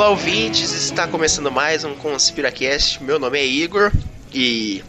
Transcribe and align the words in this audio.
Olá, 0.00 0.08
ouvintes! 0.08 0.72
Está 0.72 1.06
começando 1.06 1.52
mais 1.52 1.84
um 1.84 1.94
ConspiraCast. 1.94 3.04
Meu 3.04 3.18
nome 3.18 3.38
é 3.38 3.46
Igor 3.46 3.92
e 4.32 4.82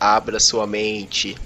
abra 0.00 0.40
sua 0.40 0.66
mente. 0.66 1.36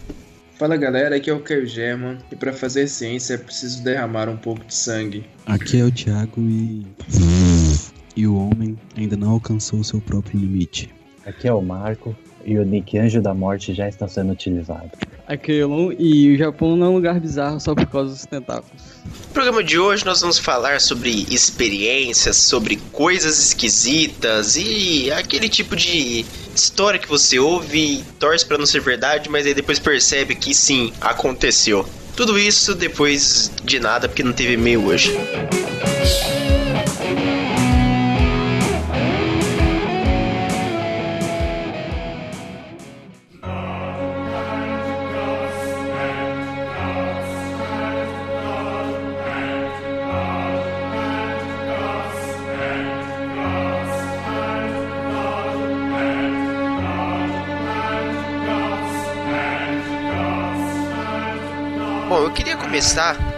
Fala 0.56 0.76
galera, 0.76 1.16
aqui 1.16 1.28
é 1.28 1.32
o 1.32 1.40
Caio 1.40 1.66
German 1.66 2.18
e 2.30 2.36
para 2.36 2.52
fazer 2.52 2.86
ciência 2.86 3.34
é 3.34 3.38
preciso 3.38 3.82
derramar 3.82 4.28
um 4.28 4.36
pouco 4.36 4.64
de 4.64 4.72
sangue. 4.72 5.24
Aqui 5.46 5.80
é 5.80 5.84
o 5.84 5.90
Thiago 5.90 6.42
e. 6.42 6.86
E 8.14 8.24
o 8.24 8.36
homem 8.36 8.78
ainda 8.96 9.16
não 9.16 9.30
alcançou 9.30 9.82
seu 9.82 10.00
próprio 10.00 10.38
limite. 10.38 10.88
Aqui 11.26 11.48
é 11.48 11.52
o 11.52 11.60
Marco 11.60 12.16
e 12.44 12.56
o 12.56 12.64
Nick 12.64 12.96
Anjo 12.96 13.20
da 13.20 13.34
Morte 13.34 13.74
já 13.74 13.88
está 13.88 14.06
sendo 14.06 14.32
utilizado. 14.32 14.92
Elon 15.48 15.92
e 15.98 16.34
o 16.34 16.38
Japão 16.38 16.76
não 16.76 16.86
é 16.86 16.90
um 16.90 16.94
lugar 16.94 17.18
bizarro 17.20 17.60
só 17.60 17.74
por 17.74 17.86
causa 17.86 18.10
dos 18.10 18.26
tentáculos. 18.26 18.82
No 19.04 19.32
programa 19.32 19.62
de 19.62 19.78
hoje 19.78 20.04
nós 20.04 20.20
vamos 20.20 20.38
falar 20.38 20.80
sobre 20.80 21.26
experiências, 21.30 22.36
sobre 22.36 22.76
coisas 22.92 23.38
esquisitas 23.38 24.56
e 24.56 25.10
aquele 25.12 25.48
tipo 25.48 25.74
de 25.74 26.24
história 26.54 26.98
que 26.98 27.08
você 27.08 27.38
ouve 27.38 27.78
e 27.78 28.04
torce 28.18 28.44
para 28.44 28.58
não 28.58 28.66
ser 28.66 28.80
verdade, 28.80 29.28
mas 29.28 29.46
aí 29.46 29.54
depois 29.54 29.78
percebe 29.78 30.34
que 30.34 30.54
sim, 30.54 30.92
aconteceu. 31.00 31.86
Tudo 32.14 32.38
isso 32.38 32.74
depois 32.74 33.50
de 33.64 33.80
nada, 33.80 34.08
porque 34.08 34.22
não 34.22 34.32
teve 34.32 34.52
e-mail 34.52 34.84
hoje. 34.84 35.10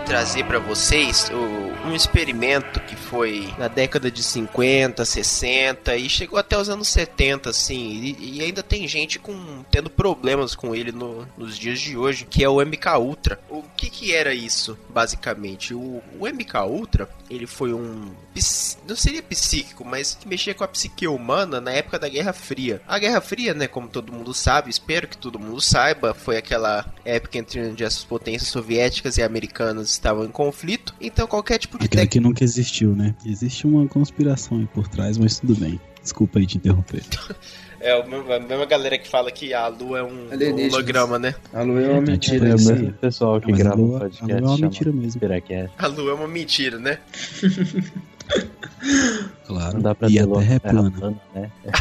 Trazer 0.06 0.44
para 0.44 0.58
vocês 0.58 1.30
o- 1.32 1.63
um 1.84 1.94
experimento 1.94 2.80
que 2.80 2.96
foi 2.96 3.52
na 3.58 3.68
década 3.68 4.10
de 4.10 4.22
50, 4.22 5.04
60 5.04 5.96
e 5.96 6.08
chegou 6.08 6.38
até 6.38 6.56
os 6.58 6.68
anos 6.68 6.88
70, 6.88 7.50
assim, 7.50 8.16
e, 8.18 8.38
e 8.38 8.42
ainda 8.42 8.62
tem 8.62 8.86
gente 8.88 9.18
com 9.18 9.62
tendo 9.70 9.90
problemas 9.90 10.54
com 10.54 10.74
ele 10.74 10.92
no- 10.92 11.26
nos 11.36 11.58
dias 11.58 11.80
de 11.80 11.96
hoje, 11.96 12.24
que 12.24 12.42
é 12.42 12.48
o 12.48 12.60
MK 12.60 12.96
Ultra. 12.98 13.40
O 13.50 13.62
que 13.76 13.90
que 13.90 14.14
era 14.14 14.34
isso, 14.34 14.78
basicamente? 14.88 15.74
O, 15.74 16.02
o 16.18 16.26
MK 16.26 16.56
Ultra, 16.66 17.08
ele 17.30 17.46
foi 17.46 17.72
um 17.72 18.12
não 18.88 18.96
seria 18.96 19.22
psíquico, 19.22 19.84
mas 19.84 20.14
que 20.20 20.26
mexia 20.26 20.52
com 20.54 20.64
a 20.64 20.68
psique 20.68 21.06
humana 21.06 21.60
na 21.60 21.70
época 21.70 22.00
da 22.00 22.08
Guerra 22.08 22.32
Fria. 22.32 22.82
A 22.86 22.98
Guerra 22.98 23.20
Fria, 23.20 23.54
né, 23.54 23.68
como 23.68 23.86
todo 23.88 24.12
mundo 24.12 24.34
sabe, 24.34 24.68
espero 24.70 25.06
que 25.06 25.16
todo 25.16 25.38
mundo 25.38 25.60
saiba, 25.60 26.12
foi 26.12 26.36
aquela 26.36 26.84
época 27.04 27.38
entre 27.38 27.60
onde 27.64 27.84
as 27.84 28.02
potências 28.04 28.50
soviéticas 28.50 29.16
e 29.18 29.22
americanas 29.22 29.90
estavam 29.90 30.24
em 30.24 30.28
conflito. 30.30 30.92
Então 31.00 31.28
qualquer 31.28 31.58
tipo 31.58 31.73
de 31.78 31.84
Aquela 31.86 32.02
tec- 32.02 32.10
que 32.12 32.20
nunca 32.20 32.42
existiu, 32.44 32.94
né? 32.94 33.14
Existe 33.26 33.66
uma 33.66 33.86
conspiração 33.88 34.58
aí 34.58 34.66
por 34.66 34.88
trás, 34.88 35.18
mas 35.18 35.38
tudo 35.38 35.54
bem. 35.56 35.80
Desculpa 36.02 36.38
aí 36.38 36.46
te 36.46 36.56
interromper. 36.58 37.02
É 37.80 38.02
mesmo- 38.06 38.32
a 38.32 38.40
mesma 38.40 38.64
galera 38.66 38.96
que 38.98 39.08
fala 39.08 39.30
que 39.30 39.52
a 39.52 39.68
Lua 39.68 39.98
é 39.98 40.02
um 40.02 40.28
Alienígenas. 40.32 40.72
holograma, 40.74 41.18
né? 41.18 41.34
A 41.52 41.62
lua 41.62 41.80
é 41.82 41.88
uma 41.88 41.98
É, 41.98 42.00
mentira. 42.00 42.38
tipo, 42.46 42.54
isso 42.60 42.72
é. 42.72 42.74
O 42.76 42.92
pessoal 42.94 43.40
que 43.40 43.52
grava 43.52 43.76
um 43.80 43.84
lua, 43.86 43.96
a 43.96 44.00
podcast 44.00 44.24
lua 44.24 44.38
é 44.38 44.42
uma 44.42 44.58
mentira 44.58 44.92
mesmo. 44.92 45.20
A 45.78 45.86
Lua 45.86 46.10
é 46.10 46.14
uma 46.14 46.28
mentira, 46.28 46.78
né? 46.78 46.98
Claro. 49.46 49.74
Não 49.74 49.80
dá 49.80 49.94
pra 49.94 50.08
e 50.08 50.14
ter 50.14 50.20
a 50.22 50.26
Terra 50.26 50.54
é 50.54 50.58
terra 50.58 50.72
plana. 50.74 50.90
plana, 50.90 51.20
né? 51.34 51.50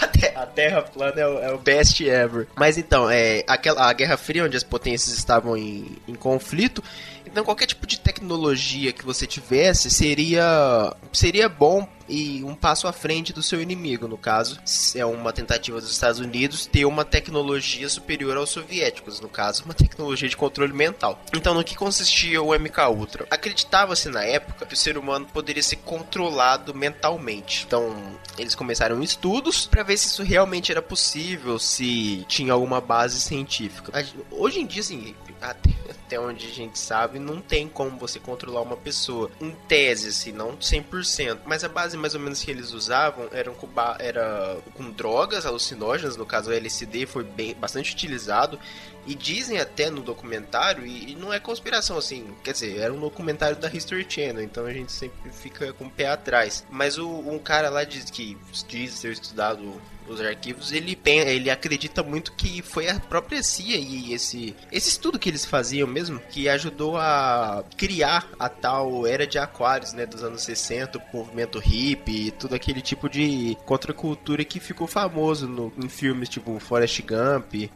A, 0.00 0.06
te- 0.06 0.32
a 0.36 0.46
Terra 0.46 0.82
plana 0.82 1.20
é 1.20 1.26
o, 1.26 1.38
é 1.40 1.52
o 1.52 1.58
best 1.58 2.00
ever. 2.04 2.46
Mas 2.56 2.78
então, 2.78 3.10
é 3.10 3.44
aquela 3.48 3.88
a 3.88 3.92
Guerra 3.92 4.16
Fria 4.16 4.44
onde 4.44 4.56
as 4.56 4.62
potências 4.64 5.16
estavam 5.16 5.56
em, 5.56 5.96
em 6.08 6.14
conflito. 6.14 6.82
Então 7.26 7.44
qualquer 7.44 7.66
tipo 7.66 7.86
de 7.86 7.98
tecnologia 7.98 8.92
que 8.92 9.04
você 9.04 9.26
tivesse 9.26 9.90
seria 9.90 10.94
seria 11.12 11.48
bom 11.48 11.86
e 12.10 12.42
um 12.44 12.54
passo 12.54 12.88
à 12.88 12.92
frente 12.92 13.32
do 13.32 13.42
seu 13.42 13.60
inimigo, 13.60 14.08
no 14.08 14.18
caso, 14.18 14.58
é 14.96 15.06
uma 15.06 15.32
tentativa 15.32 15.80
dos 15.80 15.90
Estados 15.90 16.18
Unidos 16.18 16.66
ter 16.66 16.84
uma 16.84 17.04
tecnologia 17.04 17.88
superior 17.88 18.36
aos 18.36 18.50
soviéticos, 18.50 19.20
no 19.20 19.28
caso, 19.28 19.64
uma 19.64 19.74
tecnologia 19.74 20.28
de 20.28 20.36
controle 20.36 20.72
mental. 20.72 21.22
Então, 21.32 21.54
no 21.54 21.62
que 21.62 21.76
consistia 21.76 22.42
o 22.42 22.52
MK 22.52 22.88
Ultra? 22.90 23.26
Acreditava-se 23.30 24.08
na 24.08 24.24
época 24.24 24.66
que 24.66 24.74
o 24.74 24.76
ser 24.76 24.98
humano 24.98 25.26
poderia 25.32 25.62
ser 25.62 25.76
controlado 25.76 26.74
mentalmente. 26.74 27.64
Então, 27.66 27.96
eles 28.36 28.54
começaram 28.54 29.02
estudos 29.02 29.66
para 29.66 29.82
ver 29.82 29.96
se 29.96 30.08
isso 30.08 30.22
realmente 30.22 30.72
era 30.72 30.82
possível, 30.82 31.58
se 31.58 32.24
tinha 32.28 32.52
alguma 32.52 32.80
base 32.80 33.20
científica. 33.20 33.92
Hoje 34.30 34.60
em 34.60 34.66
dia, 34.66 34.80
assim, 34.80 35.14
até, 35.40 35.70
até 35.88 36.20
onde 36.20 36.46
a 36.46 36.50
gente 36.50 36.78
sabe, 36.78 37.18
não 37.18 37.40
tem 37.40 37.68
como 37.68 37.98
você 37.98 38.18
controlar 38.18 38.62
uma 38.62 38.76
pessoa. 38.76 39.30
Em 39.40 39.50
tese, 39.68 40.08
assim, 40.08 40.32
não 40.32 40.56
100%. 40.56 41.40
Mas 41.46 41.64
a 41.64 41.68
base 41.68 41.96
mais 42.00 42.14
ou 42.14 42.20
menos 42.20 42.42
que 42.42 42.50
eles 42.50 42.72
usavam 42.72 43.28
eram 43.32 43.54
com, 43.54 43.68
era 43.98 44.58
com 44.74 44.90
drogas 44.90 45.46
alucinógenas, 45.46 46.16
no 46.16 46.26
caso 46.26 46.50
o 46.50 46.52
LSD 46.52 47.06
foi 47.06 47.22
bem, 47.22 47.54
bastante 47.54 47.92
utilizado. 47.92 48.58
E 49.06 49.14
dizem 49.14 49.58
até 49.58 49.90
no 49.90 50.02
documentário, 50.02 50.86
e, 50.86 51.12
e 51.12 51.14
não 51.14 51.32
é 51.32 51.40
conspiração 51.40 51.98
assim, 51.98 52.26
quer 52.44 52.52
dizer, 52.52 52.78
era 52.78 52.92
um 52.92 53.00
documentário 53.00 53.56
da 53.56 53.68
History 53.68 54.06
Channel, 54.08 54.42
então 54.42 54.66
a 54.66 54.72
gente 54.72 54.92
sempre 54.92 55.30
fica 55.30 55.72
com 55.72 55.86
o 55.86 55.90
pé 55.90 56.08
atrás. 56.08 56.64
Mas 56.70 56.98
o, 56.98 57.08
um 57.08 57.38
cara 57.38 57.70
lá 57.70 57.84
diz 57.84 58.10
que 58.10 58.36
diz 58.68 59.00
ter 59.00 59.12
estudado 59.12 59.80
os 60.10 60.20
arquivos, 60.20 60.72
ele, 60.72 60.98
ele 61.04 61.50
acredita 61.50 62.02
muito 62.02 62.32
que 62.32 62.62
foi 62.62 62.88
a 62.88 62.98
própria 62.98 63.42
CIA 63.42 63.76
e 63.76 64.12
esse, 64.12 64.56
esse 64.72 64.88
estudo 64.88 65.18
que 65.18 65.28
eles 65.28 65.44
faziam 65.44 65.86
mesmo, 65.86 66.20
que 66.30 66.48
ajudou 66.48 66.96
a 66.96 67.64
criar 67.76 68.28
a 68.38 68.48
tal 68.48 69.06
era 69.06 69.26
de 69.26 69.38
aquários, 69.38 69.92
né, 69.92 70.04
dos 70.06 70.24
anos 70.24 70.42
60, 70.42 70.98
o 70.98 71.16
movimento 71.16 71.58
hippie 71.58 72.26
e 72.26 72.30
tudo 72.32 72.54
aquele 72.54 72.80
tipo 72.80 73.08
de 73.08 73.56
contracultura 73.64 74.44
que 74.44 74.58
ficou 74.58 74.86
famoso 74.86 75.46
no, 75.46 75.72
em 75.78 75.88
filmes 75.88 76.28
tipo 76.28 76.58
Forrest 76.58 77.00
Gump 77.02 77.70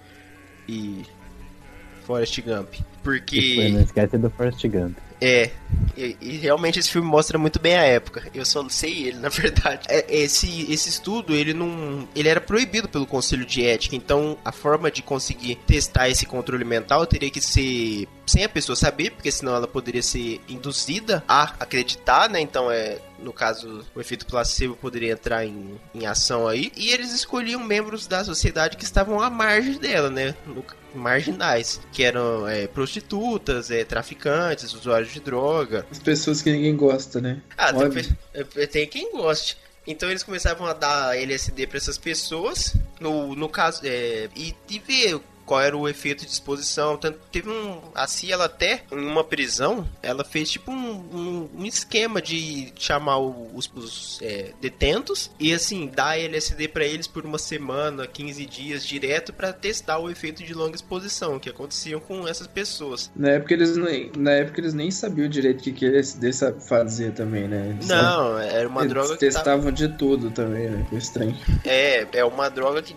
e 0.69 1.02
Forrest 2.04 2.41
Gump. 2.42 2.75
Foi, 2.75 2.84
Porque 3.02 3.69
não 3.70 3.80
esquece 3.80 4.19
do 4.19 4.30
First 4.30 4.66
Gump. 4.66 4.97
É, 5.26 5.50
e, 5.96 6.16
e 6.20 6.36
realmente 6.36 6.78
esse 6.78 6.90
filme 6.90 7.08
mostra 7.08 7.38
muito 7.38 7.58
bem 7.58 7.76
a 7.76 7.82
época. 7.82 8.28
Eu 8.34 8.44
só 8.44 8.62
não 8.62 8.68
sei 8.68 9.08
ele, 9.08 9.16
na 9.20 9.30
verdade. 9.30 9.86
É, 9.88 10.04
esse, 10.14 10.70
esse 10.70 10.90
estudo, 10.90 11.34
ele 11.34 11.54
não. 11.54 12.06
Ele 12.14 12.28
era 12.28 12.42
proibido 12.42 12.88
pelo 12.90 13.06
Conselho 13.06 13.46
de 13.46 13.64
Ética. 13.64 13.96
Então, 13.96 14.36
a 14.44 14.52
forma 14.52 14.90
de 14.90 15.00
conseguir 15.00 15.54
testar 15.66 16.10
esse 16.10 16.26
controle 16.26 16.64
mental 16.64 17.06
teria 17.06 17.30
que 17.30 17.40
ser 17.40 18.06
sem 18.26 18.44
a 18.44 18.48
pessoa 18.48 18.76
saber, 18.76 19.10
porque 19.12 19.30
senão 19.30 19.54
ela 19.54 19.66
poderia 19.66 20.02
ser 20.02 20.42
induzida 20.46 21.24
a 21.26 21.54
acreditar, 21.58 22.28
né? 22.28 22.40
Então 22.40 22.70
é. 22.70 22.98
No 23.16 23.32
caso, 23.32 23.82
o 23.94 24.00
efeito 24.00 24.26
placebo 24.26 24.76
poderia 24.76 25.12
entrar 25.12 25.46
em, 25.46 25.80
em 25.94 26.04
ação 26.04 26.46
aí. 26.46 26.70
E 26.76 26.90
eles 26.90 27.10
escolhiam 27.10 27.62
membros 27.62 28.06
da 28.06 28.22
sociedade 28.22 28.76
que 28.76 28.84
estavam 28.84 29.18
à 29.18 29.30
margem 29.30 29.78
dela, 29.78 30.10
né? 30.10 30.34
No, 30.46 30.62
marginais, 30.94 31.81
que 31.93 32.03
eram 32.03 32.47
é, 32.49 32.66
prostitutas, 32.66 33.71
é, 33.71 33.84
traficantes, 33.84 34.72
usuários 34.72 35.12
de 35.12 35.21
droga. 35.21 35.87
As 35.91 35.99
pessoas 35.99 36.43
que 36.43 36.50
ninguém 36.50 36.77
gosta, 36.77 37.21
né? 37.21 37.41
Ah, 37.56 37.72
tem, 37.72 38.16
é, 38.34 38.66
tem 38.66 38.87
quem 38.87 39.12
goste. 39.12 39.56
Então 39.87 40.09
eles 40.09 40.22
começavam 40.22 40.66
a 40.66 40.72
dar 40.72 41.16
LSD 41.16 41.66
para 41.66 41.77
essas 41.77 41.99
pessoas, 41.99 42.75
no, 42.99 43.34
no 43.34 43.49
caso, 43.49 43.82
é, 43.84 44.28
e, 44.34 44.55
e 44.71 44.78
ver 44.78 45.21
qual 45.44 45.60
era 45.60 45.77
o 45.77 45.88
efeito 45.88 46.25
de 46.25 46.31
exposição. 46.31 46.96
Tanto 46.96 47.19
teve 47.31 47.49
um. 47.50 47.81
A 47.94 48.06
CIA, 48.06 48.35
ela 48.35 48.44
até, 48.46 48.82
em 48.93 49.05
uma 49.06 49.25
prisão, 49.25 49.87
ela 50.02 50.25
fez 50.25 50.50
tipo 50.50 50.70
um, 50.70 50.91
um, 51.12 51.49
um 51.58 51.64
esquema 51.64 52.20
de 52.20 52.73
chamar 52.79 53.19
os, 53.19 53.70
os, 53.75 54.19
é, 54.23 54.52
detentos 54.61 55.31
e 55.38 55.52
assim, 55.52 55.87
dar 55.87 56.19
LSD 56.19 56.69
para 56.69 56.85
eles 56.85 57.06
por 57.06 57.25
uma 57.25 57.38
semana, 57.38 58.06
15 58.06 58.46
dias 58.46 58.85
direto 58.85 59.32
para 59.32 59.52
testar 59.52 59.99
o 59.99 60.11
efeito 60.11 60.43
de 60.43 60.55
longa 60.55 60.76
exposição 60.76 61.38
que 61.38 61.49
aconteciam 61.49 62.00
com 62.00 62.26
essas 62.26 62.47
pessoas. 62.47 63.11
Na 63.14 63.31
época 63.31 63.55
eles 63.55 63.76
nem, 63.76 64.11
na 64.17 64.32
época 64.32 64.61
eles 64.61 64.75
nem 64.75 64.90
sabiam 64.90 65.29
direito 65.29 65.61
o 65.61 65.62
que, 65.62 65.73
que 65.73 65.87
LSD 65.87 66.31
fazia 66.67 67.11
também, 67.11 67.49
né? 67.49 67.70
Eles 67.70 67.88
Não, 67.88 68.38
era 68.38 68.69
uma 68.69 68.82
eles 68.82 68.93
droga 68.93 69.17
que 69.17 69.31
tava- 69.31 69.44
testavam 69.44 69.73
de 69.73 69.88
tudo 69.88 70.31
também, 70.31 70.70
né? 70.70 70.87
Que 70.88 70.97
estranho. 70.97 71.37
É, 71.64 72.06
é 72.12 72.25
uma 72.25 72.49
droga 72.49 72.82
que 72.82 72.94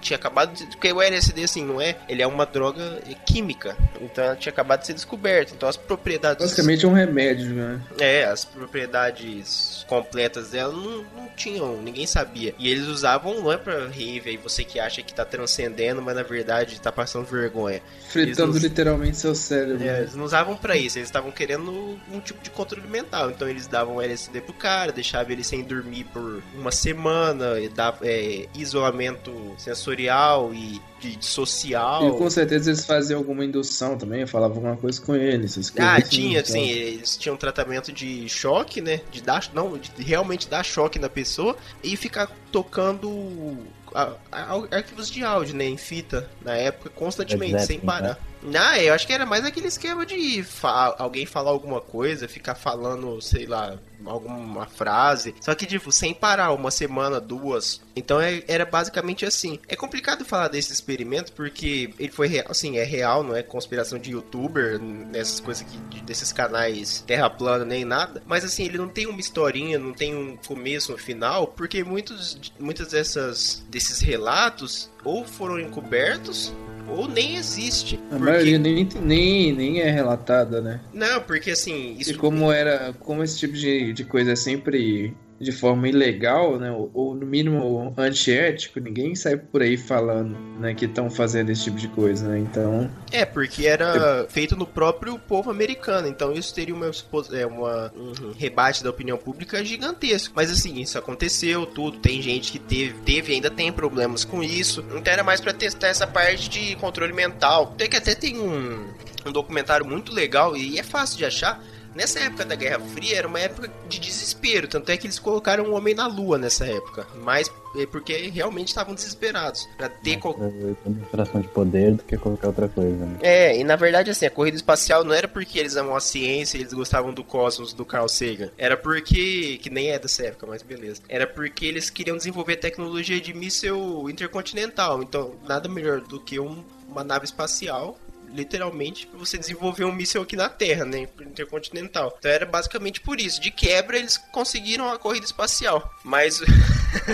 tinha 0.00 0.16
acabado 0.16 0.54
de. 0.54 0.66
Porque 0.66 0.92
o 0.92 1.00
LSD, 1.00 1.44
assim, 1.44 1.64
não 1.76 1.80
é. 1.80 1.96
Ele 2.08 2.22
é 2.22 2.26
uma 2.26 2.46
droga 2.46 3.00
química. 3.26 3.76
Então 4.00 4.24
ela 4.24 4.36
tinha 4.36 4.52
acabado 4.52 4.80
de 4.80 4.86
ser 4.86 4.94
descoberta. 4.94 5.52
Então 5.54 5.68
as 5.68 5.76
propriedades. 5.76 6.42
Basicamente 6.44 6.84
é 6.84 6.88
um 6.88 6.92
remédio, 6.92 7.54
né? 7.54 7.80
É, 7.98 8.24
as 8.24 8.44
propriedades 8.44 9.84
completas 9.88 10.50
dela 10.50 10.72
não, 10.72 11.04
não 11.16 11.28
tinham, 11.36 11.80
ninguém 11.82 12.06
sabia. 12.06 12.54
E 12.58 12.70
eles 12.70 12.86
usavam, 12.86 13.34
não 13.40 13.52
é 13.52 13.56
pra 13.56 13.86
rave 13.86 14.30
aí, 14.30 14.36
você 14.36 14.64
que 14.64 14.80
acha 14.80 15.02
que 15.02 15.12
tá 15.12 15.24
transcendendo, 15.24 16.00
mas 16.00 16.14
na 16.16 16.22
verdade 16.22 16.80
tá 16.80 16.90
passando 16.90 17.26
vergonha. 17.26 17.82
Fritando 18.08 18.54
não- 18.54 18.60
literalmente 18.60 19.16
seu 19.16 19.34
cérebro. 19.34 19.86
É, 19.86 20.00
eles 20.00 20.14
não 20.14 20.24
usavam 20.24 20.56
pra 20.56 20.76
isso, 20.76 20.98
eles 20.98 21.08
estavam 21.08 21.30
querendo 21.30 21.98
um 22.10 22.20
tipo 22.20 22.42
de 22.42 22.50
controle 22.50 22.86
mental. 22.88 23.30
Então 23.30 23.48
eles 23.48 23.66
davam 23.66 24.00
LSD 24.00 24.40
pro 24.40 24.54
cara, 24.54 24.92
deixavam 24.92 25.32
ele 25.32 25.44
sem 25.44 25.62
dormir 25.62 26.04
por 26.04 26.42
uma 26.54 26.72
semana, 26.72 27.60
e 27.60 27.68
dava, 27.68 27.98
é, 28.02 28.46
isolamento 28.54 29.54
sensorial 29.58 30.52
e 30.54 30.80
de, 31.10 31.16
de 31.16 31.24
social. 31.26 32.08
E 32.08 32.18
com 32.18 32.28
certeza 32.30 32.70
eles 32.70 32.84
faziam 32.84 33.18
alguma 33.18 33.44
indução 33.44 33.96
também, 33.96 34.26
falavam 34.26 34.56
alguma 34.56 34.76
coisa 34.76 35.00
com 35.00 35.14
eles. 35.14 35.52
essas 35.52 35.70
coisas 35.70 35.88
Ah, 35.92 35.96
assim, 35.96 36.08
tinha, 36.08 36.40
então. 36.40 36.52
sim, 36.52 36.68
eles 36.68 37.16
tinham 37.16 37.36
tratamento 37.36 37.92
de 37.92 38.28
choque, 38.28 38.80
né? 38.80 39.00
De 39.10 39.20
dar, 39.22 39.48
não, 39.54 39.76
de 39.78 39.90
realmente 40.02 40.48
dar 40.48 40.64
choque 40.64 40.98
na 40.98 41.08
pessoa 41.08 41.56
e 41.82 41.96
ficar 41.96 42.30
tocando 42.52 43.56
a- 43.94 44.12
a- 44.30 44.76
arquivos 44.76 45.08
de 45.10 45.22
áudio, 45.24 45.54
né? 45.54 45.64
Em 45.64 45.76
fita, 45.76 46.28
na 46.44 46.54
época, 46.54 46.90
constantemente, 46.90 47.64
sem 47.64 47.78
parar. 47.80 48.18
Ah, 48.54 48.78
eu 48.82 48.92
acho 48.94 49.06
que 49.06 49.12
era 49.12 49.26
mais 49.26 49.44
aquele 49.44 49.66
esquema 49.68 50.04
de 50.06 50.42
fa- 50.42 50.94
alguém 50.98 51.26
falar 51.26 51.50
alguma 51.50 51.80
coisa, 51.80 52.28
ficar 52.28 52.54
falando, 52.54 53.20
sei 53.20 53.46
lá, 53.46 53.78
alguma 54.04 54.66
frase. 54.66 55.34
Só 55.40 55.54
que, 55.54 55.66
tipo, 55.66 55.90
sem 55.90 56.14
parar, 56.14 56.52
uma 56.52 56.70
semana, 56.70 57.20
duas. 57.20 57.80
Então 57.96 58.20
é- 58.20 58.42
era 58.46 58.64
basicamente 58.64 59.24
assim. 59.24 59.58
É 59.68 59.74
complicado 59.74 60.24
falar 60.24 60.48
desse 60.48 60.72
experimento 60.72 61.32
porque 61.32 61.92
ele 61.98 62.12
foi 62.12 62.28
real, 62.28 62.46
assim, 62.50 62.76
é 62.78 62.84
real, 62.84 63.22
não 63.22 63.34
é 63.34 63.42
conspiração 63.42 63.98
de 63.98 64.10
youtuber, 64.12 64.78
nessas 64.80 65.40
coisas 65.40 65.66
aqui, 65.66 65.78
de- 65.88 66.02
desses 66.02 66.32
canais 66.32 67.02
terra 67.06 67.28
plana 67.30 67.64
nem 67.64 67.84
nada. 67.84 68.22
Mas 68.26 68.44
assim, 68.44 68.64
ele 68.64 68.78
não 68.78 68.88
tem 68.88 69.06
uma 69.06 69.18
historinha, 69.20 69.78
não 69.78 69.92
tem 69.92 70.14
um 70.14 70.36
começo, 70.36 70.92
um 70.92 70.98
final, 70.98 71.48
porque 71.48 71.82
muitos, 71.82 72.38
muitas 72.58 72.88
dessas 72.88 73.64
desses 73.68 74.00
relatos 74.00 74.90
ou 75.04 75.24
foram 75.24 75.58
encobertos 75.58 76.52
ou 76.88 77.08
nem 77.08 77.36
existe. 77.36 77.96
A 78.10 78.16
Porque- 78.16 78.24
maioria 78.24 78.58
nem, 78.58 78.88
nem, 79.02 79.52
nem 79.52 79.80
é 79.80 79.90
relatada, 79.90 80.60
né? 80.60 80.80
Não, 80.92 81.20
porque 81.22 81.50
assim, 81.50 81.96
isso 81.98 82.12
E 82.12 82.14
como 82.14 82.50
era, 82.52 82.94
como 83.00 83.22
esse 83.22 83.38
tipo 83.38 83.54
de, 83.54 83.92
de 83.92 84.04
coisa 84.04 84.32
é 84.32 84.36
sempre 84.36 85.14
de 85.40 85.52
forma 85.52 85.88
ilegal, 85.88 86.58
né? 86.58 86.70
Ou, 86.70 86.90
ou, 86.94 87.14
no 87.14 87.26
mínimo 87.26 87.92
antiético, 87.96 88.80
ninguém 88.80 89.14
sai 89.14 89.36
por 89.36 89.62
aí 89.62 89.76
falando, 89.76 90.36
né, 90.58 90.74
que 90.74 90.86
estão 90.86 91.10
fazendo 91.10 91.50
esse 91.50 91.64
tipo 91.64 91.76
de 91.76 91.88
coisa, 91.88 92.28
né? 92.28 92.38
Então, 92.38 92.90
É, 93.12 93.24
porque 93.24 93.66
era 93.66 94.26
feito 94.28 94.56
no 94.56 94.66
próprio 94.66 95.18
povo 95.18 95.50
americano, 95.50 96.08
então 96.08 96.32
isso 96.32 96.54
teria 96.54 96.74
uma, 96.74 96.90
é, 97.32 97.46
uma- 97.46 97.92
um 97.96 98.32
rebate 98.32 98.82
da 98.82 98.90
opinião 98.90 99.18
pública 99.18 99.64
gigantesco. 99.64 100.32
Mas 100.36 100.50
assim, 100.50 100.80
isso 100.80 100.98
aconteceu, 100.98 101.66
tudo, 101.66 101.98
tem 101.98 102.20
gente 102.22 102.50
que 102.52 102.58
teve, 102.58 102.94
teve 103.04 103.32
ainda 103.34 103.50
tem 103.50 103.70
problemas 103.72 104.24
com 104.24 104.42
isso. 104.42 104.84
Então 104.96 105.12
era 105.12 105.22
mais 105.22 105.40
pra 105.40 105.52
testar 105.52 105.88
essa 105.88 106.06
parte 106.06 106.48
de 106.48 106.76
controle 106.76 107.12
mental. 107.12 107.74
Tem 107.76 107.88
que 107.88 107.96
até 107.96 108.14
tem 108.14 108.38
um, 108.38 108.86
um 109.26 109.32
documentário 109.32 109.84
muito 109.86 110.12
legal 110.12 110.56
e 110.56 110.78
é 110.78 110.82
fácil 110.82 111.18
de 111.18 111.24
achar. 111.24 111.62
Nessa 111.96 112.20
época 112.20 112.44
da 112.44 112.54
Guerra 112.54 112.78
Fria 112.78 113.16
era 113.16 113.26
uma 113.26 113.40
época 113.40 113.70
de 113.88 113.98
desespero, 113.98 114.68
tanto 114.68 114.90
é 114.90 114.96
que 114.98 115.06
eles 115.06 115.18
colocaram 115.18 115.64
um 115.64 115.74
homem 115.74 115.94
na 115.94 116.06
lua 116.06 116.36
nessa 116.36 116.66
época, 116.66 117.06
mas 117.22 117.50
é 117.74 117.86
porque 117.86 118.28
realmente 118.28 118.68
estavam 118.68 118.94
desesperados 118.94 119.66
Pra 119.78 119.88
ter 119.88 120.18
qualquer 120.18 120.50
demonstração 120.84 121.40
de 121.40 121.48
poder 121.48 121.94
do 121.94 122.02
que 122.04 122.16
qualquer 122.18 122.46
outra 122.48 122.68
coisa, 122.68 123.06
né? 123.06 123.18
é, 123.22 123.58
e 123.58 123.64
na 123.64 123.76
verdade, 123.76 124.10
assim, 124.10 124.26
a 124.26 124.30
corrida 124.30 124.56
espacial 124.58 125.04
não 125.04 125.14
era 125.14 125.26
porque 125.26 125.58
eles 125.58 125.74
amam 125.76 125.96
a 125.96 126.00
ciência, 126.00 126.58
eles 126.58 126.72
gostavam 126.74 127.14
do 127.14 127.24
cosmos, 127.24 127.72
do 127.72 127.84
Carl 127.84 128.08
Sagan. 128.08 128.50
Era 128.58 128.76
porque, 128.76 129.58
que 129.62 129.70
nem 129.70 129.90
é 129.90 129.98
dessa 129.98 130.24
época, 130.26 130.46
mas 130.46 130.62
beleza. 130.62 131.00
Era 131.08 131.26
porque 131.26 131.64
eles 131.64 131.88
queriam 131.88 132.16
desenvolver 132.18 132.56
tecnologia 132.56 133.18
de 133.20 133.32
míssil 133.32 134.08
intercontinental. 134.10 135.02
Então, 135.02 135.34
nada 135.48 135.66
melhor 135.68 136.00
do 136.02 136.20
que 136.20 136.38
um- 136.38 136.62
uma 136.88 137.02
nave 137.02 137.24
espacial. 137.24 137.98
Literalmente, 138.28 139.06
pra 139.06 139.18
você 139.18 139.38
desenvolver 139.38 139.84
um 139.84 139.92
míssil 139.92 140.22
aqui 140.22 140.36
na 140.36 140.48
Terra, 140.48 140.84
né? 140.84 141.08
Intercontinental. 141.20 142.14
Então 142.18 142.30
era 142.30 142.46
basicamente 142.46 143.00
por 143.00 143.20
isso. 143.20 143.40
De 143.40 143.50
quebra, 143.50 143.98
eles 143.98 144.16
conseguiram 144.32 144.88
a 144.90 144.98
corrida 144.98 145.26
espacial. 145.26 145.90
Mas. 146.04 146.40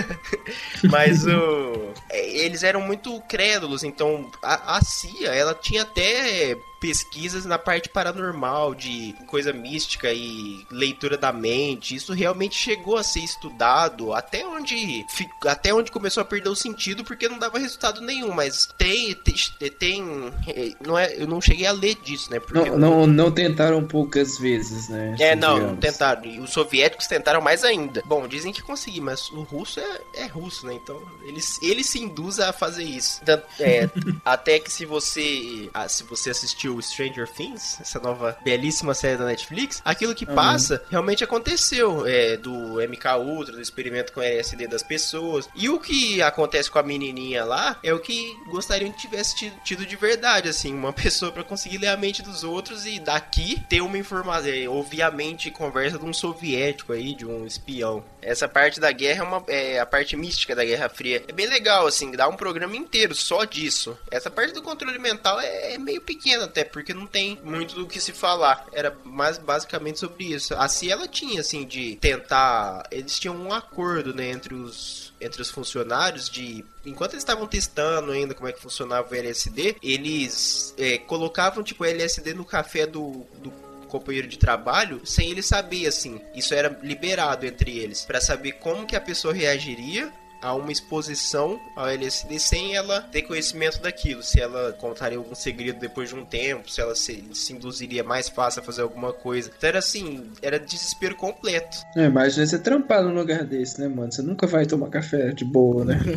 Mas 0.89 1.25
o. 1.25 1.93
é, 2.09 2.29
Eles 2.29 2.63
eram 2.63 2.81
muito 2.81 3.19
crédulos, 3.21 3.83
então 3.83 4.29
a, 4.41 4.77
a 4.77 4.81
CIA, 4.81 5.33
ela 5.33 5.53
tinha 5.53 5.83
até 5.83 6.57
pesquisas 6.83 7.45
na 7.45 7.57
parte 7.57 7.87
paranormal, 7.87 8.75
de 8.75 9.15
coisa 9.25 9.53
mística 9.53 10.11
e 10.11 10.67
leitura 10.69 11.17
da 11.17 11.31
mente. 11.31 11.95
Isso 11.95 12.11
realmente 12.11 12.55
chegou 12.55 12.97
a 12.97 13.03
ser 13.03 13.21
estudado 13.21 14.13
até 14.13 14.45
onde 14.45 15.05
até 15.47 15.73
onde 15.73 15.89
começou 15.89 16.19
a 16.19 16.25
perder 16.25 16.49
o 16.49 16.55
sentido 16.55 17.05
porque 17.05 17.29
não 17.29 17.39
dava 17.39 17.57
resultado 17.57 18.01
nenhum, 18.01 18.33
mas 18.33 18.67
tem 18.77 19.13
tem, 19.13 19.35
tem 19.69 20.33
é, 20.45 20.73
não 20.85 20.99
é, 20.99 21.15
eu 21.15 21.25
não 21.25 21.39
cheguei 21.39 21.65
a 21.65 21.71
ler 21.71 21.95
disso, 22.03 22.29
né? 22.29 22.41
Porque 22.41 22.69
não, 22.71 22.77
não, 22.77 23.07
não 23.07 23.31
tentaram 23.31 23.81
poucas 23.87 24.37
vezes, 24.37 24.89
né? 24.89 25.15
é, 25.21 25.35
não, 25.37 25.51
não 25.51 25.59
digamos. 25.59 25.79
tentaram. 25.79 26.25
E 26.25 26.39
os 26.41 26.49
soviéticos 26.49 27.07
tentaram 27.07 27.39
mais 27.39 27.63
ainda. 27.63 28.03
Bom, 28.05 28.27
dizem 28.27 28.51
que 28.51 28.61
conseguiram, 28.61 29.05
mas 29.05 29.29
o 29.31 29.43
russo 29.43 29.79
é, 29.79 30.01
é 30.15 30.25
russo, 30.25 30.67
né? 30.67 30.73
Então, 30.73 31.01
eles, 31.23 31.61
ele 31.61 31.81
se 31.81 32.01
induz 32.01 32.41
a 32.41 32.51
fazer 32.51 32.83
isso. 32.83 33.21
Tanto- 33.23 33.45
é, 33.57 33.89
até 34.25 34.59
que 34.59 34.69
se 34.69 34.85
você 34.85 35.69
ah, 35.73 35.87
se 35.87 36.03
você 36.03 36.29
assistiu 36.31 36.72
Stranger 36.81 37.27
Things, 37.27 37.79
essa 37.81 37.99
nova 37.99 38.37
belíssima 38.43 38.93
série 38.93 39.17
da 39.17 39.25
Netflix, 39.25 39.81
aquilo 39.83 40.13
que 40.15 40.25
Uhum. 40.25 40.35
passa 40.35 40.83
realmente 40.89 41.23
aconteceu. 41.23 42.05
É, 42.05 42.37
do 42.37 42.79
MK 42.81 43.17
Ultra, 43.19 43.55
do 43.55 43.61
experimento 43.61 44.11
com 44.13 44.21
LSD 44.21 44.67
das 44.67 44.83
pessoas. 44.83 45.47
E 45.55 45.69
o 45.69 45.79
que 45.79 46.21
acontece 46.21 46.69
com 46.69 46.79
a 46.79 46.83
menininha 46.83 47.43
lá 47.43 47.77
é 47.83 47.93
o 47.93 47.99
que 47.99 48.35
gostariam 48.47 48.91
que 48.91 48.99
tivesse 48.99 49.35
tido, 49.35 49.55
tido 49.63 49.85
de 49.85 49.95
verdade, 49.95 50.49
assim, 50.49 50.73
uma 50.73 50.91
pessoa 50.93 51.31
pra 51.31 51.43
conseguir 51.43 51.77
ler 51.77 51.87
a 51.87 51.97
mente 51.97 52.21
dos 52.21 52.43
outros 52.43 52.85
e 52.85 52.99
daqui 52.99 53.61
ter 53.69 53.81
uma 53.81 53.97
informação, 53.97 54.49
é, 54.51 54.67
ouvir 54.67 55.01
a 55.01 55.11
mente 55.11 55.47
e 55.49 55.51
conversa 55.51 55.97
de 55.99 56.05
um 56.05 56.13
soviético 56.13 56.93
aí, 56.93 57.13
de 57.13 57.25
um 57.25 57.45
espião. 57.45 58.03
Essa 58.25 58.47
parte 58.47 58.79
da 58.79 58.91
guerra 58.91 59.23
é, 59.23 59.27
uma, 59.27 59.43
é 59.47 59.79
a 59.79 59.85
parte 59.85 60.15
mística 60.15 60.55
da 60.55 60.63
Guerra 60.63 60.89
Fria. 60.89 61.23
É 61.27 61.31
bem 61.31 61.47
legal, 61.47 61.87
assim, 61.87 62.11
dá 62.11 62.27
um 62.27 62.35
programa 62.35 62.75
inteiro 62.75 63.15
só 63.15 63.43
disso. 63.43 63.97
Essa 64.09 64.29
parte 64.29 64.53
do 64.53 64.61
controle 64.61 64.97
mental 64.99 65.39
é, 65.39 65.73
é 65.73 65.77
meio 65.77 66.01
pequena 66.01 66.45
até, 66.45 66.63
porque 66.63 66.93
não 66.93 67.05
tem 67.05 67.39
muito 67.43 67.75
do 67.75 67.87
que 67.87 67.99
se 67.99 68.11
falar. 68.11 68.65
Era 68.73 68.95
mais 69.03 69.37
basicamente 69.37 69.99
sobre 69.99 70.25
isso. 70.25 70.53
A 70.55 70.67
CIA, 70.67 70.93
ela 70.93 71.07
tinha, 71.07 71.41
assim, 71.41 71.65
de 71.65 71.95
tentar... 71.97 72.83
Eles 72.91 73.19
tinham 73.19 73.35
um 73.35 73.53
acordo, 73.53 74.13
né, 74.13 74.29
entre 74.29 74.53
os 74.53 75.13
entre 75.21 75.41
os 75.41 75.49
funcionários 75.49 76.29
de 76.29 76.65
enquanto 76.85 77.13
eles 77.13 77.23
estavam 77.23 77.47
testando 77.47 78.11
ainda 78.11 78.33
como 78.33 78.49
é 78.49 78.51
que 78.51 78.61
funcionava 78.61 79.09
o 79.09 79.15
LSD 79.15 79.77
eles 79.81 80.73
é, 80.77 80.97
colocavam 80.97 81.63
tipo 81.63 81.85
LSD 81.85 82.33
no 82.33 82.43
café 82.43 82.85
do, 82.85 83.25
do 83.37 83.51
companheiro 83.93 84.27
de 84.27 84.39
trabalho 84.39 85.01
sem 85.05 85.29
ele 85.29 85.43
saber 85.43 85.85
assim. 85.85 86.19
Isso 86.33 86.53
era 86.53 86.77
liberado 86.81 87.45
entre 87.45 87.77
eles 87.77 88.03
Pra 88.03 88.19
saber 88.19 88.53
como 88.53 88.87
que 88.87 88.95
a 88.95 89.01
pessoa 89.01 89.33
reagiria 89.33 90.11
a 90.43 90.53
uma 90.53 90.71
exposição 90.71 91.59
ao 91.75 91.87
LSD 91.87 92.37
sem 92.37 92.75
ela 92.75 93.01
ter 93.01 93.21
conhecimento 93.23 93.81
daquilo, 93.81 94.21
se 94.21 94.39
ela 94.41 94.73
contaria 94.73 95.17
algum 95.17 95.33
segredo 95.33 95.79
depois 95.79 96.09
de 96.09 96.15
um 96.15 96.25
tempo, 96.25 96.69
se 96.69 96.81
ela 96.81 96.93
se, 96.95 97.23
se 97.33 97.53
induziria 97.53 98.03
mais 98.03 98.27
fácil 98.29 98.61
a 98.61 98.63
fazer 98.63 98.81
alguma 98.81 99.13
coisa. 99.13 99.51
Então 99.57 99.69
era 99.69 99.79
assim, 99.79 100.29
era 100.41 100.59
desespero 100.59 101.15
completo. 101.15 101.77
É, 101.95 102.05
imagina 102.05 102.45
você 102.45 102.59
trampar 102.59 103.01
num 103.03 103.13
lugar 103.13 103.43
desse, 103.45 103.79
né, 103.79 103.87
mano? 103.87 104.11
Você 104.11 104.21
nunca 104.21 104.45
vai 104.45 104.65
tomar 104.65 104.89
café 104.89 105.31
de 105.31 105.45
boa, 105.45 105.85
né? 105.85 105.99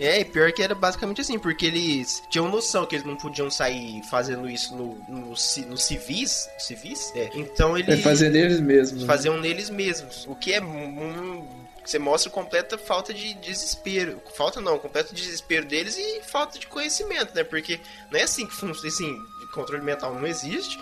É, 0.00 0.20
e 0.20 0.24
pior 0.24 0.52
que 0.52 0.62
era 0.62 0.76
basicamente 0.76 1.20
assim, 1.20 1.40
porque 1.40 1.66
eles 1.66 2.22
tinham 2.30 2.48
noção 2.48 2.86
que 2.86 2.94
eles 2.94 3.04
não 3.04 3.16
podiam 3.16 3.50
sair 3.50 4.00
fazendo 4.08 4.48
isso 4.48 4.72
no, 4.76 4.96
no, 5.08 5.30
no 5.30 5.76
civis, 5.76 6.48
civis? 6.56 7.12
É. 7.16 7.30
Então 7.34 7.76
É 7.76 7.80
eles 7.80 8.00
fazer 8.02 8.30
neles 8.30 8.60
mesmos. 8.60 9.02
né? 9.02 9.06
faziam 9.08 9.36
neles 9.40 9.68
mesmos, 9.70 10.24
o 10.28 10.36
que 10.36 10.52
é 10.52 10.62
um, 10.62 11.44
você 11.88 11.98
mostra 11.98 12.30
completa 12.30 12.76
falta 12.76 13.14
de 13.14 13.32
desespero, 13.34 14.20
falta 14.34 14.60
não, 14.60 14.78
completo 14.78 15.14
desespero 15.14 15.64
deles 15.64 15.96
e 15.96 16.20
falta 16.22 16.58
de 16.58 16.66
conhecimento, 16.66 17.34
né? 17.34 17.42
Porque 17.42 17.80
não 18.10 18.20
é 18.20 18.24
assim 18.24 18.46
que 18.46 18.54
funciona, 18.54 18.88
assim, 18.88 19.18
controle 19.54 19.82
mental 19.82 20.14
não 20.14 20.26
existe. 20.26 20.78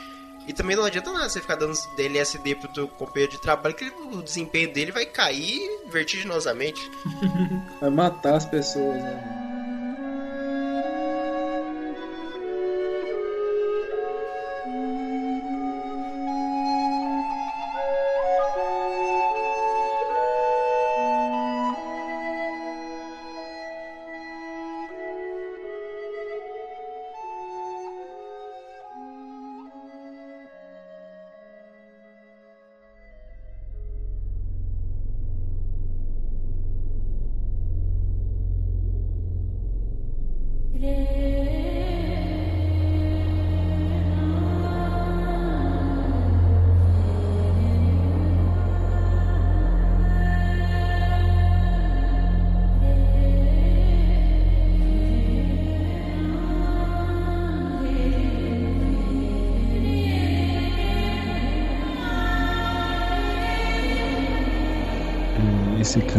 E 0.48 0.52
também 0.52 0.74
não 0.74 0.84
adianta 0.84 1.12
nada 1.12 1.28
você 1.28 1.40
ficar 1.40 1.54
dando 1.54 1.76
LSD 1.96 2.56
pro 2.56 2.72
teu 2.72 2.88
companheiro 2.88 3.32
de 3.32 3.40
trabalho, 3.40 3.74
que 3.76 3.84
o 3.84 4.20
desempenho 4.20 4.72
dele 4.72 4.90
vai 4.90 5.06
cair 5.06 5.60
vertiginosamente. 5.90 6.90
Vai 7.80 7.90
matar 7.90 8.34
as 8.34 8.46
pessoas, 8.46 8.96
né? 8.96 9.45
Today. 40.78 41.35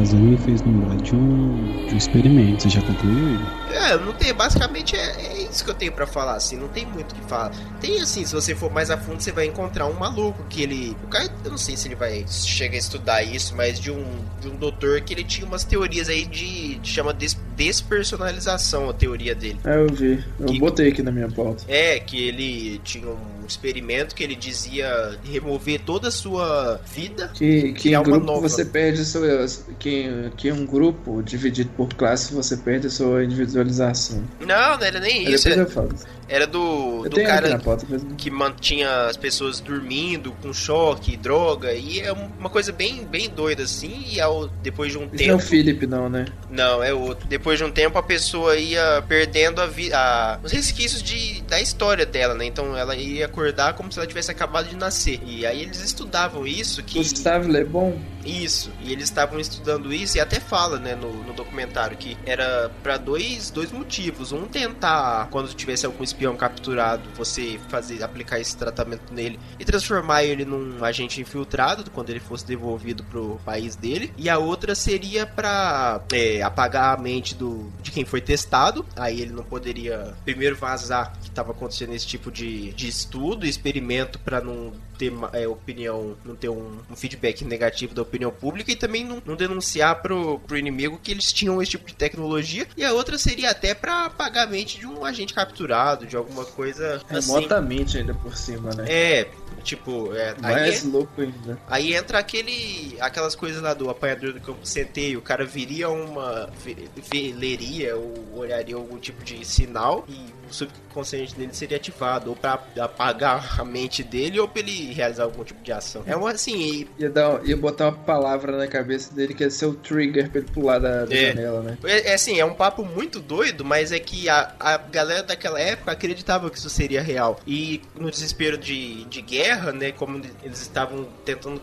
Caso 0.08 0.38
fez 0.38 0.62
lembrar 0.62 0.96
de 0.98 1.16
um, 1.16 1.86
de 1.88 1.94
um 1.94 1.98
experimento. 1.98 2.64
Você 2.64 2.70
já 2.70 2.82
concluiu 2.82 3.30
ele? 3.30 3.46
É, 3.74 3.98
não 3.98 4.14
tem, 4.14 4.34
basicamente 4.34 4.96
é, 4.96 5.00
é 5.00 5.42
isso 5.44 5.64
que 5.64 5.70
eu 5.70 5.76
tenho 5.76 5.92
pra 5.92 6.08
falar, 6.08 6.36
assim, 6.36 6.58
não 6.58 6.68
tem 6.68 6.86
muito 6.86 7.12
o 7.12 7.16
que 7.16 7.22
falar. 7.28 7.52
Tem 7.80 8.02
assim, 8.02 8.26
se 8.26 8.34
você 8.34 8.56
for 8.56 8.72
mais 8.72 8.90
a 8.90 8.98
fundo, 8.98 9.22
você 9.22 9.32
vai 9.32 9.46
encontrar 9.46 9.86
um 9.86 9.94
maluco 9.94 10.44
que 10.50 10.62
ele. 10.62 10.96
O 11.04 11.08
cara, 11.08 11.30
eu 11.44 11.52
não 11.52 11.58
sei 11.58 11.76
se 11.76 11.88
ele 11.88 11.96
vai 11.96 12.26
chegar 12.28 12.76
a 12.76 12.80
estudar 12.80 13.24
isso, 13.24 13.56
mas 13.56 13.80
de 13.80 13.92
um, 13.92 14.06
de 14.42 14.48
um 14.48 14.56
doutor 14.56 15.02
que 15.02 15.14
ele 15.14 15.24
tinha 15.24 15.46
umas 15.46 15.64
teorias 15.64 16.10
aí 16.10 16.26
de. 16.26 16.76
de 16.76 16.90
chama 16.90 17.14
des, 17.14 17.38
despersonalização, 17.58 18.90
a 18.90 18.94
teoria 18.94 19.34
dele. 19.36 19.60
É, 19.66 19.76
eu 19.76 19.88
vi. 19.88 20.24
Eu 20.40 20.46
Que- 20.46 20.60
botei 20.60 20.90
aqui 20.90 21.02
na 21.02 21.12
minha 21.12 21.28
pauta. 21.30 21.64
É, 21.68 22.00
que 22.00 22.28
ele 22.28 22.80
tinha 22.84 23.08
um 23.10 23.46
experimento 23.48 24.14
que 24.16 24.24
ele 24.24 24.36
dizia 24.36 25.18
remover 25.24 25.82
toda 25.82 26.10
a 26.10 26.12
sua 26.12 26.80
vida. 26.94 27.32
Que, 27.34 27.74
que 27.74 27.90
em 27.90 27.96
uma 27.96 28.04
grupo 28.04 28.26
nova. 28.26 28.42
você 28.50 28.64
perde 28.64 29.04
sua. 29.04 29.46
Que, 29.80 30.32
que 30.38 30.52
um 30.52 30.66
grupo 30.66 31.22
dividido 31.24 31.70
por 31.76 31.90
classe 31.94 32.34
você 32.34 32.56
perde 32.58 32.88
a 32.88 32.90
sua 32.90 33.24
individualização. 33.24 34.24
Não, 34.40 34.78
não 34.78 34.84
era 34.86 35.00
nem 35.00 35.24
isso. 35.24 35.46
depois 35.46 35.46
Era, 35.48 35.62
eu 35.62 35.70
falo. 35.70 35.90
era 36.28 36.46
do, 36.48 37.04
Eu 37.06 37.10
do 37.10 37.24
cara 37.24 37.58
pauta 37.60 37.86
que 38.18 38.30
mantinha 38.30 39.06
as 39.08 39.18
pessoas 39.18 39.60
dormindo 39.60 40.32
com 40.42 40.54
choque, 40.54 41.16
droga, 41.18 41.74
e 41.74 42.02
é 42.02 42.12
uma 42.12 42.50
coisa 42.50 42.72
bem, 42.72 43.06
bem 43.06 43.30
doida 43.30 43.64
assim, 43.64 44.04
e 44.12 44.20
ao, 44.20 44.48
depois 44.62 44.92
de 44.92 44.98
um 44.98 45.06
Isso 45.06 45.24
não 45.24 45.32
é 45.32 45.36
o 45.36 45.38
tempo. 45.38 45.50
Felipe, 45.50 45.88
não, 45.88 46.10
né? 46.10 46.26
Não, 46.50 46.84
é 46.84 46.94
outro. 46.94 47.28
Depois 47.28 47.47
de 47.56 47.64
um 47.64 47.72
tempo 47.72 47.98
a 47.98 48.04
pessoa 48.04 48.58
ia 48.58 49.04
perdendo 49.08 49.62
a 49.62 49.68
a, 49.94 50.40
os 50.44 50.52
resquícios 50.52 51.02
de, 51.02 51.42
da 51.44 51.62
história 51.62 52.06
dela, 52.06 52.34
né? 52.34 52.46
Então 52.46 52.76
ela 52.76 52.96
ia 52.96 53.26
acordar 53.26 53.74
como 53.74 53.92
se 53.92 54.00
ela 54.00 54.08
tivesse 54.08 54.32
acabado 54.32 54.68
de 54.68 54.76
nascer. 54.76 55.20
E 55.26 55.46
aí 55.46 55.62
eles 55.62 55.80
estudavam 55.82 56.46
isso 56.46 56.84
que. 56.84 56.98
Gustavo 56.98 57.48
Lebon. 57.48 57.98
Isso, 58.28 58.72
e 58.84 58.92
eles 58.92 59.06
estavam 59.06 59.40
estudando 59.40 59.94
isso 59.94 60.18
e 60.18 60.20
até 60.20 60.40
fala, 60.40 60.78
né, 60.78 60.96
no, 60.96 61.24
no 61.24 61.34
documentário 61.34 61.96
que 61.98 62.18
era 62.26 62.70
pra 62.84 62.98
dois, 62.98 63.50
dois 63.50 63.72
motivos. 63.72 64.32
Um 64.34 64.46
tentar, 64.46 65.30
quando 65.32 65.54
tivesse 65.54 65.86
algum 65.86 66.04
espião 66.04 66.36
capturado, 66.36 67.10
você 67.16 67.60
fazer 67.70 68.04
aplicar 68.04 68.40
esse 68.40 68.56
tratamento 68.58 69.14
nele 69.14 69.40
e 69.58 69.64
transformar 69.64 70.24
ele 70.24 70.44
num 70.44 70.84
agente 70.84 71.22
infiltrado 71.22 71.90
quando 71.92 72.10
ele 72.10 72.20
fosse 72.20 72.46
devolvido 72.46 73.04
pro 73.04 73.40
país 73.46 73.76
dele. 73.76 74.14
E 74.18 74.30
a 74.30 74.38
outra 74.38 74.76
seria 74.76 75.26
pra 75.26 76.04
é, 76.12 76.42
apagar 76.42 76.98
a 76.98 77.02
mente 77.02 77.34
do 77.34 77.72
de 77.82 77.92
quem 77.92 78.04
foi 78.04 78.20
testado. 78.20 78.86
Aí 78.96 79.22
ele 79.22 79.32
não 79.32 79.44
poderia 79.44 80.14
primeiro 80.26 80.56
vazar 80.56 81.14
que 81.22 81.30
estava 81.30 81.52
acontecendo 81.52 81.94
esse 81.94 82.06
tipo 82.06 82.32
de, 82.32 82.74
de 82.74 82.88
estudo, 82.88 83.46
experimento 83.46 84.20
pra 84.20 84.42
não 84.42 84.74
ter 84.98 85.14
é, 85.34 85.48
opinião, 85.48 86.16
não 86.26 86.36
ter 86.36 86.50
um, 86.50 86.78
um 86.90 86.96
feedback 86.96 87.46
negativo 87.46 87.94
da 87.94 88.02
opinião 88.02 88.32
pública 88.32 88.72
e 88.72 88.76
também 88.76 89.06
não, 89.06 89.22
não 89.26 89.36
denunciar 89.36 90.02
pro, 90.02 90.40
pro 90.40 90.58
inimigo 90.58 91.00
que 91.02 91.12
eles 91.12 91.32
tinham 91.32 91.62
esse 91.62 91.72
tipo 91.72 91.86
de 91.86 91.94
tecnologia. 91.96 92.68
E 92.76 92.84
a 92.84 92.94
outra 92.94 93.18
seria 93.18 93.52
até 93.52 93.74
pra 93.74 94.06
apagar 94.06 94.48
a 94.48 94.50
mente 94.50 94.80
de 94.80 94.86
um 94.88 95.06
agente 95.06 95.34
capturado, 95.34 96.06
de 96.06 96.16
alguma 96.16 96.46
coisa 96.46 97.02
assim. 97.10 97.32
Remotamente 97.34 97.98
ainda 97.98 98.14
por 98.14 98.36
cima, 98.36 98.74
né? 98.74 98.86
É, 98.88 99.28
tipo, 99.64 100.14
é, 100.16 100.30
aí, 100.42 100.54
Mais 100.54 100.84
é- 100.86 100.88
louco 100.88 101.22
ainda. 101.22 101.60
aí 101.68 101.94
entra 101.94 102.20
aquele 102.20 102.98
aquelas 103.00 103.36
coisas 103.36 103.62
lá 103.62 103.74
do 103.74 103.90
apanhador 103.90 104.34
do 104.34 104.40
campo 104.40 104.66
centeio, 104.66 105.20
o 105.20 105.22
cara 105.22 105.46
viria 105.46 105.90
uma 105.90 106.50
ve- 106.64 106.90
veleria 107.10 107.96
ou 107.96 108.40
olharia 108.40 108.76
algum 108.76 108.98
tipo 108.98 109.24
de 109.24 109.46
sinal 109.46 110.06
e 110.08 110.37
subconsciente 110.54 111.36
dele 111.36 111.50
seria 111.54 111.78
ativado 111.78 112.30
ou 112.30 112.36
pra 112.36 112.60
apagar 112.80 113.60
a 113.60 113.66
mente 113.66 114.04
dele 114.04 114.40
ou 114.40 114.48
pra 114.48 114.62
ele 114.62 114.94
realizar 114.94 115.24
algum 115.24 115.44
tipo 115.44 115.62
de 115.64 115.72
ação. 115.72 116.04
É 116.06 116.16
uma 116.16 116.32
assim, 116.32 116.56
e 116.58 116.88
Ia, 117.04 117.10
dar, 117.10 117.46
ia 117.46 117.56
botar 117.58 117.86
uma 117.86 117.92
palavra 117.98 118.58
na 118.58 118.68
cabeça 118.68 119.14
dele 119.14 119.34
que 119.34 119.44
ia 119.44 119.50
ser 119.50 119.66
o 119.66 119.74
trigger 119.74 120.30
pra 120.30 120.42
ele 120.42 120.50
pular 120.52 120.80
da, 120.80 121.06
da 121.06 121.16
É. 121.16 121.28
janela, 121.34 121.62
né? 121.62 121.78
É, 121.84 122.12
é 122.12 122.14
assim, 122.14 122.40
é 122.40 122.46
um 122.46 122.54
papo 122.54 122.84
muito 122.84 123.20
doido, 123.20 123.64
mas 123.66 123.92
é 123.92 124.00
que 124.00 124.28
a, 124.30 124.54
a 124.60 124.78
galera 124.78 125.24
daquela 125.24 125.60
época 125.60 125.92
acreditava 125.92 126.50
que 126.50 126.58
isso 126.58 126.70
seria 126.70 127.02
real. 127.02 127.40
E 127.46 127.82
no 127.96 128.10
desespero 128.10 128.58
de, 128.58 129.06
de 129.06 129.22
guerra, 129.22 129.72
né, 129.72 129.92
como 129.92 130.22
eles 130.44 130.62
estavam 130.62 131.08
tentando 131.26 131.62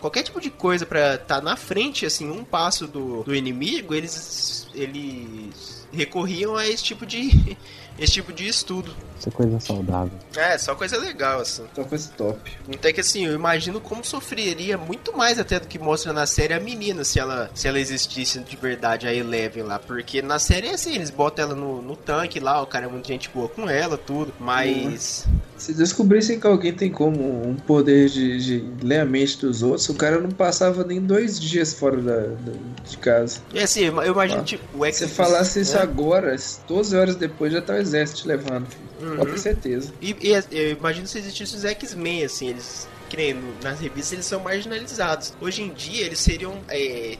qualquer 0.00 0.22
tipo 0.22 0.40
de 0.40 0.48
coisa 0.50 0.86
pra 0.86 1.14
estar 1.16 1.42
na 1.42 1.56
frente, 1.56 2.06
assim, 2.06 2.30
um 2.30 2.42
passo 2.44 2.86
do, 2.86 3.22
do 3.22 3.34
inimigo, 3.34 3.94
eles 3.94 4.66
eles 4.74 5.86
recorriam 5.92 6.56
a 6.56 6.66
esse 6.66 6.82
tipo 6.84 7.04
de 7.04 7.56
esse 8.00 8.14
tipo 8.14 8.32
de 8.32 8.48
estudo. 8.48 8.94
Isso 9.18 9.28
é 9.28 9.32
coisa 9.32 9.60
saudável. 9.60 10.10
É, 10.34 10.56
só 10.56 10.74
coisa 10.74 10.96
legal, 10.98 11.40
assim. 11.40 11.64
Só 11.74 11.84
coisa 11.84 12.10
top. 12.16 12.58
Até 12.74 12.92
que 12.92 13.00
assim, 13.00 13.26
eu 13.26 13.34
imagino 13.34 13.78
como 13.78 14.02
sofreria 14.02 14.78
muito 14.78 15.14
mais 15.14 15.38
até 15.38 15.60
do 15.60 15.68
que 15.68 15.78
mostra 15.78 16.10
na 16.10 16.26
série 16.26 16.54
a 16.54 16.60
menina 16.60 17.04
se 17.04 17.20
ela, 17.20 17.50
se 17.54 17.68
ela 17.68 17.78
existisse 17.78 18.40
de 18.40 18.56
verdade, 18.56 19.06
a 19.06 19.14
Eleven 19.14 19.64
lá. 19.64 19.78
Porque 19.78 20.22
na 20.22 20.38
série 20.38 20.68
é 20.68 20.74
assim, 20.74 20.94
eles 20.94 21.10
botam 21.10 21.44
ela 21.44 21.54
no, 21.54 21.82
no 21.82 21.94
tanque 21.94 22.40
lá, 22.40 22.62
o 22.62 22.66
cara 22.66 22.86
é 22.86 22.88
muito 22.88 23.06
gente 23.06 23.28
boa 23.28 23.48
com 23.48 23.68
ela, 23.68 23.98
tudo. 23.98 24.32
Mas. 24.40 25.26
Se 25.60 25.74
descobrissem 25.74 26.40
que 26.40 26.46
alguém 26.46 26.72
tem 26.72 26.90
como 26.90 27.46
um 27.48 27.54
poder 27.54 28.08
de, 28.08 28.38
de 28.42 28.64
ler 28.82 29.00
a 29.00 29.04
mente 29.04 29.38
dos 29.38 29.62
outros, 29.62 29.88
o 29.90 29.94
cara 29.94 30.18
não 30.18 30.30
passava 30.30 30.82
nem 30.84 30.98
dois 31.00 31.38
dias 31.38 31.74
fora 31.74 31.98
da, 31.98 32.16
da- 32.16 32.52
de 32.88 32.96
casa. 32.96 33.40
E 33.52 33.60
assim, 33.60 33.82
eu 33.84 34.02
imagino, 34.12 34.40
Ah, 34.40 34.44
tipo, 34.44 34.64
o 34.78 34.84
X. 34.86 34.96
Se 34.96 35.06
você 35.08 35.14
falasse 35.14 35.60
isso 35.60 35.76
é. 35.76 35.82
agora, 35.82 36.34
12 36.66 36.96
horas 36.96 37.14
depois 37.16 37.52
já 37.52 37.60
tá 37.60 37.74
o 37.74 37.76
exército 37.76 38.22
te 38.22 38.28
levando. 38.28 38.66
Uhum. 39.02 39.16
Pode 39.16 39.32
ter 39.32 39.38
certeza. 39.38 39.92
E, 40.00 40.16
e 40.20 40.32
eu 40.50 40.70
imagino 40.72 41.06
se 41.06 41.18
existissem 41.18 41.58
os 41.58 41.64
X-Men, 41.64 42.24
assim, 42.24 42.48
eles. 42.48 42.88
Que 43.10 43.16
nem 43.16 43.36
nas 43.62 43.80
revistas 43.80 44.12
eles 44.12 44.24
são 44.26 44.40
marginalizados. 44.40 45.32
Hoje 45.40 45.62
em 45.62 45.72
dia 45.74 46.06
eles 46.06 46.20
seriam. 46.20 46.54
é, 46.68 47.18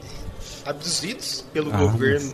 abduzidos 0.65 1.45
pelo 1.53 1.71
Armas. 1.71 1.91
governo. 1.91 2.33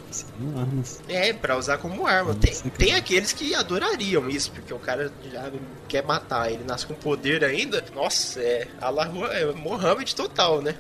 É, 1.08 1.34
pra 1.34 1.58
usar 1.58 1.78
como 1.78 2.06
arma. 2.06 2.36
Tem, 2.36 2.54
cara. 2.54 2.70
tem 2.78 2.96
aqueles 2.96 3.34
que 3.34 3.54
adorariam 3.56 4.30
isso, 4.30 4.52
porque 4.52 4.74
o 4.74 4.80
cara 4.80 5.12
já 5.32 5.52
quer 5.88 6.04
matar, 6.04 6.52
ele 6.52 6.64
nasce 6.66 6.86
com 6.86 6.94
poder 6.94 7.44
ainda. 7.44 7.84
Nossa, 7.96 8.40
é. 8.40 8.68
A 8.82 8.90
La 8.90 9.06
Rua 9.06 9.28
é 9.30 9.52
Mohammed 9.54 10.16
total, 10.16 10.62
né? 10.62 10.76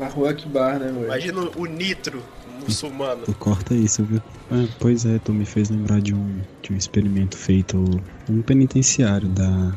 A 0.00 0.06
Rua 0.08 0.30
Akbar, 0.30 0.78
né, 0.78 0.92
ué? 0.92 1.04
Imagina 1.04 1.40
o 1.56 1.66
Nitro 1.66 2.22
muçulmano. 2.60 3.22
Tu 3.24 3.34
corta 3.34 3.74
isso, 3.74 4.04
viu? 4.04 4.20
Ah, 4.50 4.66
pois 4.78 5.04
é, 5.04 5.18
tu 5.18 5.32
me 5.32 5.44
fez 5.44 5.70
lembrar 5.70 6.00
de 6.00 6.14
um, 6.14 6.40
de 6.62 6.72
um 6.72 6.76
experimento 6.76 7.36
feito 7.36 7.78
um 8.28 8.42
penitenciário 8.42 9.28
da, 9.28 9.72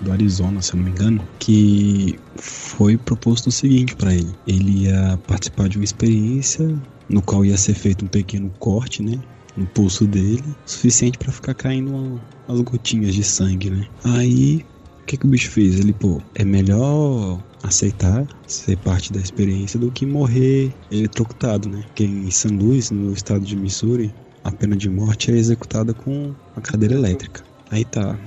do 0.00 0.12
Arizona, 0.12 0.62
se 0.62 0.72
eu 0.72 0.76
não 0.78 0.84
me 0.84 0.90
engano, 0.90 1.28
que 1.38 2.18
foi 2.36 2.96
proposto 2.96 3.48
o 3.48 3.52
seguinte 3.52 3.94
pra 3.96 4.14
ele. 4.14 4.34
Ele 4.46 4.84
ia 4.84 5.18
participar 5.26 5.68
de 5.68 5.78
uma 5.78 5.84
experiência 5.84 6.80
no 7.08 7.20
qual 7.20 7.44
ia 7.44 7.56
ser 7.56 7.74
feito 7.74 8.04
um 8.04 8.08
pequeno 8.08 8.50
corte, 8.58 9.02
né? 9.02 9.18
No 9.56 9.66
pulso 9.66 10.06
dele, 10.06 10.44
suficiente 10.64 11.18
pra 11.18 11.32
ficar 11.32 11.54
caindo 11.54 12.20
umas 12.48 12.60
gotinhas 12.60 13.14
de 13.14 13.24
sangue, 13.24 13.70
né? 13.70 13.86
Aí, 14.04 14.64
o 15.02 15.06
que, 15.06 15.16
que 15.16 15.26
o 15.26 15.28
bicho 15.28 15.50
fez? 15.50 15.80
Ele, 15.80 15.92
pô, 15.92 16.22
é 16.34 16.44
melhor 16.44 17.42
aceitar 17.62 18.26
ser 18.46 18.76
parte 18.78 19.12
da 19.12 19.20
experiência 19.20 19.78
do 19.78 19.90
que 19.90 20.06
morrer 20.06 20.72
eletrocutado, 20.90 21.68
né? 21.68 21.82
Porque 21.86 22.04
em 22.04 22.30
St. 22.30 22.48
Louis, 22.48 22.90
no 22.90 23.12
estado 23.12 23.44
de 23.44 23.56
Missouri, 23.56 24.14
a 24.44 24.50
pena 24.50 24.76
de 24.76 24.88
morte 24.88 25.30
é 25.30 25.36
executada 25.36 25.92
com 25.92 26.32
a 26.56 26.60
cadeira 26.60 26.94
elétrica. 26.94 27.42
Aí 27.70 27.84
tá. 27.84 28.18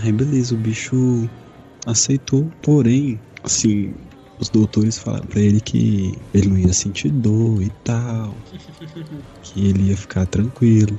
Aí 0.00 0.12
beleza, 0.12 0.54
o 0.54 0.58
bicho 0.58 1.28
aceitou, 1.86 2.50
porém, 2.62 3.20
assim, 3.42 3.94
os 4.38 4.48
doutores 4.48 4.98
falaram 4.98 5.26
pra 5.26 5.40
ele 5.40 5.60
que 5.60 6.12
ele 6.34 6.48
não 6.48 6.58
ia 6.58 6.72
sentir 6.72 7.10
dor 7.10 7.62
e 7.62 7.70
tal, 7.84 8.36
que 9.42 9.66
ele 9.66 9.84
ia 9.84 9.96
ficar 9.96 10.26
tranquilo. 10.26 10.96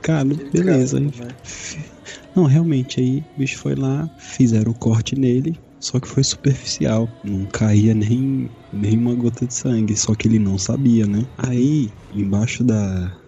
Cara, 0.00 0.24
beleza. 0.24 0.98
Aí 0.98 1.10
né? 1.10 1.36
não, 2.34 2.44
realmente, 2.44 3.00
aí 3.00 3.24
o 3.34 3.38
bicho 3.38 3.58
foi 3.58 3.74
lá, 3.74 4.08
fizeram 4.16 4.72
o 4.72 4.78
corte 4.78 5.14
nele, 5.14 5.60
só 5.78 6.00
que 6.00 6.08
foi 6.08 6.24
superficial. 6.24 7.12
Não 7.22 7.46
caía 7.46 7.94
nem, 7.94 8.50
nem 8.72 8.96
uma 8.96 9.14
gota 9.14 9.46
de 9.46 9.54
sangue, 9.54 9.96
só 9.96 10.14
que 10.14 10.26
ele 10.28 10.38
não 10.38 10.58
sabia, 10.58 11.06
né? 11.06 11.26
Aí, 11.36 11.92
embaixo 12.10 12.64
da, 12.64 13.21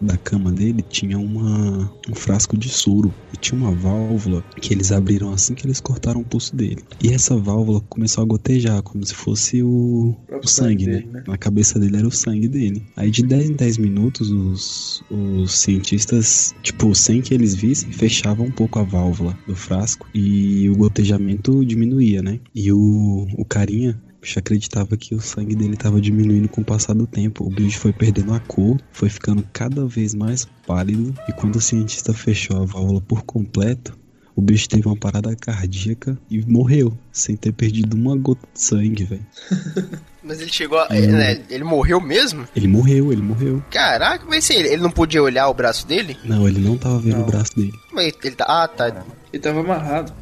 da 0.00 0.16
cama 0.16 0.50
dele 0.50 0.82
tinha 0.88 1.18
uma, 1.18 1.92
um 2.08 2.14
frasco 2.14 2.56
de 2.56 2.68
soro 2.68 3.12
e 3.32 3.36
tinha 3.36 3.60
uma 3.60 3.72
válvula 3.72 4.42
que 4.60 4.72
eles 4.72 4.90
abriram 4.92 5.32
assim 5.32 5.54
que 5.54 5.66
eles 5.66 5.80
cortaram 5.80 6.20
o 6.20 6.24
pulso 6.24 6.56
dele. 6.56 6.82
E 7.02 7.08
essa 7.08 7.36
válvula 7.36 7.80
começou 7.88 8.22
a 8.22 8.26
gotejar, 8.26 8.82
como 8.82 9.04
se 9.04 9.14
fosse 9.14 9.62
o, 9.62 10.14
próprio 10.26 10.46
o 10.46 10.50
sangue, 10.50 10.86
né? 10.86 10.92
dele, 10.92 11.08
né? 11.12 11.24
Na 11.26 11.36
cabeça 11.36 11.78
dele 11.78 11.98
era 11.98 12.06
o 12.06 12.12
sangue 12.12 12.48
dele. 12.48 12.82
Aí 12.96 13.10
de 13.10 13.22
10 13.22 13.50
em 13.50 13.54
10 13.54 13.78
minutos, 13.78 14.30
os, 14.30 15.02
os 15.10 15.52
cientistas, 15.52 16.54
tipo, 16.62 16.94
sem 16.94 17.20
que 17.20 17.34
eles 17.34 17.54
vissem, 17.54 17.92
fechavam 17.92 18.46
um 18.46 18.50
pouco 18.50 18.78
a 18.78 18.82
válvula 18.82 19.36
do 19.46 19.54
frasco 19.54 20.06
e 20.14 20.68
o 20.70 20.76
gotejamento 20.76 21.64
diminuía, 21.64 22.22
né? 22.22 22.40
E 22.54 22.72
o, 22.72 23.26
o 23.36 23.44
carinha. 23.44 24.00
O 24.20 24.22
bicho 24.22 24.38
acreditava 24.38 24.98
que 24.98 25.14
o 25.14 25.20
sangue 25.20 25.54
dele 25.56 25.72
estava 25.72 25.98
diminuindo 25.98 26.46
com 26.46 26.60
o 26.60 26.64
passar 26.64 26.92
do 26.92 27.06
tempo. 27.06 27.42
O 27.42 27.48
bicho 27.48 27.78
foi 27.80 27.90
perdendo 27.90 28.34
a 28.34 28.40
cor, 28.40 28.78
foi 28.92 29.08
ficando 29.08 29.42
cada 29.50 29.86
vez 29.86 30.14
mais 30.14 30.46
pálido. 30.66 31.14
E 31.26 31.32
quando 31.32 31.56
o 31.56 31.60
cientista 31.60 32.12
fechou 32.12 32.58
a 32.60 32.66
válvula 32.66 33.00
por 33.00 33.22
completo, 33.22 33.98
O 34.36 34.42
bicho 34.42 34.68
teve 34.68 34.86
uma 34.86 34.96
parada 34.96 35.34
cardíaca 35.36 36.16
e 36.30 36.40
morreu, 36.46 36.96
sem 37.12 37.36
ter 37.36 37.52
perdido 37.52 37.94
uma 37.94 38.16
gota 38.16 38.46
de 38.54 38.60
sangue, 38.62 39.04
velho. 39.04 39.26
Mas 40.22 40.40
ele 40.40 40.52
chegou 40.52 40.78
a. 40.78 40.86
Hum. 40.90 41.06
né, 41.12 41.42
ele 41.50 41.64
morreu 41.64 42.00
mesmo? 42.00 42.46
Ele 42.54 42.68
morreu, 42.68 43.12
ele 43.12 43.22
morreu. 43.22 43.62
Caraca, 43.70 44.24
mas 44.28 44.44
se 44.44 44.52
ele, 44.52 44.68
ele 44.68 44.82
não 44.82 44.90
podia 44.90 45.22
olhar 45.22 45.48
o 45.48 45.54
braço 45.54 45.86
dele? 45.86 46.16
Não, 46.24 46.46
ele 46.46 46.60
não 46.60 46.76
tava 46.76 46.98
vendo 46.98 47.16
Não. 47.16 47.22
o 47.22 47.26
braço 47.26 47.56
dele. 47.56 47.72
Mas 47.90 48.12
ele 48.22 48.36
tá. 48.36 48.44
Ah, 48.46 48.68
tá. 48.68 49.04
Ele 49.32 49.42
tava 49.42 49.60
amarrado. 49.60 50.12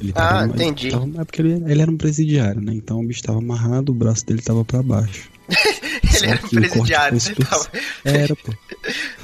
Ele 0.00 0.12
Ah, 0.14 0.40
tava, 0.40 0.46
entendi. 0.46 0.90
Tava, 0.90 1.06
é 1.20 1.24
porque 1.24 1.42
ele, 1.42 1.62
ele 1.70 1.82
era 1.82 1.90
um 1.90 1.96
presidiário, 1.96 2.60
né? 2.60 2.72
Então 2.74 3.00
o 3.00 3.06
bicho 3.06 3.22
tava 3.22 3.38
amarrado, 3.38 3.90
o 3.92 3.94
braço 3.94 4.24
dele 4.26 4.42
tava 4.42 4.64
pra 4.64 4.82
baixo. 4.82 5.30
Só 6.10 6.24
Ele 6.24 6.32
era 6.32 6.40
um 6.44 6.48
presidiário. 6.48 7.18
Ele 7.26 7.44
tava... 7.44 7.70
Era, 8.04 8.36
pô. 8.36 8.52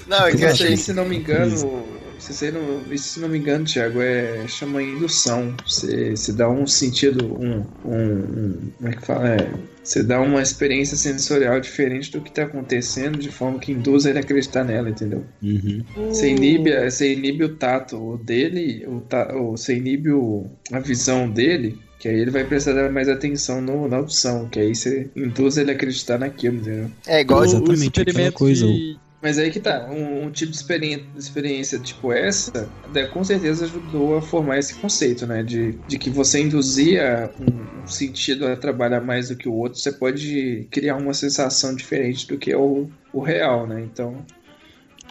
Não, 0.06 0.26
é 0.26 0.32
que 0.36 0.42
eu 0.44 0.48
achei. 0.48 0.76
se 0.76 0.92
não 0.92 1.04
me 1.04 1.16
engano, 1.16 1.84
se, 2.22 2.34
você 2.34 2.50
não, 2.50 2.80
isso, 2.90 3.14
se 3.14 3.20
não 3.20 3.28
me 3.28 3.38
engano, 3.38 3.64
Thiago, 3.64 4.00
é 4.00 4.46
chama 4.48 4.82
indução. 4.82 5.54
Você, 5.66 6.16
você 6.16 6.32
dá 6.32 6.48
um 6.48 6.66
sentido, 6.66 7.24
um, 7.24 7.66
um, 7.84 7.94
um- 7.94 8.72
como 8.78 8.88
é 8.88 8.92
que 8.92 9.06
fala? 9.06 9.28
É, 9.28 9.50
você 9.82 10.02
dá 10.02 10.20
uma 10.20 10.40
experiência 10.40 10.96
sensorial 10.96 11.60
diferente 11.60 12.10
do 12.12 12.20
que 12.20 12.30
tá 12.32 12.44
acontecendo, 12.44 13.18
de 13.18 13.30
forma 13.30 13.58
que 13.58 13.72
induz 13.72 14.04
ele 14.06 14.18
a 14.18 14.20
acreditar 14.20 14.64
nela, 14.64 14.90
entendeu? 14.90 15.24
Uhum. 15.42 15.82
Você 16.08 16.30
inibe, 16.30 16.70
você 16.90 17.12
inibe 17.12 17.44
o 17.44 17.56
tato 17.56 18.16
dele, 18.18 18.84
o 18.86 19.00
ta, 19.00 19.34
o, 19.36 19.52
você 19.56 19.74
inibe 19.76 20.12
o, 20.12 20.46
a 20.70 20.78
visão 20.78 21.28
dele, 21.28 21.78
que 21.98 22.08
aí 22.08 22.18
ele 22.18 22.30
vai 22.30 22.44
prestar 22.44 22.90
mais 22.90 23.08
atenção 23.08 23.60
no, 23.60 23.88
na 23.88 23.96
audição, 23.98 24.48
que 24.48 24.58
aí 24.60 24.74
você 24.74 25.08
induz 25.16 25.56
ele 25.56 25.70
a 25.70 25.74
acreditar 25.74 26.18
naquilo, 26.18 26.56
entendeu? 26.56 26.90
É 27.06 27.20
igual. 27.20 27.40
O- 27.42 27.44
aquela 27.44 27.74
experimentos 27.74 28.38
coisa, 28.38 28.66
de- 28.66 28.98
Mas 29.22 29.38
aí 29.38 29.52
que 29.52 29.60
tá, 29.60 29.88
um, 29.88 30.24
um 30.24 30.30
tipo 30.32 30.50
de 30.50 30.56
experiência, 30.56 31.06
experiência 31.16 31.78
tipo 31.78 32.12
essa, 32.12 32.68
né, 32.92 33.06
com 33.06 33.22
certeza 33.22 33.64
ajudou 33.66 34.16
a 34.16 34.22
formar 34.22 34.58
esse 34.58 34.74
conceito, 34.74 35.24
né? 35.28 35.44
De, 35.44 35.78
de 35.86 35.96
que 35.96 36.10
você 36.10 36.40
induzia 36.42 37.30
um, 37.38 37.82
um 37.84 37.86
sentido 37.86 38.48
a 38.48 38.56
trabalhar 38.56 39.00
mais 39.00 39.28
do 39.28 39.36
que 39.36 39.48
o 39.48 39.54
outro, 39.54 39.78
você 39.78 39.92
pode 39.92 40.66
criar 40.72 40.96
uma 40.96 41.14
sensação 41.14 41.72
diferente 41.72 42.26
do 42.26 42.36
que 42.36 42.50
é 42.50 42.56
o, 42.56 42.90
o 43.12 43.20
real, 43.20 43.64
né? 43.64 43.80
Então, 43.82 44.26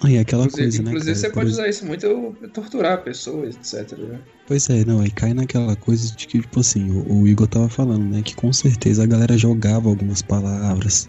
Aí 0.04 0.18
aquela 0.18 0.46
inclusive, 0.46 0.64
coisa, 0.64 0.84
né? 0.84 0.90
inclusive 0.90 1.14
cara? 1.14 1.28
você 1.28 1.34
pode 1.34 1.50
usar 1.52 1.70
isso 1.70 1.86
muito 1.86 2.36
pra 2.40 2.50
torturar 2.50 3.04
pessoas, 3.04 3.56
etc. 3.56 3.98
Né? 3.98 4.20
Pois 4.48 4.70
é, 4.70 4.84
não, 4.84 5.00
aí 5.00 5.12
cai 5.12 5.34
naquela 5.34 5.76
coisa 5.76 6.14
de 6.14 6.28
que, 6.28 6.42
tipo 6.42 6.60
assim, 6.60 6.90
o, 6.92 7.22
o 7.22 7.28
Igor 7.28 7.48
tava 7.48 7.70
falando, 7.70 8.04
né? 8.04 8.22
Que 8.22 8.36
com 8.36 8.52
certeza 8.52 9.04
a 9.04 9.06
galera 9.06 9.38
jogava 9.38 9.88
algumas 9.88 10.22
palavras, 10.22 11.08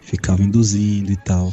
ficava 0.00 0.42
induzindo 0.42 1.12
e 1.12 1.16
tal. 1.16 1.52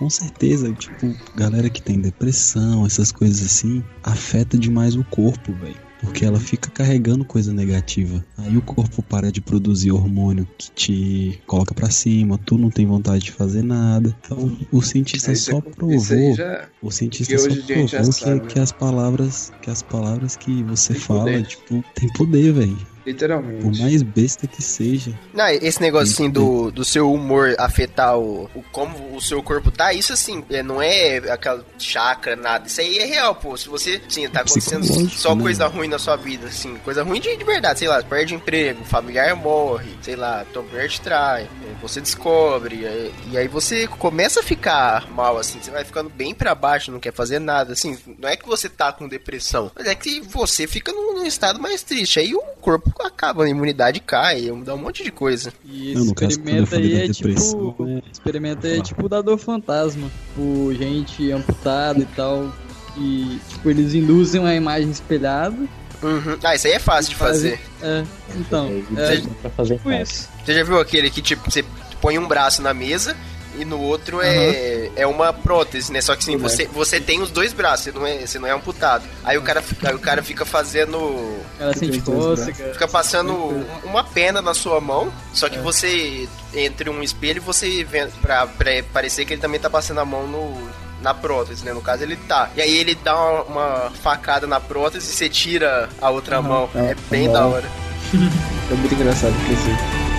Com 0.00 0.08
certeza, 0.08 0.72
tipo, 0.72 1.14
galera 1.36 1.68
que 1.68 1.82
tem 1.82 2.00
depressão, 2.00 2.86
essas 2.86 3.12
coisas 3.12 3.44
assim, 3.44 3.84
afeta 4.02 4.56
demais 4.56 4.96
o 4.96 5.04
corpo, 5.04 5.52
velho. 5.52 5.76
Porque 6.00 6.24
ela 6.24 6.40
fica 6.40 6.70
carregando 6.70 7.22
coisa 7.22 7.52
negativa. 7.52 8.24
Aí 8.38 8.56
o 8.56 8.62
corpo 8.62 9.02
para 9.02 9.30
de 9.30 9.42
produzir 9.42 9.92
hormônio 9.92 10.48
que 10.56 10.70
te 10.70 11.42
coloca 11.46 11.74
pra 11.74 11.90
cima, 11.90 12.38
tu 12.38 12.56
não 12.56 12.70
tem 12.70 12.86
vontade 12.86 13.24
de 13.24 13.32
fazer 13.32 13.62
nada. 13.62 14.16
Então 14.24 14.56
o 14.72 14.80
cientista 14.80 15.34
só 15.34 15.60
provou 15.60 16.34
já. 16.34 16.66
o 16.80 16.90
cientista 16.90 17.34
Que 17.34 17.38
só 17.38 17.48
provou 17.48 17.86
que, 17.86 18.12
sabe, 18.12 18.40
que 18.46 18.56
né? 18.56 18.62
as 18.62 18.72
palavras 18.72 19.52
que 19.60 19.70
as 19.70 19.82
palavras 19.82 20.36
que 20.36 20.62
você 20.62 20.94
fala, 20.94 21.24
poder. 21.24 21.46
tipo, 21.46 21.84
tem 21.94 22.10
poder, 22.14 22.52
velho. 22.54 22.78
Por 23.02 23.10
Literalmente. 23.10 23.80
mais 23.80 24.02
besta 24.02 24.46
que 24.46 24.62
seja. 24.62 25.18
Não, 25.32 25.48
esse 25.48 25.80
negócio 25.80 26.12
assim 26.12 26.30
do, 26.30 26.70
do 26.70 26.84
seu 26.84 27.12
humor 27.12 27.54
afetar 27.58 28.18
o, 28.18 28.44
o 28.54 28.62
como 28.70 29.16
o 29.16 29.20
seu 29.20 29.42
corpo 29.42 29.70
tá, 29.70 29.92
isso 29.92 30.12
assim, 30.12 30.44
é, 30.50 30.62
não 30.62 30.80
é 30.80 31.18
aquela 31.30 31.64
chakra, 31.78 32.36
nada. 32.36 32.66
Isso 32.66 32.80
aí 32.80 32.98
é 32.98 33.06
real, 33.06 33.34
pô. 33.34 33.56
Se 33.56 33.68
você, 33.68 34.00
sim, 34.08 34.28
tá 34.28 34.40
acontecendo 34.40 34.84
só 35.10 35.34
né? 35.34 35.42
coisa 35.42 35.66
ruim 35.66 35.88
na 35.88 35.98
sua 35.98 36.16
vida, 36.16 36.46
assim, 36.46 36.76
coisa 36.84 37.02
ruim 37.02 37.20
de, 37.20 37.36
de 37.36 37.44
verdade, 37.44 37.80
sei 37.80 37.88
lá, 37.88 38.02
perde 38.02 38.34
emprego, 38.34 38.84
familiar 38.84 39.30
morre, 39.40 39.90
sei 40.02 40.16
lá, 40.16 40.44
tua 40.52 40.62
mulher 40.62 40.88
te 40.88 41.00
trai, 41.00 41.42
é, 41.42 41.80
você 41.80 42.00
descobre, 42.00 42.84
é, 42.84 43.10
e 43.30 43.38
aí 43.38 43.48
você 43.48 43.86
começa 43.86 44.40
a 44.40 44.42
ficar 44.42 45.10
mal, 45.10 45.38
assim, 45.38 45.60
você 45.60 45.70
vai 45.70 45.84
ficando 45.84 46.10
bem 46.10 46.34
pra 46.34 46.54
baixo, 46.54 46.92
não 46.92 47.00
quer 47.00 47.12
fazer 47.12 47.38
nada, 47.38 47.72
assim, 47.72 47.98
não 48.18 48.28
é 48.28 48.36
que 48.36 48.46
você 48.46 48.68
tá 48.68 48.92
com 48.92 49.08
depressão, 49.08 49.70
mas 49.74 49.86
é 49.86 49.94
que 49.94 50.20
você 50.20 50.66
fica 50.66 50.92
num, 50.92 51.14
num 51.14 51.26
estado 51.26 51.60
mais 51.60 51.82
triste, 51.82 52.20
aí 52.20 52.34
o 52.34 52.40
corpo 52.60 52.89
acaba, 53.00 53.44
a 53.44 53.48
imunidade 53.48 54.00
cai, 54.00 54.50
dá 54.64 54.74
um 54.74 54.78
monte 54.78 55.02
de 55.04 55.10
coisa. 55.10 55.52
E 55.64 55.94
Não, 55.94 56.12
caso, 56.14 56.32
experimento 56.32 56.66
falei 56.70 56.96
aí 56.96 57.04
é 57.04 57.12
tipo. 57.12 57.28
é- 57.28 58.02
Experimento 58.12 58.66
aí 58.66 58.78
é 58.78 58.82
tipo 58.82 59.08
da 59.08 59.20
dor 59.22 59.38
fantasma. 59.38 60.10
Tipo, 60.28 60.74
gente 60.74 61.30
amputada 61.32 62.00
e 62.00 62.06
tal. 62.16 62.52
E, 62.96 63.38
tipo, 63.48 63.70
eles 63.70 63.94
induzem 63.94 64.40
uma 64.40 64.54
imagem 64.54 64.90
espelhada. 64.90 65.56
Uhum. 66.02 66.38
Ah, 66.42 66.54
isso 66.54 66.66
aí 66.66 66.72
é 66.72 66.78
fácil 66.78 67.10
de 67.10 67.16
Fazem- 67.16 67.56
fazer. 67.56 67.60
É, 67.82 68.04
então. 68.36 68.68
É, 68.96 69.16
dá 69.18 69.28
pra 69.42 69.50
fazer 69.50 69.76
tipo 69.76 69.90
fácil. 69.90 70.02
isso. 70.02 70.28
Você 70.44 70.54
já 70.54 70.64
viu 70.64 70.80
aquele 70.80 71.10
que, 71.10 71.20
tipo, 71.22 71.50
você 71.50 71.64
põe 72.00 72.18
um 72.18 72.26
braço 72.26 72.62
na 72.62 72.72
mesa 72.72 73.14
e 73.58 73.64
no 73.64 73.80
outro 73.80 74.20
é, 74.22 74.90
é 74.96 75.06
uma 75.06 75.32
prótese, 75.32 75.92
né? 75.92 76.00
Só 76.00 76.14
que 76.14 76.22
assim, 76.22 76.34
Uhum. 76.36 76.40
você, 76.42 76.66
você 76.66 77.00
tem 77.00 77.20
os 77.20 77.30
dois 77.30 77.52
braços, 77.52 77.84
você 77.86 77.92
não 77.92 78.06
é, 78.06 78.18
você 78.26 78.38
não 78.38 78.48
é 78.48 78.52
amputado. 78.52 79.04
Aí 79.24 79.36
o 79.36 79.42
cara, 79.42 79.60
fica- 79.62 79.88
aí 79.88 79.94
o 79.94 79.98
cara 79.98 80.22
fica 80.22 80.44
fazendo. 80.44 81.38
Ela 81.58 81.74
sente 81.74 82.00
cócega. 82.00 82.72
Fica 82.72 82.88
passando 82.88 83.32
um- 83.32 83.64
uma 83.84 84.04
pena 84.04 84.40
na 84.40 84.54
sua 84.54 84.80
mão, 84.80 85.12
só 85.34 85.48
que 85.48 85.58
você, 85.58 86.28
entre 86.54 86.88
um 86.90 87.02
espelho, 87.02 87.42
você 87.42 87.84
vê 87.84 88.06
pra, 88.22 88.46
pra 88.46 88.70
parecer 88.92 89.24
que 89.24 89.34
ele 89.34 89.40
também 89.42 89.60
tá 89.60 89.68
passando 89.70 90.00
a 90.00 90.04
mão 90.04 90.26
no, 90.26 90.70
na 91.02 91.12
prótese, 91.14 91.64
né? 91.64 91.72
No 91.72 91.80
caso, 91.82 92.02
ele 92.02 92.16
tá. 92.16 92.50
E 92.56 92.60
aí 92.60 92.76
ele 92.76 92.94
dá 92.94 93.14
uma, 93.16 93.42
uma 93.42 93.90
facada 94.02 94.46
na 94.46 94.60
prótese 94.60 95.10
e 95.12 95.14
você 95.16 95.28
tira 95.28 95.88
a 96.00 96.10
outra 96.10 96.36
Aham. 96.38 96.48
mão. 96.48 96.70
É 96.74 96.92
Ah, 96.92 96.96
bem 97.10 97.26
bom. 97.26 97.32
da 97.32 97.46
hora. 97.46 97.64
É 98.70 98.74
muito 98.74 98.94
engraçado 98.94 99.34
porque 99.34 100.09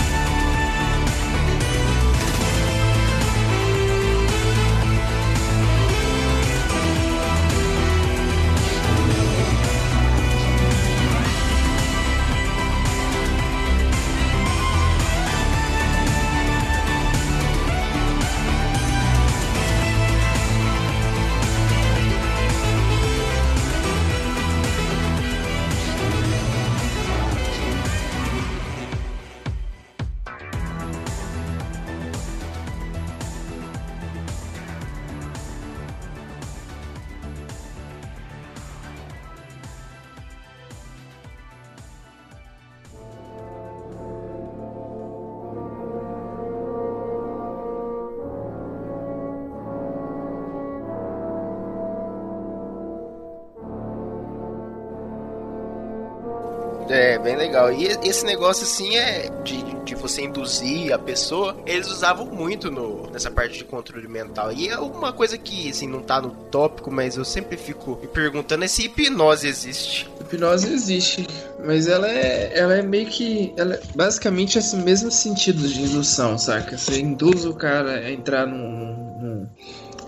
bem 57.32 57.38
legal. 57.38 57.72
E 57.72 57.88
esse 58.04 58.26
negócio, 58.26 58.64
assim, 58.64 58.96
é 58.96 59.30
de, 59.44 59.64
de 59.86 59.96
você 59.96 60.24
induzir 60.24 60.94
a 60.94 61.00
pessoa, 61.00 61.56
eles 61.66 61.88
usavam 61.88 62.26
muito 62.26 62.70
no, 62.70 63.10
nessa 63.12 63.32
parte 63.32 63.58
de 63.58 63.64
controle 63.64 64.08
mental. 64.08 64.52
E 64.52 64.68
é 64.68 64.78
uma 64.78 65.14
coisa 65.14 65.38
que, 65.38 65.70
assim, 65.70 65.88
não 65.88 66.02
tá 66.02 66.22
no 66.22 66.30
tópico, 66.30 66.92
mas 66.92 67.18
eu 67.18 67.26
sempre 67.26 67.58
fico 67.58 67.98
me 68.02 68.08
perguntando 68.08 68.64
é 68.64 68.68
se 68.68 68.86
hipnose 68.86 69.48
existe. 69.48 70.10
Hipnose 70.20 70.72
existe, 70.72 71.28
mas 71.64 71.88
ela 71.88 72.08
é, 72.08 72.52
ela 72.58 72.76
é 72.76 72.82
meio 72.82 73.08
que. 73.08 73.54
Ela 73.58 73.76
é 73.76 73.82
basicamente 73.96 74.58
esse 74.58 74.76
mesmo 74.76 75.12
sentido 75.12 75.68
de 75.68 75.82
indução, 75.82 76.38
saca? 76.38 76.78
Você 76.78 77.00
induz 77.00 77.46
o 77.46 77.54
cara 77.54 77.92
a 77.92 78.12
entrar 78.12 78.46
num, 78.46 78.58
num, 78.58 79.48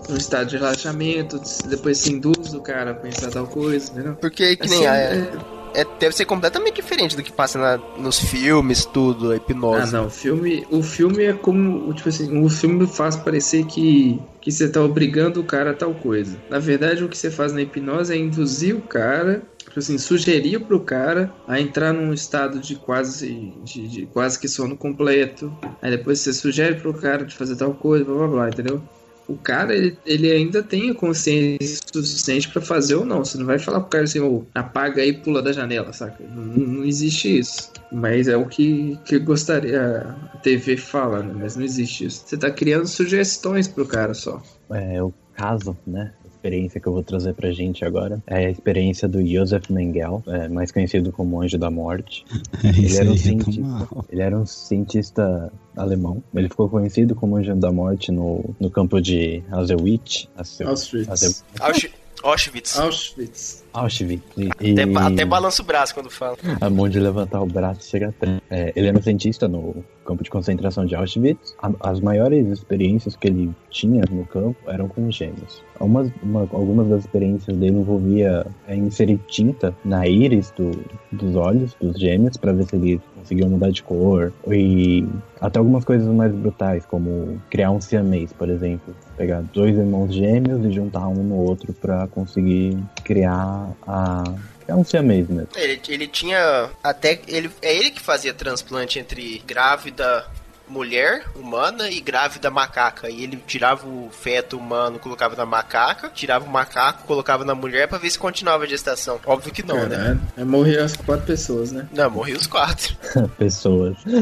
num 0.08 0.16
estado 0.16 0.48
de 0.48 0.56
relaxamento, 0.56 1.40
depois 1.66 1.98
você 1.98 2.12
induz 2.12 2.54
o 2.54 2.60
cara 2.60 2.92
a 2.92 2.94
pensar 2.94 3.30
tal 3.30 3.46
coisa, 3.46 3.90
entendeu? 3.92 4.16
Porque 4.16 4.56
que 4.56 4.64
Assim, 4.64 4.78
nem 4.78 4.86
a, 4.86 4.96
é- 4.96 5.32
é, 5.74 5.84
deve 5.98 6.14
ser 6.14 6.24
completamente 6.24 6.76
diferente 6.76 7.16
do 7.16 7.22
que 7.22 7.32
passa 7.32 7.58
na- 7.58 7.80
nos 7.98 8.18
filmes, 8.18 8.84
tudo, 8.86 9.30
a 9.30 9.34
Ah, 9.34 9.36
hipnose. 9.36 9.92
não, 9.92 10.06
o 10.06 10.10
filme, 10.10 10.64
o 10.70 10.82
filme 10.82 11.24
é 11.24 11.32
como, 11.32 11.92
tipo 11.94 12.08
assim, 12.08 12.42
o 12.42 12.48
filme 12.48 12.86
faz 12.86 13.16
parecer 13.16 13.64
que, 13.66 14.20
que 14.40 14.50
você 14.52 14.68
tá 14.68 14.80
obrigando 14.82 15.40
o 15.40 15.44
cara 15.44 15.70
a 15.70 15.74
tal 15.74 15.94
coisa. 15.94 16.40
Na 16.48 16.58
verdade, 16.58 17.02
o 17.02 17.08
que 17.08 17.16
você 17.18 17.30
faz 17.30 17.52
na 17.52 17.62
hipnose 17.62 18.12
é 18.12 18.16
induzir 18.16 18.76
o 18.76 18.82
cara, 18.82 19.42
tipo 19.58 19.78
assim, 19.78 19.98
sugerir 19.98 20.60
pro 20.66 20.80
cara 20.80 21.34
a 21.46 21.60
entrar 21.60 21.92
num 21.92 22.12
estado 22.12 22.60
de 22.60 22.76
quase, 22.76 23.52
de, 23.64 23.88
de 23.88 24.06
quase 24.06 24.38
que 24.38 24.46
sono 24.48 24.76
completo. 24.76 25.52
Aí 25.82 25.90
depois 25.90 26.20
você 26.20 26.32
sugere 26.32 26.76
pro 26.76 26.94
cara 26.94 27.24
de 27.24 27.34
fazer 27.34 27.56
tal 27.56 27.74
coisa, 27.74 28.04
blá 28.04 28.14
blá 28.14 28.28
blá, 28.28 28.48
entendeu? 28.48 28.82
O 29.26 29.36
cara 29.36 29.74
ele, 29.74 29.96
ele 30.04 30.30
ainda 30.30 30.62
tem 30.62 30.90
a 30.90 30.94
consciência 30.94 31.80
suficiente 31.92 32.48
pra 32.48 32.60
fazer 32.60 32.94
ou 32.96 33.04
não. 33.04 33.24
Você 33.24 33.38
não 33.38 33.46
vai 33.46 33.58
falar 33.58 33.80
pro 33.80 33.90
cara 33.90 34.04
assim, 34.04 34.20
ô, 34.20 34.44
apaga 34.54 35.02
aí 35.02 35.10
e 35.10 35.12
pula 35.12 35.42
da 35.42 35.52
janela, 35.52 35.92
saca? 35.92 36.22
Não, 36.22 36.44
não 36.44 36.84
existe 36.84 37.38
isso. 37.38 37.70
Mas 37.90 38.28
é 38.28 38.36
o 38.36 38.46
que, 38.46 38.98
que 39.04 39.18
gostaria 39.18 40.16
a 40.34 40.36
TV 40.38 40.76
fala, 40.76 41.22
né? 41.22 41.34
Mas 41.36 41.56
não 41.56 41.64
existe 41.64 42.04
isso. 42.04 42.24
Você 42.26 42.36
tá 42.36 42.50
criando 42.50 42.86
sugestões 42.86 43.66
pro 43.66 43.86
cara 43.86 44.14
só. 44.14 44.42
É, 44.70 45.02
o 45.02 45.12
caso, 45.34 45.76
né? 45.86 46.12
A 46.44 46.46
experiência 46.46 46.78
que 46.78 46.86
eu 46.86 46.92
vou 46.92 47.02
trazer 47.02 47.32
pra 47.32 47.50
gente 47.52 47.86
agora 47.86 48.22
é 48.26 48.44
a 48.44 48.50
experiência 48.50 49.08
do 49.08 49.26
Josef 49.26 49.72
Mengele, 49.72 50.20
é, 50.26 50.46
mais 50.46 50.70
conhecido 50.70 51.10
como 51.10 51.40
Anjo 51.40 51.56
da 51.56 51.70
Morte. 51.70 52.22
Isso 52.78 53.00
era 53.00 53.10
um 53.10 53.14
é 53.14 53.16
cientista. 53.16 53.88
Ele 54.10 54.20
era 54.20 54.38
um 54.38 54.44
cientista 54.44 55.52
alemão. 55.74 56.22
Ele 56.34 56.50
ficou 56.50 56.68
conhecido 56.68 57.14
como 57.14 57.36
Anjo 57.36 57.56
da 57.56 57.72
Morte 57.72 58.12
no, 58.12 58.54
no 58.60 58.70
campo 58.70 59.00
de 59.00 59.42
Auschwitz. 59.50 60.28
Auschwitz. 60.36 61.42
Auschwitz. 61.58 62.03
Auschwitz. 62.24 62.78
Ausch- 62.78 63.10
Auschwitz. 63.10 63.64
Auschwitz. 63.72 64.22
E, 64.36 64.48
Até, 64.50 64.84
e 64.86 64.96
até 64.96 65.24
balança 65.26 65.60
o 65.60 65.64
braço 65.64 65.92
quando 65.94 66.08
fala. 66.10 66.36
a 66.60 66.70
mão 66.70 66.88
de 66.88 66.98
levantar 66.98 67.42
o 67.42 67.46
braço 67.46 67.82
chega 67.88 68.08
a 68.08 68.12
trem. 68.12 68.40
É, 68.50 68.72
ele 68.74 68.88
era 68.88 68.98
um 68.98 69.02
cientista 69.02 69.46
no 69.46 69.84
campo 70.06 70.22
de 70.24 70.30
concentração 70.30 70.86
de 70.86 70.94
Auschwitz. 70.94 71.54
A- 71.62 71.72
as 71.90 72.00
maiores 72.00 72.46
experiências 72.48 73.14
que 73.14 73.26
ele 73.28 73.50
tinha 73.70 74.02
no 74.10 74.24
campo 74.24 74.56
eram 74.68 74.88
com 74.88 75.10
gêmeos. 75.10 75.62
Umas, 75.78 76.10
uma- 76.22 76.48
algumas 76.52 76.88
das 76.88 77.00
experiências 77.00 77.54
dele 77.56 77.76
envolvia 77.78 78.46
é, 78.66 78.74
inserir 78.74 79.18
tinta 79.28 79.76
na 79.84 80.06
íris 80.08 80.50
do, 80.56 80.70
dos 81.12 81.36
olhos 81.36 81.74
dos 81.80 81.98
gêmeos 82.00 82.36
para 82.38 82.52
ver 82.52 82.64
se 82.64 82.76
eles 82.76 83.00
conseguiam 83.24 83.48
mudar 83.48 83.70
de 83.70 83.82
cor. 83.82 84.32
E 84.46 85.06
até 85.40 85.58
algumas 85.58 85.84
coisas 85.84 86.06
mais 86.06 86.32
brutais, 86.32 86.84
como 86.86 87.40
criar 87.50 87.70
um 87.70 87.80
siamês, 87.80 88.32
por 88.32 88.48
exemplo. 88.48 88.94
Pegar 89.16 89.42
dois 89.52 89.76
irmãos 89.76 90.14
gêmeos 90.14 90.64
e 90.64 90.70
juntar 90.70 91.08
um 91.08 91.22
no 91.22 91.36
outro 91.36 91.72
para 91.72 92.06
conseguir 92.08 92.78
criar 93.02 93.70
a. 93.86 94.22
criar 94.60 94.76
um 94.76 94.84
siamês 94.84 95.28
mesmo. 95.28 95.48
Ele, 95.56 95.80
ele 95.88 96.06
tinha 96.06 96.70
até. 96.82 97.18
Ele, 97.26 97.50
é 97.62 97.74
ele 97.74 97.90
que 97.90 98.00
fazia 98.00 98.34
transplante 98.34 98.98
entre 98.98 99.42
grávida 99.46 100.24
mulher 100.68 101.24
humana 101.34 101.90
e 101.90 102.00
grávida 102.00 102.50
macaca. 102.50 103.10
E 103.10 103.22
ele 103.22 103.36
tirava 103.46 103.86
o 103.86 104.08
feto 104.10 104.56
humano, 104.56 104.98
colocava 104.98 105.36
na 105.36 105.46
macaca, 105.46 106.08
tirava 106.08 106.44
o 106.44 106.50
macaco, 106.50 107.06
colocava 107.06 107.44
na 107.44 107.54
mulher 107.54 107.88
pra 107.88 107.98
ver 107.98 108.10
se 108.10 108.18
continuava 108.18 108.64
a 108.64 108.66
gestação. 108.66 109.20
Óbvio 109.26 109.52
que 109.52 109.62
não, 109.62 109.86
né? 109.86 109.96
Caralho. 109.96 110.20
É 110.36 110.44
morrer 110.44 110.78
as 110.78 110.96
quatro 110.96 111.26
pessoas, 111.26 111.72
né? 111.72 111.88
Não, 111.92 112.10
morreu 112.10 112.36
os 112.36 112.46
quatro. 112.46 112.96
pessoas. 113.38 113.96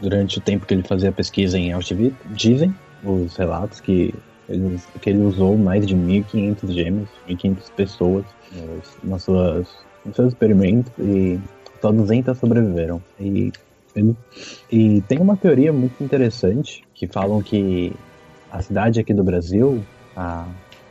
Durante 0.00 0.38
o 0.38 0.40
tempo 0.40 0.66
que 0.66 0.74
ele 0.74 0.82
fazia 0.82 1.12
pesquisa 1.12 1.58
em 1.58 1.72
Auschwitz, 1.72 2.16
dizem 2.26 2.74
os 3.02 3.36
relatos 3.36 3.80
que 3.80 4.14
ele, 4.48 4.80
que 5.00 5.10
ele 5.10 5.20
usou 5.20 5.56
mais 5.56 5.86
de 5.86 5.94
1.500 5.94 6.72
gêmeos, 6.72 7.08
1.500 7.28 7.56
pessoas 7.76 8.24
nos, 8.52 8.96
nas 9.02 9.22
suas, 9.22 9.68
nos 10.04 10.16
seus 10.16 10.32
experimentos 10.32 10.92
e 10.98 11.38
só 11.80 11.92
200 11.92 12.36
sobreviveram. 12.38 13.02
E, 13.20 13.52
e 14.70 15.00
tem 15.02 15.18
uma 15.18 15.36
teoria 15.36 15.72
muito 15.72 16.02
interessante 16.02 16.84
que 16.94 17.06
falam 17.06 17.42
que 17.42 17.92
a 18.50 18.62
cidade 18.62 19.00
aqui 19.00 19.12
do 19.12 19.24
Brasil, 19.24 19.82
a, 20.16 20.46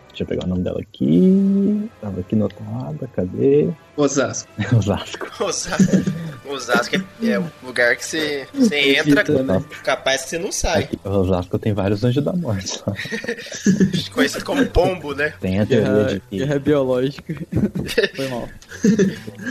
deixa 0.09 0.23
eu 0.23 0.27
pegar 0.27 0.45
o 0.45 0.49
nome 0.49 0.63
dela 0.63 0.79
aqui, 0.79 1.89
estava 1.95 2.19
aqui 2.19 2.35
notada, 2.35 3.07
cadê? 3.13 3.69
Osasco. 3.97 4.49
Osasco. 4.77 5.27
Osasco, 5.43 6.11
Osasco 6.49 6.95
é, 6.95 7.27
é 7.29 7.39
um 7.39 7.45
lugar 7.65 7.95
que 7.97 8.05
você, 8.05 8.47
você 8.53 8.97
entra, 8.99 9.21
Evita, 9.21 9.43
né? 9.43 9.63
capaz 9.83 10.23
que 10.23 10.29
você 10.29 10.37
não 10.39 10.51
sai. 10.51 10.83
Aqui, 10.83 10.99
Osasco 11.03 11.59
tem 11.59 11.73
vários 11.73 12.03
anjos 12.03 12.23
da 12.23 12.31
morte. 12.33 12.81
lá. 12.87 12.93
Conhecido 14.13 14.45
como 14.45 14.65
pombo, 14.67 15.13
né? 15.13 15.33
Tem 15.41 15.59
a 15.59 15.65
teoria 15.65 15.87
Guerra, 15.93 16.07
de 16.13 16.19
que, 16.21 16.37
guerra 16.37 16.59
biológica. 16.59 17.33
Foi 18.15 18.27
mal. 18.29 18.47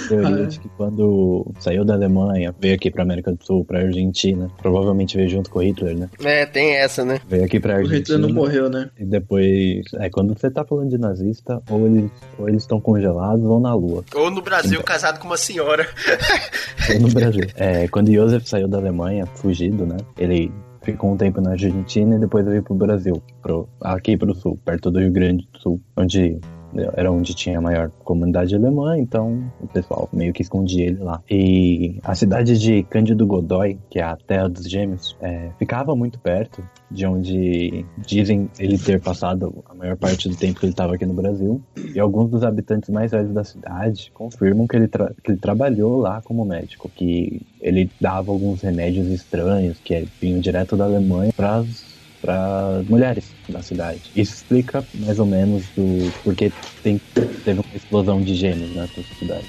teoria 0.08 0.46
de 0.46 0.58
que 0.60 0.68
quando 0.70 1.46
saiu 1.60 1.84
da 1.84 1.94
Alemanha, 1.94 2.54
veio 2.58 2.74
aqui 2.74 2.90
pra 2.90 3.02
América 3.02 3.32
do 3.32 3.44
Sul, 3.44 3.64
pra 3.64 3.80
Argentina, 3.80 4.50
provavelmente 4.60 5.16
veio 5.16 5.28
junto 5.28 5.50
com 5.50 5.58
o 5.58 5.62
Hitler, 5.62 5.96
né? 5.96 6.08
É, 6.24 6.46
tem 6.46 6.76
essa, 6.76 7.04
né? 7.04 7.20
Veio 7.28 7.44
aqui 7.44 7.60
pra 7.60 7.74
O 7.74 7.78
Hitler 7.82 7.92
Argentina. 8.00 8.18
não 8.18 8.30
morreu, 8.32 8.68
né? 8.70 8.90
E 8.98 9.04
depois, 9.04 9.84
é, 9.94 10.08
quando 10.10 10.36
você 10.38 10.50
tá 10.50 10.64
falando 10.64 10.88
de 10.90 10.98
nazista, 10.98 11.62
ou 11.70 11.86
eles 11.86 12.10
ou 12.38 12.48
eles 12.48 12.62
estão 12.62 12.80
congelados 12.80 13.44
ou 13.44 13.60
na 13.60 13.74
lua, 13.74 14.04
Ou 14.14 14.30
no 14.36 14.42
Brasil, 14.42 14.82
casado 14.82 15.18
com 15.18 15.26
uma 15.26 15.36
senhora. 15.36 15.88
no 17.00 17.08
Brasil. 17.08 17.44
É, 17.56 17.88
quando 17.88 18.12
Josef 18.12 18.48
saiu 18.48 18.68
da 18.68 18.78
Alemanha, 18.78 19.26
fugido, 19.26 19.86
né? 19.86 19.96
Ele 20.18 20.52
ficou 20.82 21.12
um 21.12 21.16
tempo 21.16 21.40
na 21.40 21.50
Argentina 21.50 22.14
e 22.14 22.18
depois 22.18 22.46
veio 22.46 22.62
pro 22.62 22.74
Brasil, 22.74 23.20
pro, 23.42 23.68
aqui 23.80 24.16
pro 24.16 24.34
sul, 24.34 24.56
perto 24.64 24.90
do 24.90 25.00
Rio 25.00 25.10
Grande 25.10 25.48
do 25.52 25.58
Sul, 25.58 25.80
onde 25.96 26.38
era 26.94 27.10
onde 27.10 27.34
tinha 27.34 27.58
a 27.58 27.60
maior 27.60 27.90
comunidade 28.04 28.54
alemã, 28.54 28.98
então 28.98 29.50
o 29.60 29.66
pessoal 29.66 30.08
meio 30.12 30.32
que 30.32 30.42
escondia 30.42 30.86
ele 30.86 31.02
lá. 31.02 31.22
E 31.30 31.98
a 32.02 32.14
cidade 32.14 32.58
de 32.58 32.82
Cândido 32.84 33.26
Godói, 33.26 33.78
que 33.90 33.98
é 33.98 34.02
a 34.02 34.16
terra 34.16 34.48
dos 34.48 34.68
gêmeos, 34.68 35.16
é, 35.20 35.50
ficava 35.58 35.94
muito 35.94 36.18
perto 36.18 36.62
de 36.90 37.04
onde 37.04 37.84
dizem 37.98 38.48
ele 38.58 38.78
ter 38.78 39.00
passado 39.00 39.64
a 39.68 39.74
maior 39.74 39.96
parte 39.96 40.28
do 40.28 40.36
tempo 40.36 40.60
que 40.60 40.66
ele 40.66 40.72
estava 40.72 40.94
aqui 40.94 41.04
no 41.04 41.14
Brasil. 41.14 41.60
E 41.94 41.98
alguns 41.98 42.30
dos 42.30 42.42
habitantes 42.42 42.90
mais 42.90 43.10
velhos 43.10 43.32
da 43.32 43.44
cidade 43.44 44.10
confirmam 44.14 44.66
que 44.66 44.76
ele, 44.76 44.88
que 44.88 45.32
ele 45.32 45.38
trabalhou 45.38 45.98
lá 45.98 46.22
como 46.22 46.44
médico, 46.44 46.88
que 46.94 47.42
ele 47.60 47.90
dava 48.00 48.30
alguns 48.30 48.62
remédios 48.62 49.08
estranhos 49.08 49.78
que 49.78 50.06
vinham 50.20 50.38
direto 50.40 50.76
da 50.76 50.84
Alemanha 50.84 51.32
para 51.36 51.64
para 52.26 52.82
mulheres 52.84 53.36
da 53.48 53.62
cidade. 53.62 54.10
Isso 54.14 54.34
explica 54.34 54.88
mais 54.94 55.18
ou 55.20 55.26
menos 55.26 55.70
do 55.70 56.14
porquê 56.22 56.54
tem, 56.82 57.00
teve 57.44 57.60
uma 57.60 57.76
explosão 57.76 58.22
de 58.22 58.34
gêmeos 58.34 58.72
nessa 58.74 59.02
cidade. 59.18 59.48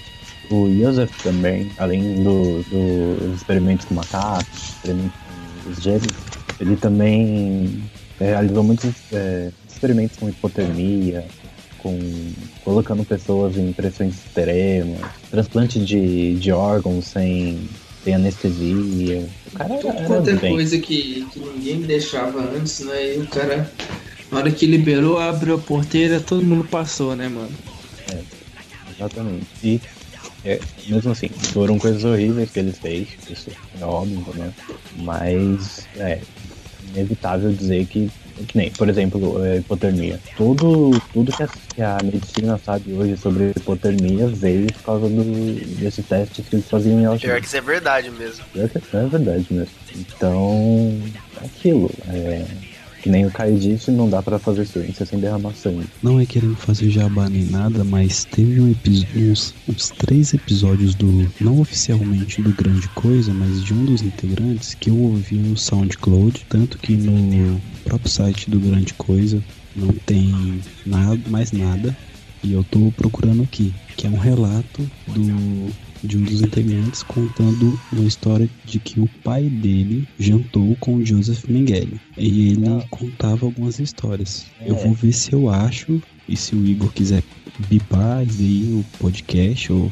O 0.50 0.70
Joseph 0.72 1.12
também, 1.22 1.74
além 1.78 2.24
do- 2.24 2.63
dos 2.63 3.36
experimentos 3.38 3.86
com 3.86 3.96
macacos, 3.96 4.70
experimentos 4.76 5.20
com 5.28 5.62
os 5.66 5.82
gêmeos, 5.82 6.28
ele 6.60 6.78
também 6.78 7.92
realizou 8.20 8.63
muitos 8.63 8.94
é, 9.12 9.52
experimentos 9.70 10.18
com 10.18 10.30
hipotermia, 10.30 11.34
com 11.78 12.34
colocando 12.60 13.06
pessoas 13.06 13.58
em 13.58 13.74
pressões 13.74 14.16
extremas, 14.18 15.13
transplante 15.30 15.84
de, 15.84 16.38
de 16.38 16.52
órgãos 16.52 17.10
sem, 17.10 17.70
sem 18.04 18.16
anestesia. 18.16 19.28
O 19.48 19.58
cara 19.58 19.76
Tudo 19.76 19.90
era 19.90 20.08
quanto 20.08 20.30
é 20.30 20.36
coisa 20.38 20.78
que, 20.78 21.28
que 21.32 21.40
ninguém 21.40 21.82
deixava 21.82 22.40
antes, 22.40 22.80
né? 22.82 23.16
E 23.16 23.20
o 23.20 23.28
cara, 23.28 23.72
na 24.32 24.40
hora 24.40 24.52
que 24.52 24.66
liberou, 24.66 25.20
abriu 25.20 25.56
a 25.56 25.60
porteira, 25.60 26.20
todo 26.20 26.44
mundo 26.44 26.68
passou, 26.68 27.16
né, 27.16 27.28
mano? 27.28 27.52
Exatamente. 28.98 29.46
E 29.64 29.82
é, 30.44 30.60
mesmo 30.88 31.12
assim, 31.12 31.30
foram 31.30 31.78
coisas 31.78 32.04
horríveis 32.04 32.50
que 32.50 32.60
ele 32.60 32.72
fez, 32.72 33.10
isso 33.30 33.52
é 33.80 33.86
óbvio, 33.86 34.34
né? 34.36 34.54
Mas 34.98 35.88
é 35.98 36.22
inevitável 36.90 37.52
dizer 37.52 37.86
que, 37.86 38.10
que 38.45 38.58
nem, 38.58 38.71
por 38.71 38.89
exemplo, 38.89 39.41
a 39.41 39.56
hipotermia. 39.56 40.19
Tudo, 40.36 40.91
tudo 41.13 41.32
que 41.32 41.43
a, 41.43 41.47
que 41.47 41.82
a 41.82 41.97
medicina 42.04 42.60
sabe 42.63 42.93
hoje 42.93 43.17
sobre 43.17 43.52
hipotermia 43.56 44.28
veio 44.28 44.71
por 44.73 44.84
causa 44.84 45.10
do, 45.10 45.23
desses 45.80 46.06
testes 46.06 46.47
que 46.47 46.56
eles 46.56 46.69
faziam 46.69 47.00
em 47.00 47.02
Pior 47.02 47.12
Auschwitz. 47.13 47.39
que 47.39 47.47
isso 47.47 47.58
é 47.58 47.62
verdade 47.62 48.12
mesmo. 48.12 48.45
Pior 48.54 48.69
que 48.69 48.78
é 48.78 49.06
verdade 49.06 49.45
mesmo. 49.50 49.76
Então, 49.95 51.02
é 51.41 51.45
aquilo. 51.45 51.91
É, 52.10 52.45
que 53.08 53.12
nem 53.12 53.26
o 53.26 53.32
Caio 53.32 53.58
disse, 53.58 53.89
não 53.89 54.10
dá 54.10 54.22
pra 54.22 54.38
fazer 54.38 54.67
ciência 54.67 55.06
sem 55.06 55.17
derramar 55.17 55.54
sangue. 55.54 55.88
Não 56.04 56.20
é 56.20 56.26
querendo 56.26 56.58
fazer 56.58 56.89
jabá 56.89 57.30
nem 57.30 57.46
nada, 57.46 57.82
mas 57.86 58.26
teve 58.26 58.60
um 58.60 58.70
epi- 58.70 59.08
uns, 59.15 59.56
uns 59.65 59.91
três 59.91 60.34
episódios 60.34 60.93
do, 60.93 61.26
não 61.39 61.62
oficialmente 61.62 62.41
do 62.41 62.52
Grande 62.52 62.86
Coisa, 62.89 63.34
mas 63.34 63.63
de 63.63 63.74
um 63.74 63.86
dos 63.86 64.02
integrantes 64.02 64.74
que 64.74 64.89
eu 64.89 64.98
ouvi 64.98 65.36
no 65.36 65.56
SoundCloud, 65.56 66.46
tanto 66.50 66.78
que 66.80 66.98
no 66.98 67.62
próprio 67.86 68.12
site 68.12 68.50
do 68.50 68.60
Grande 68.60 68.93
Coisa 68.96 69.41
não 69.74 69.93
tem 70.06 70.60
nada, 70.86 71.17
mais 71.30 71.54
nada, 71.54 71.96
e 72.43 72.52
eu 72.52 72.63
tô 72.65 72.91
procurando 72.98 73.41
aqui, 73.41 73.74
que 73.96 74.06
é 74.06 74.10
um 74.10 74.17
relato 74.17 74.82
do 75.08 75.72
de 76.04 76.18
um 76.18 76.22
dos 76.22 76.42
integrantes 76.42 77.04
contando 77.04 77.80
uma 77.92 78.04
história 78.04 78.50
de 78.66 78.80
que 78.80 79.00
o 79.00 79.10
pai 79.24 79.44
dele 79.44 80.08
jantou 80.20 80.76
com 80.80 80.96
o 80.96 81.06
Joseph 81.06 81.46
Mengele. 81.48 82.00
E 82.18 82.50
ele 82.52 82.68
Ah. 82.68 82.84
contava 82.90 83.46
algumas 83.46 83.80
histórias. 83.80 84.46
Eu 84.66 84.76
É. 84.76 84.84
vou 84.84 84.94
ver 84.94 85.14
se 85.14 85.34
eu 85.34 85.50
acho 85.50 86.02
e 86.28 86.36
se 86.36 86.56
o 86.56 86.66
Igor 86.66 86.92
quiser 86.94 87.24
bipar 87.70 88.18
aí 88.20 88.64
o 88.74 88.86
podcast 89.00 89.72
ou 89.72 89.92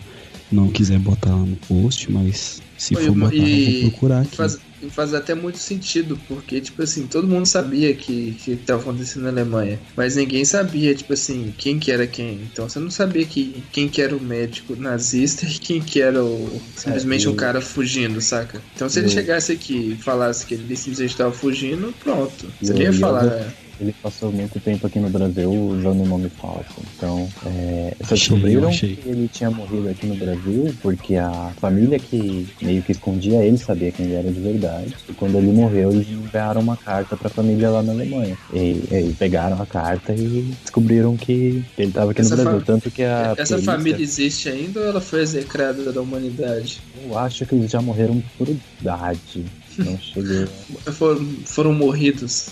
não 0.52 0.68
quiser 0.70 1.00
botar 1.00 1.32
lá 1.32 1.46
no 1.46 1.56
post, 1.68 2.12
mas 2.12 2.62
Se 2.78 2.96
Foi 2.96 3.04
for 3.04 3.16
botar, 3.16 3.50
e- 3.52 3.64
vou 3.64 3.74
procurar 3.74 4.22
aqui. 4.22 4.38
faz, 4.38 4.58
faz 4.92 5.14
até 5.14 5.34
muito 5.36 5.58
sentido, 5.60 6.18
porque, 6.28 6.60
tipo 6.62 6.82
assim, 6.84 7.08
todo 7.08 7.28
mundo 7.28 7.46
sabia 7.46 7.96
que, 7.96 8.36
que 8.36 8.52
estava 8.52 8.82
acontecendo 8.82 9.24
na 9.24 9.30
Alemanha, 9.30 9.82
mas 9.96 10.16
ninguém 10.16 10.44
sabia, 10.46 10.94
tipo 10.96 11.14
assim, 11.14 11.54
quem 11.54 11.80
que 11.80 11.92
era 11.92 12.08
quem. 12.08 12.44
Então 12.44 12.68
você 12.68 12.80
não 12.80 12.90
sabia 12.90 13.26
que, 13.28 13.68
quem 13.72 13.90
que 13.90 14.02
era 14.02 14.16
o 14.16 14.22
médico 14.22 14.76
nazista 14.76 15.46
e 15.46 15.60
quem 15.60 15.84
que 15.84 16.02
era 16.02 16.24
o, 16.24 16.70
simplesmente 16.78 17.28
É, 17.28 17.30
um 17.30 17.36
cara 17.36 17.62
fugindo, 17.62 18.20
saca? 18.22 18.68
Então 18.74 18.90
se 18.90 19.00
ele 19.00 19.08
eu- 19.08 19.10
chegasse 19.10 19.52
aqui 19.54 19.94
e 19.94 20.04
falasse 20.04 20.46
que 20.46 20.54
ele 20.56 20.76
simplesmente 20.76 21.12
estava 21.12 21.34
fugindo, 21.34 21.94
pronto. 21.98 22.54
Você 22.62 22.74
Eu- 22.74 22.78
nem 22.78 22.88
ia 22.88 22.94
falar, 22.94 23.26
né? 23.28 23.54
Ele 23.80 23.94
passou 24.02 24.32
muito 24.32 24.60
tempo 24.60 24.88
aqui 24.88 25.00
no 25.00 25.10
Brasil 25.10 25.52
usando 25.52 26.02
um 26.02 26.06
nome 26.08 26.30
falso. 26.30 26.64
Então, 26.96 27.28
é, 27.46 27.94
só 28.04 28.16
descobriram 28.16 28.70
achei. 28.70 28.96
que 28.96 29.10
ele 29.10 29.28
tinha 29.28 29.52
morrido 29.52 29.90
aqui 29.90 30.06
no 30.08 30.16
Brasil 30.16 30.74
porque 30.82 31.16
a 31.16 31.52
família 31.60 32.00
que 32.00 32.48
meio 32.62 32.82
que 32.82 32.92
escondia 32.94 33.44
ele 33.44 33.58
sabia 33.58 33.92
quem 33.92 34.06
ele 34.06 34.16
era 34.16 34.32
de 34.32 34.40
verdade. 34.40 34.96
E 35.10 35.14
quando 35.14 35.38
ele 35.38 35.52
morreu, 35.52 35.92
eles 35.92 36.08
enviaram 36.10 36.62
uma 36.62 36.78
carta 36.78 37.18
pra 37.18 37.30
família 37.30 37.70
lá 37.70 37.84
na 37.84 37.92
Alemanha. 37.92 38.38
E, 38.54 38.58
e 38.92 39.16
pegaram 39.20 39.62
a 39.62 39.66
carta 39.66 40.14
e 40.14 40.54
descobriram 40.62 41.18
que 41.18 41.64
ele 41.78 41.90
estava 41.90 42.12
aqui 42.12 42.22
Essa 42.22 42.36
no 42.38 42.44
Brasil. 42.44 42.62
Tanto 42.66 42.90
que 42.92 43.04
a 43.04 43.34
Essa 43.38 43.56
perícia- 43.56 43.74
família 43.74 44.02
existe 44.02 44.48
ainda 44.50 44.80
ou 44.80 44.86
ela 44.88 45.02
foi 45.02 45.22
execrada 45.22 45.92
da 45.92 46.02
humanidade? 46.02 46.80
Eu 47.06 47.18
acho 47.18 47.46
que 47.46 47.56
eles 47.56 47.70
já 47.72 47.82
morreram 47.82 48.24
por 48.38 48.48
idade. 48.50 49.44
Não 49.78 49.98
cheguei. 50.00 50.48
Foram, 50.94 51.26
foram 51.46 51.74
morridos. 51.74 52.48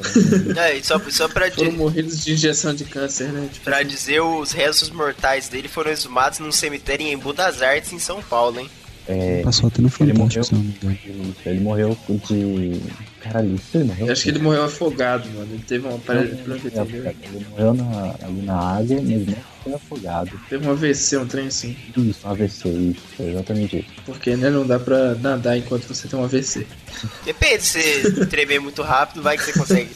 É, 0.56 0.76
e 0.76 0.82
só, 0.84 0.98
só 1.10 1.28
pra, 1.28 1.50
Foram 1.50 1.70
di- 1.70 1.76
morridos 1.76 2.24
de 2.24 2.32
injeção 2.32 2.74
de 2.74 2.84
câncer, 2.84 3.32
né? 3.32 3.48
Tipo, 3.52 3.64
pra 3.64 3.82
dizer, 3.82 4.20
os 4.20 4.52
restos 4.52 4.90
mortais 4.90 5.48
dele 5.48 5.68
foram 5.68 5.90
exumados 5.90 6.38
num 6.38 6.50
cemitério 6.52 7.06
em 7.06 7.12
Embu 7.12 7.32
das 7.32 7.62
Artes, 7.62 7.92
em 7.92 7.98
São 7.98 8.22
Paulo, 8.22 8.60
hein? 8.60 8.68
É, 9.08 9.42
Passou 9.42 9.68
até 9.68 9.80
no 9.82 9.88
ele 9.88 10.12
Fantástico, 10.12 10.18
morreu. 10.18 10.44
se 10.44 10.54
não 10.54 10.60
me 10.60 10.74
engano. 10.82 11.34
Ele 11.46 11.60
morreu 11.60 11.98
de. 12.08 12.80
Caralho, 13.30 13.54
isso 13.54 13.76
ele 13.76 13.84
morreu? 13.84 14.06
eu 14.06 14.12
acho 14.12 14.22
que 14.24 14.28
ele 14.28 14.38
morreu 14.40 14.64
afogado, 14.64 15.28
mano. 15.30 15.48
Ele 15.52 15.62
teve 15.62 15.86
uma 15.86 15.98
parada 15.98 16.26
de 16.26 16.42
plano 16.42 16.60
ele 16.64 17.46
morreu 17.50 17.74
na, 17.74 18.14
ali 18.24 18.42
na 18.42 18.58
água, 18.58 18.96
mas 19.00 19.26
não 19.26 19.36
foi 19.62 19.74
afogado. 19.74 20.40
Teve 20.48 20.66
um 20.66 20.72
AVC, 20.72 21.16
um 21.16 21.26
trem 21.28 21.46
assim. 21.46 21.76
Isso, 21.96 22.26
AVC, 22.26 22.68
isso, 22.68 23.00
foi 23.16 23.30
exatamente 23.30 23.78
isso. 23.78 23.88
Porque, 24.04 24.34
né, 24.34 24.50
não 24.50 24.66
dá 24.66 24.80
pra 24.80 25.14
nadar 25.14 25.56
enquanto 25.56 25.86
você 25.86 26.08
tem 26.08 26.18
um 26.18 26.24
AVC. 26.24 26.66
Depende, 27.24 27.62
se 27.62 28.02
você 28.02 28.26
tremer 28.26 28.58
muito 28.58 28.82
rápido, 28.82 29.22
vai 29.22 29.38
que 29.38 29.44
você 29.44 29.52
consegue. 29.52 29.90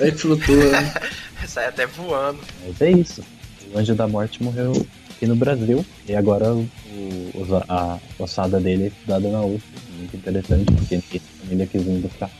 Aí 0.00 0.12
flutua, 0.12 0.70
né? 0.70 0.94
Sai 1.48 1.66
até 1.66 1.84
voando. 1.84 2.38
Mas 2.64 2.80
é 2.80 2.92
isso. 2.92 3.24
O 3.72 3.78
Anjo 3.78 3.94
da 3.94 4.06
Morte 4.06 4.40
morreu 4.40 4.86
aqui 5.18 5.26
no 5.26 5.36
Brasil. 5.36 5.84
E 6.08 6.14
agora 6.14 6.52
o, 6.54 6.60
o- 7.34 7.62
a 7.68 7.98
ossada 8.18 8.58
dele 8.60 8.84
é 8.84 8.86
estudada 8.86 9.28
na 9.28 9.42
UF. 9.42 9.62
Muito 9.98 10.16
interessante, 10.16 10.64
porque 10.72 10.98
tem 11.10 11.20
família 11.42 11.66
quis 11.66 11.82
vir 11.82 11.98
buscar. 12.00 12.30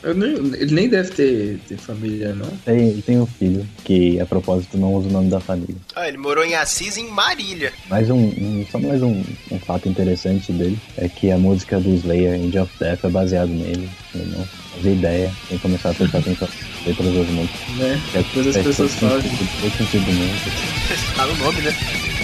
Eu 0.00 0.14
nem- 0.14 0.36
ele 0.54 0.74
nem 0.74 0.88
deve 0.88 1.10
ter, 1.10 1.58
ter 1.66 1.76
família, 1.76 2.32
não. 2.32 2.46
Tem, 2.64 2.88
ele 2.90 3.02
tem 3.02 3.18
um 3.18 3.26
filho, 3.26 3.66
que 3.84 4.20
a 4.20 4.26
propósito 4.26 4.78
não 4.78 4.94
usa 4.94 5.08
o 5.08 5.12
nome 5.12 5.28
da 5.28 5.40
família. 5.40 5.74
Ah, 5.96 6.06
ele 6.06 6.18
morou 6.18 6.44
em 6.44 6.54
Assis 6.54 6.96
em 6.96 7.08
Marília. 7.10 7.72
Mais 7.90 8.08
um, 8.08 8.16
um- 8.16 8.64
só 8.70 8.78
mais 8.78 9.02
um, 9.02 9.24
um 9.50 9.58
fato 9.58 9.88
interessante 9.88 10.52
dele 10.52 10.78
é 10.96 11.08
que 11.08 11.30
a 11.32 11.38
música 11.38 11.80
do 11.80 11.90
Slayer, 11.96 12.34
Angel 12.40 12.62
of 12.62 12.72
Death, 12.78 13.04
é 13.04 13.08
baseado 13.08 13.48
nele. 13.48 13.88
Eu 14.14 14.24
não 14.26 14.46
fazia 14.78 14.92
ideia, 14.92 15.32
que 15.48 15.58
começar 15.58 15.90
a 15.90 15.94
prestar 15.94 16.18
atenção 16.18 16.48
nas 16.48 16.86
letras 16.86 17.14
das 17.14 17.28
músicas. 17.28 17.76
Né? 17.76 18.02
É, 18.14 18.18
Depois 18.18 18.46
as 18.46 18.56
é 18.56 18.62
pessoas 18.62 18.94
falam. 18.94 19.20
todo 19.20 19.76
sentido 19.76 20.04
do 20.04 20.12
mundo. 20.12 21.14
Tá 21.16 21.26
no 21.26 21.36
nome, 21.36 21.60
né? 21.62 22.17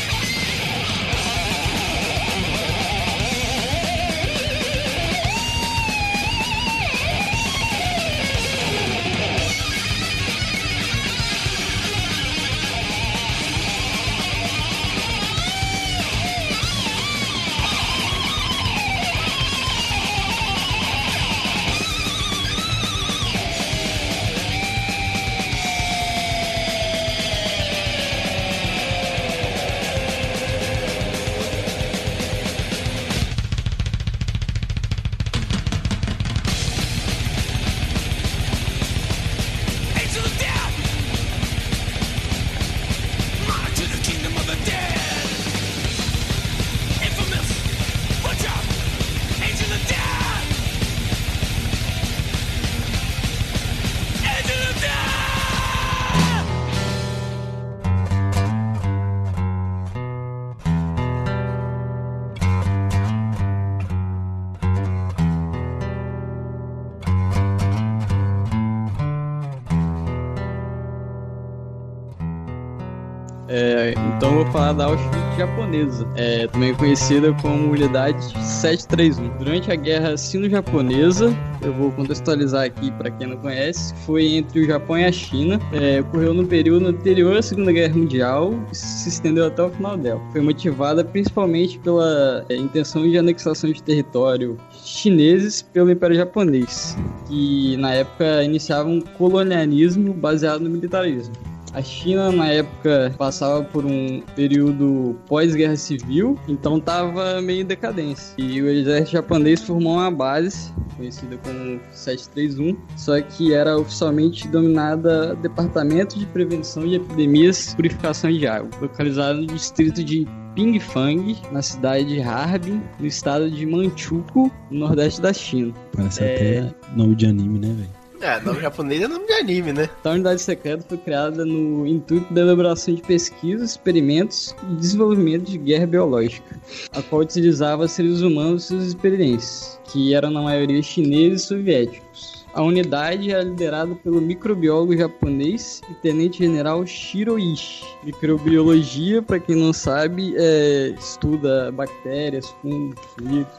Então 74.24 74.38
eu 74.38 74.44
vou 74.44 74.52
falar 74.52 74.72
da 74.72 74.86
Auschwitz 74.86 75.36
japonesa, 75.36 76.08
é, 76.16 76.46
também 76.46 76.74
conhecida 76.74 77.30
como 77.42 77.72
Unidade 77.72 78.22
731. 78.42 79.36
Durante 79.36 79.70
a 79.70 79.74
Guerra 79.74 80.16
Sino-Japonesa, 80.16 81.30
eu 81.60 81.74
vou 81.74 81.90
contextualizar 81.90 82.64
aqui 82.64 82.90
para 82.92 83.10
quem 83.10 83.26
não 83.26 83.36
conhece, 83.36 83.94
foi 84.06 84.36
entre 84.36 84.60
o 84.60 84.66
Japão 84.66 84.96
e 84.96 85.04
a 85.04 85.12
China, 85.12 85.60
é, 85.74 86.00
ocorreu 86.00 86.32
no 86.32 86.46
período 86.46 86.86
anterior 86.86 87.36
à 87.36 87.42
Segunda 87.42 87.70
Guerra 87.70 87.94
Mundial 87.94 88.54
e 88.72 88.74
se 88.74 89.10
estendeu 89.10 89.44
até 89.44 89.62
o 89.62 89.68
final 89.68 89.98
dela. 89.98 90.22
Foi 90.32 90.40
motivada 90.40 91.04
principalmente 91.04 91.78
pela 91.80 92.46
é, 92.48 92.56
intenção 92.56 93.02
de 93.02 93.18
anexação 93.18 93.70
de 93.70 93.82
território 93.82 94.56
chineses 94.72 95.60
pelo 95.60 95.90
Império 95.90 96.16
Japonês, 96.16 96.96
que 97.28 97.76
na 97.76 97.92
época 97.92 98.42
iniciava 98.42 98.88
um 98.88 99.02
colonialismo 99.02 100.14
baseado 100.14 100.62
no 100.62 100.70
militarismo. 100.70 101.53
A 101.74 101.82
China, 101.82 102.30
na 102.30 102.46
época, 102.46 103.12
passava 103.18 103.64
por 103.64 103.84
um 103.84 104.22
período 104.36 105.16
pós-guerra 105.26 105.76
civil, 105.76 106.38
então 106.46 106.78
estava 106.78 107.40
meio 107.42 107.62
em 107.62 107.64
decadência. 107.64 108.32
E 108.38 108.62
o 108.62 108.68
exército 108.68 109.12
japonês 109.12 109.60
formou 109.60 109.94
uma 109.94 110.10
base, 110.10 110.72
conhecida 110.96 111.36
como 111.38 111.80
731, 111.90 112.78
só 112.96 113.20
que 113.20 113.52
era 113.52 113.76
oficialmente 113.76 114.46
dominada 114.46 115.34
Departamento 115.36 116.16
de 116.16 116.26
Prevenção 116.26 116.86
de 116.86 116.94
Epidemias 116.94 117.72
e 117.72 117.76
Purificação 117.76 118.30
de 118.30 118.46
Água, 118.46 118.70
localizado 118.80 119.40
no 119.40 119.46
distrito 119.48 120.04
de 120.04 120.28
Pingfang, 120.54 121.36
na 121.50 121.60
cidade 121.60 122.04
de 122.04 122.20
Harbin, 122.22 122.80
no 123.00 123.06
estado 123.06 123.50
de 123.50 123.66
Manchukuo, 123.66 124.48
no 124.70 124.78
nordeste 124.78 125.20
da 125.20 125.32
China. 125.32 125.74
Parece 125.90 126.22
É. 126.22 126.34
até 126.60 126.74
nome 126.96 127.16
de 127.16 127.26
anime, 127.26 127.58
né, 127.58 127.74
velho? 127.76 128.03
É, 128.24 128.40
nome 128.40 128.62
japonês 128.62 129.02
é 129.02 129.06
nome 129.06 129.26
de 129.26 129.34
anime, 129.34 129.70
né? 129.74 129.86
A 130.02 130.08
unidade 130.08 130.40
secreta 130.40 130.82
foi 130.88 130.96
criada 130.96 131.44
no 131.44 131.86
intuito 131.86 132.32
da 132.32 132.40
elaboração 132.40 132.94
de 132.94 133.02
pesquisas, 133.02 133.72
experimentos 133.72 134.56
e 134.62 134.76
desenvolvimento 134.76 135.50
de 135.50 135.58
guerra 135.58 135.86
biológica, 135.86 136.58
a 136.92 137.02
qual 137.02 137.20
utilizava 137.20 137.86
seres 137.86 138.22
humanos 138.22 138.64
e 138.64 138.68
suas 138.68 138.84
experiências, 138.84 139.78
que 139.84 140.14
eram 140.14 140.30
na 140.30 140.40
maioria 140.40 140.82
chineses 140.82 141.42
e 141.42 141.46
soviéticos. 141.48 142.46
A 142.54 142.62
unidade 142.62 143.30
era 143.30 143.42
liderada 143.42 143.94
pelo 143.96 144.22
microbiólogo 144.22 144.96
japonês 144.96 145.82
e 145.90 145.94
tenente-general 145.96 146.86
Shiro 146.86 147.38
Ishii. 147.38 147.84
Microbiologia, 148.04 149.20
para 149.20 149.38
quem 149.38 149.56
não 149.56 149.72
sabe, 149.72 150.34
é, 150.38 150.94
estuda 150.98 151.70
bactérias, 151.72 152.46
fungos, 152.62 152.98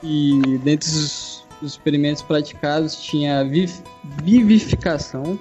e 0.01 0.57
dentre 0.63 0.89
os 0.89 1.34
os 1.61 1.71
experimentos 1.71 2.21
praticados 2.21 3.01
tinha 3.01 3.43
vivificação, 4.23 5.37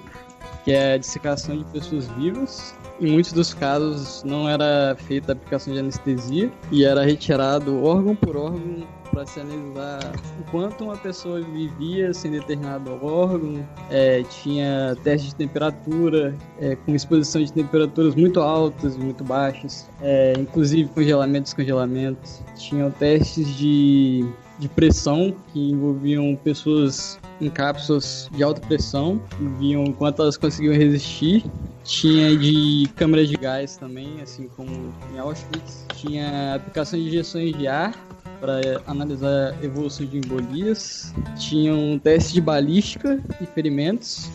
que 0.63 0.71
é 0.71 0.93
a 0.93 0.97
dissecação 0.97 1.57
de 1.57 1.65
pessoas 1.65 2.07
vivas. 2.17 2.73
Em 2.99 3.11
muitos 3.11 3.33
dos 3.33 3.53
casos 3.53 4.23
não 4.23 4.47
era 4.47 4.95
feita 4.95 5.31
a 5.31 5.33
aplicação 5.33 5.73
de 5.73 5.79
anestesia 5.79 6.51
e 6.71 6.85
era 6.85 7.03
retirado 7.03 7.83
órgão 7.83 8.15
por 8.15 8.37
órgão 8.37 8.87
para 9.15 9.25
se 9.25 9.39
analisar 9.39 10.11
o 10.39 10.51
quanto 10.51 10.83
uma 10.83 10.97
pessoa 10.97 11.41
vivia 11.41 12.13
sem 12.13 12.31
determinado 12.31 12.91
órgão. 13.01 13.65
É, 13.89 14.23
tinha 14.23 14.95
teste 15.03 15.29
de 15.29 15.35
temperatura, 15.35 16.35
é, 16.59 16.75
com 16.75 16.93
exposição 16.93 17.41
de 17.41 17.51
temperaturas 17.51 18.13
muito 18.13 18.41
altas 18.41 18.95
e 18.95 18.99
muito 18.99 19.23
baixas, 19.23 19.89
é, 20.01 20.33
inclusive 20.37 20.89
congelamento 20.89 21.37
e 21.37 21.43
descongelamento. 21.43 22.19
Tinham 22.57 22.91
testes 22.91 23.55
de, 23.55 24.25
de 24.59 24.69
pressão 24.69 25.35
que 25.51 25.71
envolviam 25.71 26.35
pessoas 26.43 27.19
em 27.41 27.49
cápsulas 27.49 28.29
de 28.31 28.43
alta 28.43 28.61
pressão, 28.61 29.21
viam 29.59 29.91
quanto 29.91 30.21
elas 30.21 30.37
conseguiam 30.37 30.73
resistir. 30.73 31.43
Tinha 31.83 32.35
de 32.35 32.89
câmara 32.95 33.25
de 33.25 33.35
gás 33.35 33.77
também, 33.77 34.21
assim 34.21 34.47
como 34.55 34.93
em 35.13 35.19
Auschwitz. 35.19 35.85
Tinha 35.95 36.55
aplicação 36.55 36.97
de 36.97 37.07
injeções 37.07 37.55
de 37.55 37.67
ar 37.67 37.93
para 38.39 38.81
analisar 38.87 39.53
a 39.53 39.63
evolução 39.63 40.05
de 40.05 40.17
embolias. 40.17 41.13
Tinha 41.37 41.73
um 41.75 41.99
teste 41.99 42.33
de 42.33 42.41
balística 42.41 43.21
e 43.39 43.45
ferimentos, 43.45 44.29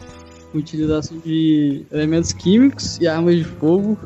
utilização 0.55 1.19
de 1.19 1.85
elementos 1.91 2.33
químicos 2.33 2.99
e 2.99 3.09
armas 3.09 3.37
de 3.37 3.45
fogo 3.45 3.99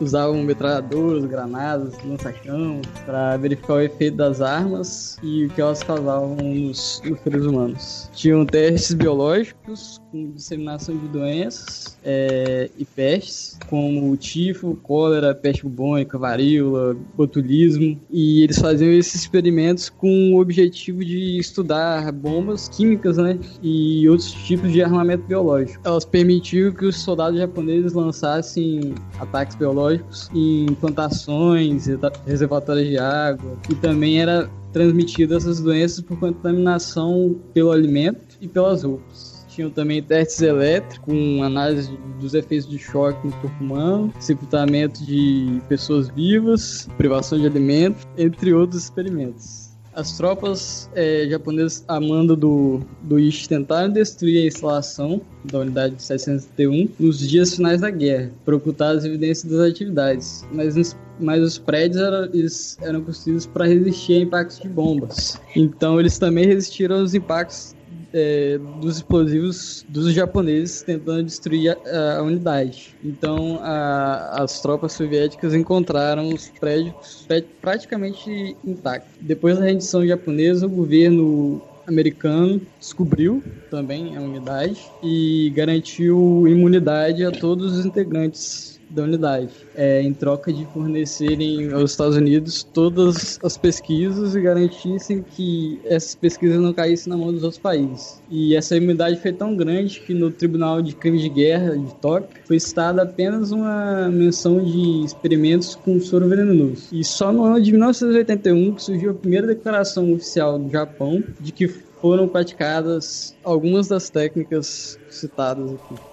usavam 0.00 0.42
metralhadoras, 0.42 1.24
granadas, 1.24 1.94
lança-chão 2.04 2.80
para 3.04 3.36
verificar 3.36 3.74
o 3.74 3.80
efeito 3.80 4.16
das 4.16 4.40
armas 4.40 5.18
e 5.22 5.44
o 5.44 5.50
que 5.50 5.60
elas 5.60 5.82
causavam 5.82 6.36
nos, 6.36 7.02
nos 7.04 7.20
seres 7.20 7.44
humanos. 7.44 8.10
Tinham 8.14 8.44
testes 8.46 8.94
biológicos 8.94 10.00
com 10.10 10.30
disseminação 10.32 10.96
de 10.96 11.08
doenças 11.08 11.98
é, 12.04 12.70
e 12.76 12.84
pestes, 12.84 13.58
como 13.68 14.16
tifo, 14.16 14.76
cólera, 14.82 15.34
peste 15.34 15.62
bubônica, 15.62 16.18
varíola, 16.18 16.96
botulismo, 17.16 17.98
e 18.10 18.42
eles 18.42 18.58
faziam 18.58 18.90
esses 18.92 19.14
experimentos 19.14 19.88
com 19.88 20.34
o 20.34 20.40
objetivo 20.40 21.04
de 21.04 21.38
estudar 21.38 22.10
bombas 22.12 22.68
químicas 22.68 23.16
né, 23.16 23.38
e 23.62 24.08
outros 24.08 24.32
tipos 24.32 24.72
de 24.72 24.82
armamento 24.82 25.24
biológico. 25.24 25.80
Elas 25.84 26.04
permitiam 26.04 26.72
que 26.72 26.86
os 26.86 26.96
soldados 26.96 27.38
japoneses 27.38 27.92
lançassem 27.92 28.94
ataques 29.18 29.54
biológicos 29.56 29.89
em 30.34 30.66
plantações, 30.74 31.86
reservatórios 32.26 32.88
de 32.88 32.98
água, 32.98 33.58
e 33.68 33.74
também 33.74 34.20
era 34.20 34.50
transmitida 34.72 35.36
essas 35.36 35.60
doenças 35.60 36.00
por 36.00 36.18
contaminação 36.18 37.36
pelo 37.52 37.72
alimento 37.72 38.36
e 38.40 38.46
pelas 38.46 38.84
roupas 38.84 39.40
tinham 39.60 39.70
também 39.70 40.02
testes 40.02 40.40
elétricos, 40.40 40.98
com 41.04 41.42
análise 41.42 41.90
dos 42.18 42.34
efeitos 42.34 42.68
de 42.68 42.78
choque 42.78 43.26
no 43.26 43.32
corpo 43.34 43.62
humano, 43.62 44.12
sepultamento 44.18 45.04
de 45.04 45.60
pessoas 45.68 46.08
vivas, 46.08 46.88
privação 46.96 47.38
de 47.38 47.46
alimentos, 47.46 48.06
entre 48.16 48.54
outros 48.54 48.84
experimentos. 48.84 49.59
As 49.94 50.16
tropas 50.16 50.88
é, 50.94 51.26
japonesas 51.28 51.84
a 51.88 52.00
mando 52.00 52.36
do, 52.36 52.80
do 53.02 53.18
Ishi 53.18 53.48
tentaram 53.48 53.92
destruir 53.92 54.44
a 54.44 54.46
instalação 54.46 55.20
da 55.44 55.58
unidade 55.58 56.00
701 56.00 56.88
nos 56.98 57.18
dias 57.18 57.56
finais 57.56 57.80
da 57.80 57.90
guerra, 57.90 58.30
para 58.44 58.56
ocultar 58.56 58.96
as 58.96 59.04
evidências 59.04 59.50
das 59.50 59.70
atividades, 59.70 60.46
mas, 60.52 60.96
mas 61.18 61.42
os 61.42 61.58
prédios 61.58 62.00
eram, 62.00 62.24
eles 62.26 62.78
eram 62.80 63.02
construídos 63.02 63.46
para 63.46 63.66
resistir 63.66 64.14
a 64.14 64.18
impactos 64.20 64.60
de 64.60 64.68
bombas. 64.68 65.40
Então 65.56 65.98
eles 65.98 66.18
também 66.18 66.46
resistiram 66.46 67.00
aos 67.00 67.14
impactos 67.14 67.74
é, 68.12 68.58
dos 68.80 68.96
explosivos 68.96 69.84
dos 69.88 70.12
japoneses 70.12 70.82
tentando 70.82 71.24
destruir 71.24 71.76
a, 71.86 72.18
a 72.18 72.22
unidade. 72.22 72.96
Então, 73.04 73.58
a, 73.62 74.42
as 74.42 74.60
tropas 74.60 74.92
soviéticas 74.92 75.54
encontraram 75.54 76.28
os 76.28 76.48
prédios 76.48 77.26
praticamente 77.60 78.56
intactos. 78.64 79.12
Depois 79.20 79.58
da 79.58 79.64
rendição 79.64 80.06
japonesa, 80.06 80.66
o 80.66 80.70
governo 80.70 81.62
americano 81.86 82.60
descobriu 82.78 83.42
também 83.70 84.16
a 84.16 84.20
unidade 84.20 84.80
e 85.02 85.50
garantiu 85.54 86.46
imunidade 86.46 87.24
a 87.24 87.30
todos 87.30 87.78
os 87.78 87.84
integrantes 87.84 88.79
da 88.90 89.02
unidade, 89.02 89.50
é, 89.74 90.02
em 90.02 90.12
troca 90.12 90.52
de 90.52 90.64
fornecerem 90.66 91.72
aos 91.72 91.92
Estados 91.92 92.16
Unidos 92.16 92.62
todas 92.62 93.38
as 93.42 93.56
pesquisas 93.56 94.34
e 94.34 94.40
garantissem 94.40 95.22
que 95.22 95.80
essas 95.84 96.14
pesquisas 96.14 96.60
não 96.60 96.72
caíssem 96.72 97.10
na 97.10 97.16
mão 97.16 97.32
dos 97.32 97.42
outros 97.42 97.60
países. 97.60 98.20
E 98.30 98.54
essa 98.54 98.76
imunidade 98.76 99.20
foi 99.20 99.32
tão 99.32 99.56
grande 99.56 100.00
que 100.00 100.12
no 100.12 100.30
Tribunal 100.30 100.82
de 100.82 100.94
Crimes 100.94 101.22
de 101.22 101.28
Guerra 101.28 101.76
de 101.76 101.94
Tóquio 101.96 102.40
foi 102.44 102.58
citada 102.58 103.02
apenas 103.02 103.52
uma 103.52 104.08
menção 104.08 104.62
de 104.62 105.04
experimentos 105.04 105.76
com 105.76 106.00
soro 106.00 106.28
venenoso. 106.28 106.88
E 106.92 107.04
só 107.04 107.32
no 107.32 107.44
ano 107.44 107.62
de 107.62 107.70
1981 107.70 108.74
que 108.74 108.82
surgiu 108.82 109.10
a 109.12 109.14
primeira 109.14 109.46
declaração 109.46 110.12
oficial 110.12 110.58
do 110.58 110.70
Japão 110.70 111.22
de 111.40 111.52
que 111.52 111.68
foram 112.00 112.26
praticadas 112.26 113.36
algumas 113.44 113.88
das 113.88 114.10
técnicas 114.10 114.98
citadas 115.10 115.72
aqui. 115.74 116.09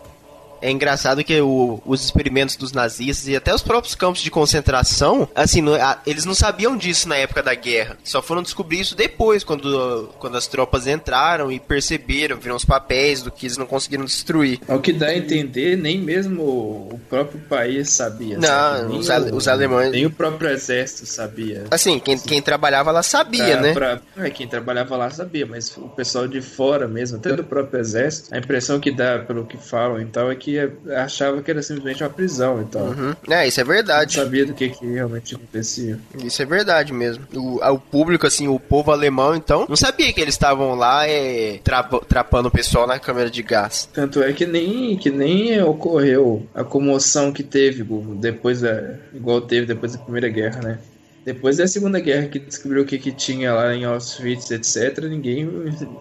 É 0.61 0.71
engraçado 0.71 1.23
que 1.23 1.39
o, 1.41 1.81
os 1.85 2.03
experimentos 2.03 2.55
dos 2.55 2.71
nazistas 2.71 3.27
e 3.27 3.35
até 3.35 3.53
os 3.53 3.61
próprios 3.61 3.95
campos 3.95 4.21
de 4.21 4.31
concentração, 4.31 5.27
assim, 5.35 5.61
no, 5.61 5.73
a, 5.75 5.99
eles 6.05 6.25
não 6.25 6.33
sabiam 6.33 6.75
disso 6.75 7.07
na 7.07 7.15
época 7.15 7.43
da 7.43 7.53
guerra. 7.53 7.97
Só 8.03 8.21
foram 8.21 8.41
descobrir 8.41 8.79
isso 8.79 8.95
depois, 8.95 9.43
quando, 9.43 10.09
quando 10.19 10.37
as 10.37 10.47
tropas 10.47 10.87
entraram 10.87 11.51
e 11.51 11.59
perceberam, 11.59 12.37
viram 12.37 12.55
os 12.55 12.65
papéis 12.65 13.21
do 13.21 13.31
que 13.31 13.45
eles 13.45 13.57
não 13.57 13.65
conseguiram 13.65 14.05
destruir. 14.05 14.59
Ao 14.67 14.79
que 14.79 14.93
dá 14.93 15.07
a 15.07 15.17
entender, 15.17 15.77
nem 15.77 15.99
mesmo 15.99 16.43
o 16.43 17.01
próprio 17.09 17.39
país 17.41 17.89
sabia. 17.89 18.37
Não, 18.37 18.97
os, 18.97 19.09
o, 19.09 19.35
os, 19.35 19.47
alemães. 19.47 19.91
Nem 19.91 20.05
o 20.05 20.11
próprio 20.11 20.49
exército 20.49 21.05
sabia. 21.05 21.65
Assim, 21.71 21.99
quem, 21.99 22.17
quem 22.17 22.41
trabalhava 22.41 22.91
lá 22.91 23.03
sabia, 23.03 23.43
é, 23.43 23.61
né? 23.61 23.73
Pra, 23.73 23.99
é, 24.17 24.29
quem 24.29 24.47
trabalhava 24.47 24.95
lá 24.95 25.09
sabia, 25.09 25.45
mas 25.45 25.75
o 25.77 25.89
pessoal 25.89 26.27
de 26.27 26.41
fora 26.41 26.87
mesmo, 26.87 27.17
até 27.17 27.33
do 27.33 27.43
próprio 27.43 27.79
exército, 27.79 28.33
a 28.33 28.37
impressão 28.37 28.79
que 28.79 28.91
dá 28.91 29.19
pelo 29.19 29.45
que 29.45 29.57
falam 29.57 30.01
e 30.01 30.05
tal 30.05 30.31
é 30.31 30.35
que 30.35 30.46
que 30.47 30.57
achava 30.93 31.41
que 31.41 31.51
era 31.51 31.62
simplesmente 31.62 32.01
uma 32.01 32.10
prisão 32.10 32.62
e 32.62 32.65
tal. 32.65 32.83
Uhum. 32.83 33.13
É, 33.29 33.45
isso 33.45 33.60
é 33.60 33.65
verdade. 33.65 34.15
Não 34.15 34.23
sabia 34.23 34.45
do 34.45 34.53
que, 34.53 34.69
que 34.69 34.86
realmente 34.86 35.36
acontecia. 35.36 35.99
Isso 36.23 36.41
é 36.41 36.45
verdade 36.45 36.93
mesmo. 36.93 37.27
O, 37.36 37.57
o 37.62 37.77
público, 37.77 38.25
assim, 38.25 38.47
o 38.47 38.57
povo 38.57 38.89
alemão, 38.89 39.36
então, 39.36 39.65
não 39.67 39.75
sabia 39.75 40.13
que 40.13 40.21
eles 40.21 40.36
estavam 40.36 40.73
lá 40.73 41.05
é, 41.05 41.60
tra 41.62 41.83
trapando 41.83 42.47
o 42.47 42.51
pessoal 42.51 42.88
na 42.88 42.97
câmera 42.97 43.29
de 43.29 43.43
gás. 43.43 43.89
Tanto 43.91 44.23
é 44.23 44.31
que 44.31 44.45
nem, 44.45 44.95
que 44.95 45.10
nem 45.10 45.62
ocorreu 45.62 46.47
a 46.55 46.63
comoção 46.63 47.33
que 47.33 47.43
teve 47.43 47.83
depois 48.15 48.62
da. 48.62 48.95
igual 49.13 49.41
teve 49.41 49.65
depois 49.65 49.91
da 49.91 49.99
Primeira 49.99 50.29
Guerra, 50.29 50.62
né? 50.62 50.79
Depois 51.27 51.57
da 51.57 51.67
Segunda 51.67 51.99
Guerra 51.99 52.29
que 52.29 52.39
descobriu 52.39 52.83
o 52.83 52.85
que, 52.85 52.97
que 52.97 53.11
tinha 53.11 53.53
lá 53.53 53.75
em 53.75 53.83
Auschwitz, 53.83 54.49
etc., 54.49 55.03
ninguém, 55.09 55.45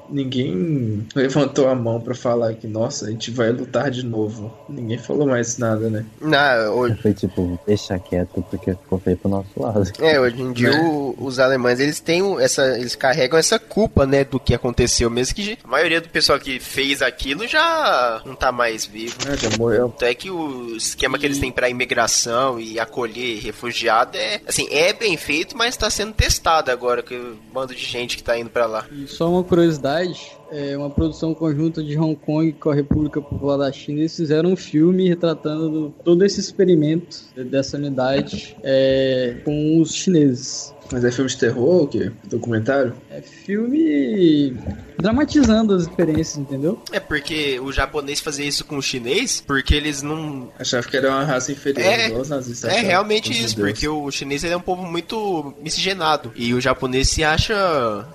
ninguém 0.08 1.04
levantou 1.16 1.68
a 1.68 1.74
mão 1.74 2.00
para 2.00 2.14
falar 2.14 2.54
que, 2.54 2.68
nossa, 2.68 3.06
a 3.06 3.10
gente 3.10 3.32
vai 3.32 3.50
lutar 3.50 3.90
de 3.90 4.04
novo. 4.04 4.56
Ninguém 4.68 4.98
falou 4.98 5.26
mais 5.26 5.58
nada, 5.58 5.90
né? 5.90 6.06
Não, 6.20 6.76
hoje... 6.76 7.02
Foi 7.02 7.12
tipo, 7.12 7.58
deixa 7.66 7.98
quieto 7.98 8.40
porque 8.48 8.70
ficou 8.70 9.00
feio 9.00 9.16
pro 9.16 9.28
nosso 9.28 9.50
lado. 9.56 9.82
É, 9.98 10.20
hoje 10.20 10.40
em 10.40 10.52
dia 10.52 10.70
né? 10.70 10.78
o, 10.78 11.16
os 11.18 11.40
alemães, 11.40 11.80
eles 11.80 11.98
têm 11.98 12.22
essa, 12.40 12.78
eles 12.78 12.94
carregam 12.94 13.36
essa 13.36 13.58
culpa, 13.58 14.06
né, 14.06 14.22
do 14.22 14.38
que 14.38 14.54
aconteceu, 14.54 15.10
mesmo 15.10 15.34
que 15.34 15.58
a 15.64 15.66
maioria 15.66 16.00
do 16.00 16.08
pessoal 16.08 16.38
que 16.38 16.60
fez 16.60 17.02
aquilo 17.02 17.48
já 17.48 18.22
não 18.24 18.36
tá 18.36 18.52
mais 18.52 18.86
vivo. 18.86 19.16
É, 19.28 19.36
já 19.36 19.50
morreu. 19.58 19.92
Então 19.96 20.06
é 20.06 20.14
que 20.14 20.30
o 20.30 20.76
esquema 20.76 21.16
e... 21.16 21.20
que 21.20 21.26
eles 21.26 21.40
têm 21.40 21.50
para 21.50 21.68
imigração 21.68 22.60
e 22.60 22.78
acolher 22.78 23.40
refugiado 23.40 24.16
é, 24.16 24.40
assim, 24.46 24.68
é 24.70 24.92
bem 24.92 25.15
feito, 25.16 25.56
mas 25.56 25.70
está 25.70 25.88
sendo 25.90 26.12
testado 26.12 26.70
agora, 26.70 27.02
que 27.02 27.14
o 27.14 27.36
bando 27.52 27.74
de 27.74 27.84
gente 27.84 28.16
que 28.16 28.22
está 28.22 28.38
indo 28.38 28.50
para 28.50 28.66
lá. 28.66 28.86
E 28.90 29.06
só 29.06 29.30
uma 29.30 29.42
curiosidade, 29.42 30.36
é 30.50 30.76
uma 30.76 30.90
produção 30.90 31.34
conjunta 31.34 31.82
de 31.82 31.98
Hong 31.98 32.16
Kong 32.16 32.52
com 32.52 32.70
a 32.70 32.74
República 32.74 33.20
Popular 33.20 33.56
da 33.56 33.72
China. 33.72 34.00
Eles 34.00 34.16
fizeram 34.16 34.52
um 34.52 34.56
filme 34.56 35.08
retratando 35.08 35.94
todo 36.04 36.24
esse 36.24 36.40
experimento 36.40 37.24
dessa 37.36 37.76
unidade 37.76 38.56
é, 38.62 39.36
com 39.44 39.80
os 39.80 39.94
chineses. 39.94 40.74
Mas 40.92 41.04
é 41.04 41.10
filme 41.10 41.28
de 41.28 41.36
terror 41.36 41.80
ou 41.80 41.88
quê? 41.88 42.12
Documentário? 42.28 42.94
É 43.16 43.22
filme 43.22 44.54
dramatizando 44.98 45.74
as 45.74 45.82
experiências, 45.82 46.36
entendeu? 46.36 46.82
É 46.92 47.00
porque 47.00 47.58
o 47.60 47.72
japonês 47.72 48.20
fazia 48.20 48.44
isso 48.44 48.64
com 48.64 48.76
o 48.76 48.82
chinês, 48.82 49.42
porque 49.46 49.74
eles 49.74 50.02
não. 50.02 50.50
Achava 50.58 50.86
que 50.86 50.96
era 50.96 51.08
uma 51.08 51.24
raça 51.24 51.50
inferior, 51.50 51.82
é, 51.82 52.08
igual 52.08 52.20
os 52.20 52.28
nazistas. 52.28 52.70
É 52.70 52.80
realmente 52.80 53.30
isso, 53.30 53.56
Deus. 53.56 53.70
porque 53.70 53.88
o 53.88 54.10
chinês 54.10 54.44
ele 54.44 54.52
é 54.52 54.56
um 54.56 54.60
povo 54.60 54.82
muito 54.82 55.54
miscigenado. 55.62 56.30
E 56.36 56.52
o 56.52 56.60
japonês 56.60 57.08
se 57.08 57.24
acha 57.24 57.54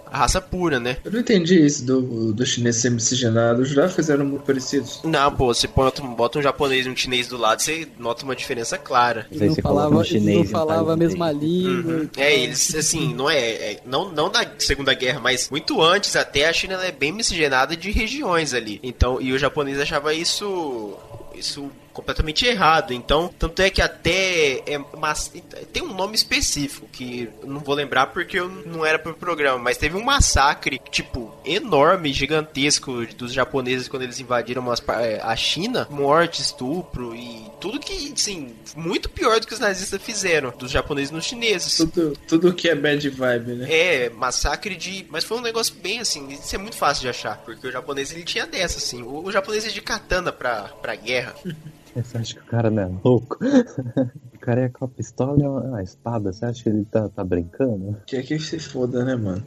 a 0.05 0.17
raça 0.19 0.39
pura, 0.39 0.79
né? 0.79 0.97
Eu 1.03 1.11
não 1.11 1.19
entendi 1.19 1.65
isso 1.65 1.83
do, 1.83 2.31
do 2.31 2.45
chinês 2.45 2.75
ser 2.75 2.91
miscigenado. 2.91 3.61
Os 3.63 3.69
jurados 3.69 4.09
eram 4.09 4.25
muito 4.25 4.43
parecidos. 4.43 5.01
Não, 5.03 5.35
pô, 5.35 5.53
você 5.53 5.67
bota, 5.67 6.01
bota 6.01 6.37
um 6.37 6.41
japonês 6.43 6.85
e 6.85 6.89
um 6.89 6.95
chinês 6.95 7.27
do 7.27 7.37
lado, 7.37 7.61
você 7.61 7.87
nota 7.97 8.23
uma 8.23 8.35
diferença 8.35 8.77
clara. 8.77 9.25
Ele 9.31 9.47
não 9.47 9.55
falava, 9.55 10.03
chinês, 10.03 10.37
não 10.37 10.45
falava 10.45 10.93
a 10.93 10.97
mesma 10.97 11.31
língua. 11.31 11.93
Uhum. 11.93 12.09
É, 12.17 12.39
eles, 12.39 12.75
assim, 12.75 13.13
não 13.15 13.29
é, 13.29 13.39
é. 13.39 13.79
não, 13.85 14.11
não 14.11 14.31
na 14.31 14.45
Segunda 14.57 14.90
Guerra, 14.93 15.19
mas 15.19 15.49
muito 15.49 15.81
antes 15.81 16.15
até 16.15 16.47
a 16.47 16.53
China 16.53 16.75
é 16.83 16.91
bem 16.91 17.11
miscigenada 17.11 17.75
de 17.75 17.91
regiões 17.91 18.53
ali. 18.53 18.79
Então, 18.83 19.21
e 19.21 19.33
o 19.33 19.39
japonês 19.39 19.79
achava 19.79 20.13
isso 20.13 20.97
isso 21.33 21.71
completamente 21.93 22.45
errado. 22.45 22.93
Então, 22.93 23.33
tanto 23.37 23.61
é 23.61 23.69
que 23.69 23.81
até 23.81 24.63
é, 24.65 24.79
mas, 24.97 25.31
tem 25.71 25.83
um 25.83 25.93
nome 25.93 26.15
específico 26.15 26.87
que 26.91 27.29
não 27.43 27.59
vou 27.59 27.75
lembrar 27.75 28.07
porque 28.07 28.39
eu 28.39 28.49
não 28.49 28.85
era 28.85 28.99
pro 28.99 29.13
programa, 29.13 29.59
mas 29.59 29.77
teve 29.77 29.95
um 29.95 30.03
massacre, 30.03 30.81
tipo, 30.89 31.33
enorme, 31.45 32.13
gigantesco 32.13 33.05
dos 33.15 33.33
japoneses 33.33 33.87
quando 33.87 34.03
eles 34.03 34.19
invadiram 34.19 34.61
umas, 34.61 34.81
é, 34.99 35.19
a 35.21 35.35
China, 35.35 35.87
morte, 35.89 36.41
estupro 36.41 37.15
e 37.15 37.45
tudo 37.59 37.79
que, 37.79 38.11
assim, 38.13 38.55
muito 38.75 39.09
pior 39.09 39.39
do 39.39 39.47
que 39.47 39.53
os 39.53 39.59
nazistas 39.59 40.01
fizeram, 40.01 40.53
dos 40.57 40.71
japoneses 40.71 41.11
nos 41.11 41.25
chineses. 41.25 41.77
Tudo, 41.77 42.17
tudo 42.27 42.53
que 42.53 42.69
é 42.69 42.75
bad 42.75 43.07
vibe, 43.09 43.51
né? 43.53 43.67
É, 43.69 44.09
massacre 44.09 44.75
de. 44.75 45.05
Mas 45.09 45.23
foi 45.23 45.37
um 45.37 45.41
negócio 45.41 45.73
bem 45.75 45.99
assim, 45.99 46.29
isso 46.31 46.55
é 46.55 46.57
muito 46.57 46.75
fácil 46.75 47.01
de 47.01 47.09
achar, 47.09 47.37
porque 47.37 47.67
o 47.67 47.71
japonês 47.71 48.11
ele 48.11 48.23
tinha 48.23 48.45
dessa, 48.45 48.77
assim. 48.77 49.01
O, 49.03 49.25
o 49.25 49.31
japonês 49.31 49.65
é 49.65 49.69
de 49.69 49.81
katana 49.81 50.31
pra, 50.31 50.63
pra 50.81 50.95
guerra. 50.95 51.35
Você 51.95 52.17
acha 52.17 52.35
que 52.35 52.41
o 52.41 52.45
cara 52.45 52.69
não 52.69 52.83
é 52.83 52.91
louco? 53.03 53.37
O 54.33 54.43
cara 54.43 54.61
é 54.61 54.69
com 54.69 54.85
a 54.85 54.87
pistola 54.87 55.37
e 55.39 55.45
uma 55.45 55.83
espada. 55.83 56.33
Você 56.33 56.43
acha 56.43 56.63
que 56.63 56.69
ele 56.69 56.83
tá, 56.85 57.07
tá 57.07 57.23
brincando? 57.23 57.95
Que 58.07 58.15
é 58.15 58.23
que 58.23 58.39
se 58.39 58.57
foda, 58.57 59.05
né, 59.05 59.15
mano? 59.15 59.43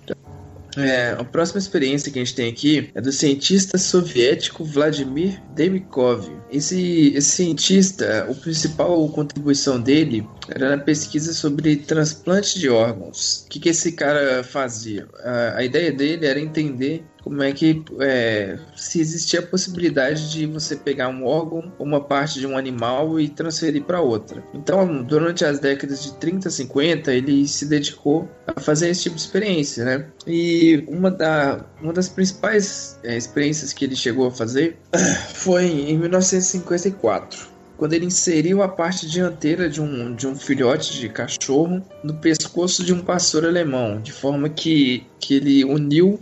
É, 0.77 1.11
a 1.13 1.25
próxima 1.25 1.59
experiência 1.59 2.11
que 2.11 2.19
a 2.19 2.25
gente 2.25 2.35
tem 2.35 2.51
aqui 2.51 2.91
é 2.95 3.01
do 3.01 3.13
cientista 3.13 3.79
soviético 3.79 4.65
Vladimir 4.65 5.41
Demikov. 5.55 6.29
Esse, 6.51 7.13
esse 7.15 7.31
cientista, 7.31 8.27
a 8.31 8.35
principal 8.35 9.09
contribuição 9.09 9.81
dele 9.81 10.27
era 10.49 10.77
na 10.77 10.83
pesquisa 10.83 11.33
sobre 11.33 11.77
transplante 11.77 12.59
de 12.59 12.69
órgãos. 12.69 13.45
O 13.47 13.49
que, 13.49 13.61
que 13.61 13.69
esse 13.69 13.93
cara 13.93 14.43
fazia? 14.43 15.07
A, 15.23 15.59
a 15.59 15.65
ideia 15.65 15.93
dele 15.93 16.27
era 16.27 16.41
entender 16.41 17.05
como 17.25 17.43
é 17.43 17.53
que 17.53 17.83
é, 18.01 18.59
se 18.77 19.01
existia 19.01 19.41
a 19.41 19.43
possibilidade 19.43 20.31
de 20.31 20.45
você 20.45 20.77
pegar 20.77 21.09
um 21.09 21.25
órgão, 21.25 21.73
uma 21.79 21.99
parte 21.99 22.39
de 22.39 22.47
um 22.47 22.57
animal 22.57 23.19
e 23.19 23.31
transferir 23.31 23.83
para 23.83 23.99
outra. 24.03 24.45
Então, 24.53 25.03
durante 25.03 25.43
as 25.43 25.59
décadas 25.59 26.03
de 26.03 26.13
30, 26.17 26.51
50, 26.51 27.13
ele 27.15 27.49
se 27.49 27.65
dedicou 27.65 28.29
a 28.47 28.61
fazer 28.61 28.91
esse 28.91 29.05
tipo 29.05 29.17
de 29.17 29.23
experiência, 29.23 29.87
né? 29.87 30.07
E 30.27 30.85
uma, 30.87 31.11
da, 31.11 31.65
uma 31.81 31.95
das 31.95 32.11
principais 32.11 33.01
é, 33.03 33.17
experiências 33.17 33.73
que 33.73 33.87
ele 33.87 33.97
chegou 33.97 34.27
a 34.27 34.31
fazer 34.31 34.77
foi 35.33 35.65
em 35.65 35.97
1954 35.97 37.55
quando 37.77 37.93
ele 37.93 38.07
inseriu 38.07 38.63
a 38.63 38.69
parte 38.69 39.07
dianteira 39.07 39.69
de 39.69 39.81
um, 39.81 40.15
de 40.15 40.27
um 40.27 40.37
filhote 40.37 40.99
de 40.99 41.09
cachorro 41.09 41.83
no 42.05 42.15
pescoço 42.15 42.85
de 42.85 42.93
um 42.93 43.01
pastor 43.01 43.45
alemão, 43.45 44.01
de 44.01 44.13
forma 44.13 44.49
que, 44.49 45.05
que 45.19 45.35
ele 45.35 45.65
uniu 45.65 46.21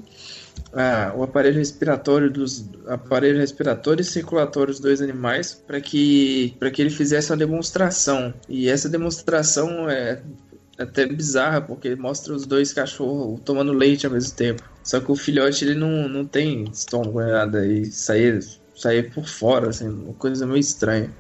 ah, 0.75 1.13
o 1.15 1.23
aparelho 1.23 1.59
respiratório 1.59 2.31
dos 2.31 2.69
aparelho 2.87 3.39
respiratório 3.39 4.01
e 4.01 4.05
circulatório 4.05 4.73
dos 4.73 4.81
dois 4.81 5.03
animais 5.03 5.63
para 5.67 5.81
que 5.81 6.57
para 6.59 6.71
que 6.71 6.81
ele 6.81 6.91
fizesse 6.91 7.31
uma 7.31 7.37
demonstração. 7.37 8.33
E 8.49 8.69
essa 8.69 8.89
demonstração 8.89 9.89
é 9.91 10.23
até 10.79 11.07
bizarra 11.07 11.61
porque 11.61 11.95
mostra 11.95 12.33
os 12.33 12.47
dois 12.47 12.73
cachorros 12.73 13.41
tomando 13.45 13.73
leite 13.73 14.07
ao 14.07 14.13
mesmo 14.13 14.35
tempo. 14.35 14.63
Só 14.83 14.99
que 14.99 15.13
o 15.13 15.17
filhote 15.17 15.65
ele 15.65 15.75
não, 15.75 16.09
não 16.09 16.25
tem 16.25 16.65
estômago 16.65 17.21
nem 17.21 17.33
nada 17.33 17.67
e 17.67 17.87
sair 17.87 18.43
sair 18.75 19.13
por 19.13 19.27
fora 19.27 19.69
assim 19.69 19.89
uma 19.89 20.15
coisa 20.15 20.47
meio 20.47 20.59
estranha. 20.59 21.11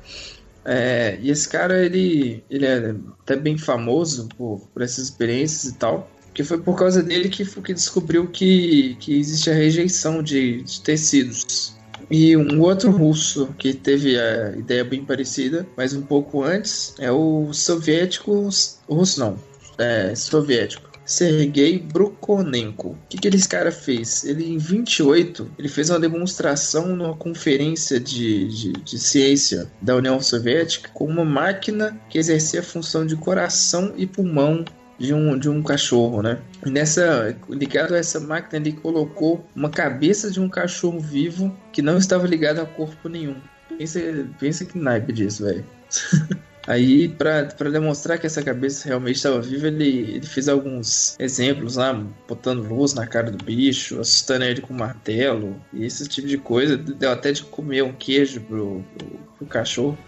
É, 0.64 1.18
e 1.20 1.30
esse 1.30 1.48
cara 1.48 1.84
ele 1.84 2.42
ele 2.48 2.64
é 2.64 2.94
até 3.20 3.36
bem 3.36 3.58
famoso 3.58 4.28
por, 4.38 4.66
por 4.72 4.80
essas 4.80 5.04
experiências 5.04 5.72
e 5.72 5.74
tal 5.74 6.08
que 6.34 6.44
foi 6.44 6.58
por 6.58 6.76
causa 6.76 7.02
dele 7.02 7.28
que, 7.28 7.44
que 7.44 7.74
descobriu 7.74 8.26
que, 8.26 8.96
que 9.00 9.18
existe 9.18 9.50
a 9.50 9.54
rejeição 9.54 10.22
de, 10.22 10.62
de 10.62 10.80
tecidos. 10.80 11.74
E 12.10 12.36
um 12.36 12.60
outro 12.60 12.90
russo 12.90 13.54
que 13.58 13.72
teve 13.72 14.18
a 14.18 14.56
ideia 14.56 14.84
bem 14.84 15.04
parecida, 15.04 15.66
mas 15.76 15.94
um 15.94 16.02
pouco 16.02 16.42
antes, 16.42 16.94
é 16.98 17.10
o 17.10 17.52
soviético. 17.52 18.48
Russo 18.88 19.20
não, 19.20 19.38
é 19.78 20.14
soviético. 20.14 20.92
Sergei 21.04 21.78
Brukonenko. 21.78 22.90
O 22.90 22.98
que, 23.08 23.18
que 23.18 23.28
esse 23.28 23.48
cara 23.48 23.72
fez? 23.72 24.24
Ele, 24.24 24.52
em 24.52 24.58
28, 24.58 25.50
ele 25.58 25.68
fez 25.68 25.90
uma 25.90 25.98
demonstração 25.98 26.94
numa 26.94 27.16
conferência 27.16 27.98
de, 27.98 28.46
de, 28.48 28.72
de 28.72 28.98
ciência 28.98 29.70
da 29.80 29.96
União 29.96 30.20
Soviética 30.20 30.90
com 30.94 31.06
uma 31.06 31.24
máquina 31.24 32.00
que 32.08 32.18
exercia 32.18 32.60
a 32.60 32.62
função 32.62 33.04
de 33.04 33.16
coração 33.16 33.92
e 33.96 34.06
pulmão 34.06 34.64
de 34.98 35.12
um, 35.12 35.38
de 35.38 35.48
um 35.48 35.62
cachorro, 35.62 36.22
né? 36.22 36.38
Nessa, 36.64 37.36
ligado 37.48 37.94
a 37.94 37.98
essa 37.98 38.20
máquina, 38.20 38.60
ele 38.60 38.72
colocou 38.72 39.44
uma 39.54 39.70
cabeça 39.70 40.30
de 40.30 40.40
um 40.40 40.48
cachorro 40.48 41.00
vivo 41.00 41.56
que 41.72 41.82
não 41.82 41.98
estava 41.98 42.26
ligado 42.26 42.60
a 42.60 42.66
corpo 42.66 43.08
nenhum. 43.08 43.36
Pensa, 43.76 44.00
pensa 44.38 44.64
que 44.64 44.78
naipe 44.78 45.12
disso, 45.12 45.44
velho. 45.44 45.64
Aí, 46.66 47.08
para 47.08 47.70
demonstrar 47.70 48.18
que 48.18 48.26
essa 48.26 48.40
cabeça 48.40 48.86
realmente 48.86 49.16
estava 49.16 49.40
viva, 49.40 49.66
ele, 49.66 50.14
ele 50.14 50.26
fez 50.26 50.48
alguns 50.48 51.18
exemplos 51.18 51.74
lá, 51.74 51.92
botando 52.28 52.68
luz 52.68 52.94
na 52.94 53.04
cara 53.04 53.32
do 53.32 53.44
bicho, 53.44 53.98
assustando 53.98 54.44
ele 54.44 54.60
com 54.60 54.72
um 54.72 54.76
martelo, 54.76 55.60
e 55.72 55.84
esse 55.84 56.06
tipo 56.08 56.28
de 56.28 56.38
coisa. 56.38 56.76
Deu 56.76 57.10
até 57.10 57.32
de 57.32 57.42
comer 57.42 57.82
um 57.82 57.92
queijo 57.92 58.40
pro, 58.42 58.84
pro, 58.96 59.08
pro 59.38 59.46
cachorro. 59.46 59.98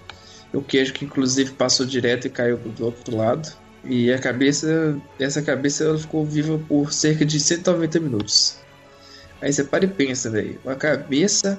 O 0.52 0.62
queijo 0.62 0.92
que, 0.92 1.04
inclusive, 1.04 1.50
passou 1.52 1.84
direto 1.84 2.28
e 2.28 2.30
caiu 2.30 2.56
do 2.56 2.84
outro 2.84 3.16
lado. 3.16 3.52
E 3.86 4.12
a 4.12 4.18
cabeça, 4.18 4.96
essa 5.18 5.42
cabeça 5.42 5.84
ela 5.84 5.98
ficou 5.98 6.24
viva 6.24 6.58
por 6.68 6.92
cerca 6.92 7.24
de 7.24 7.38
190 7.38 8.00
minutos. 8.00 8.56
Aí 9.42 9.52
você 9.52 9.62
para 9.62 9.84
e 9.84 9.88
pensa, 9.88 10.30
velho. 10.30 10.58
Uma 10.64 10.74
cabeça 10.74 11.58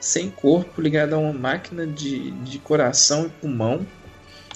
sem 0.00 0.28
corpo 0.28 0.80
ligada 0.80 1.16
a 1.16 1.18
uma 1.18 1.32
máquina 1.32 1.86
de, 1.86 2.30
de 2.30 2.58
coração 2.58 3.26
e 3.26 3.28
pulmão 3.40 3.86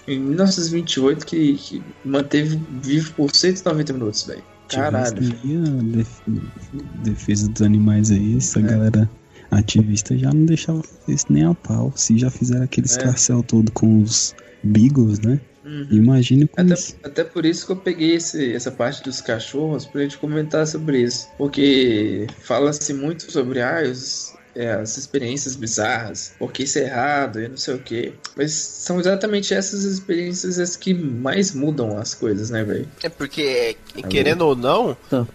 em 0.06 0.18
1928 0.18 1.24
que, 1.24 1.54
que 1.54 1.82
manteve 2.04 2.60
vivo 2.82 3.12
por 3.14 3.34
190 3.34 3.92
minutos, 3.92 4.24
velho. 4.24 4.42
Caralho. 4.68 5.18
A 6.26 7.04
defesa 7.04 7.48
dos 7.48 7.62
animais 7.62 8.10
aí, 8.10 8.36
essa 8.36 8.58
é. 8.58 8.62
galera 8.62 9.10
ativista 9.50 10.16
já 10.18 10.32
não 10.32 10.44
deixava 10.44 10.82
isso 11.08 11.26
nem 11.30 11.44
a 11.44 11.54
pau. 11.54 11.92
Se 11.94 12.18
já 12.18 12.30
fizeram 12.30 12.64
aquele 12.64 12.86
escarcel 12.86 13.40
é. 13.40 13.42
todo 13.42 13.70
com 13.72 14.02
os 14.02 14.34
Beagles, 14.62 15.20
né? 15.20 15.40
Uhum. 15.66 15.88
Imagine 15.90 16.48
até, 16.56 16.74
até 17.02 17.24
por 17.24 17.44
isso 17.44 17.66
que 17.66 17.72
eu 17.72 17.76
peguei 17.76 18.14
esse, 18.14 18.54
essa 18.54 18.70
parte 18.70 19.02
dos 19.02 19.20
cachorros 19.20 19.84
pra 19.84 20.02
gente 20.02 20.16
comentar 20.16 20.64
sobre 20.64 21.02
isso. 21.02 21.26
Porque 21.36 22.28
fala-se 22.42 22.94
muito 22.94 23.30
sobre 23.32 23.60
ah, 23.60 23.82
os, 23.82 24.32
é, 24.54 24.74
as 24.74 24.96
experiências 24.96 25.56
bizarras, 25.56 26.32
porque 26.38 26.62
isso 26.62 26.78
é 26.78 26.82
errado 26.82 27.40
e 27.40 27.48
não 27.48 27.56
sei 27.56 27.74
o 27.74 27.78
que. 27.80 28.14
Mas 28.36 28.52
são 28.52 29.00
exatamente 29.00 29.52
essas 29.52 29.82
experiências 29.82 30.60
as 30.60 30.76
que 30.76 30.94
mais 30.94 31.52
mudam 31.52 31.98
as 31.98 32.14
coisas, 32.14 32.48
né, 32.48 32.62
velho? 32.62 32.88
É 33.02 33.08
porque, 33.08 33.76
querendo 34.08 34.42
ou 34.42 34.54
não, 34.54 34.96
tá 35.10 35.26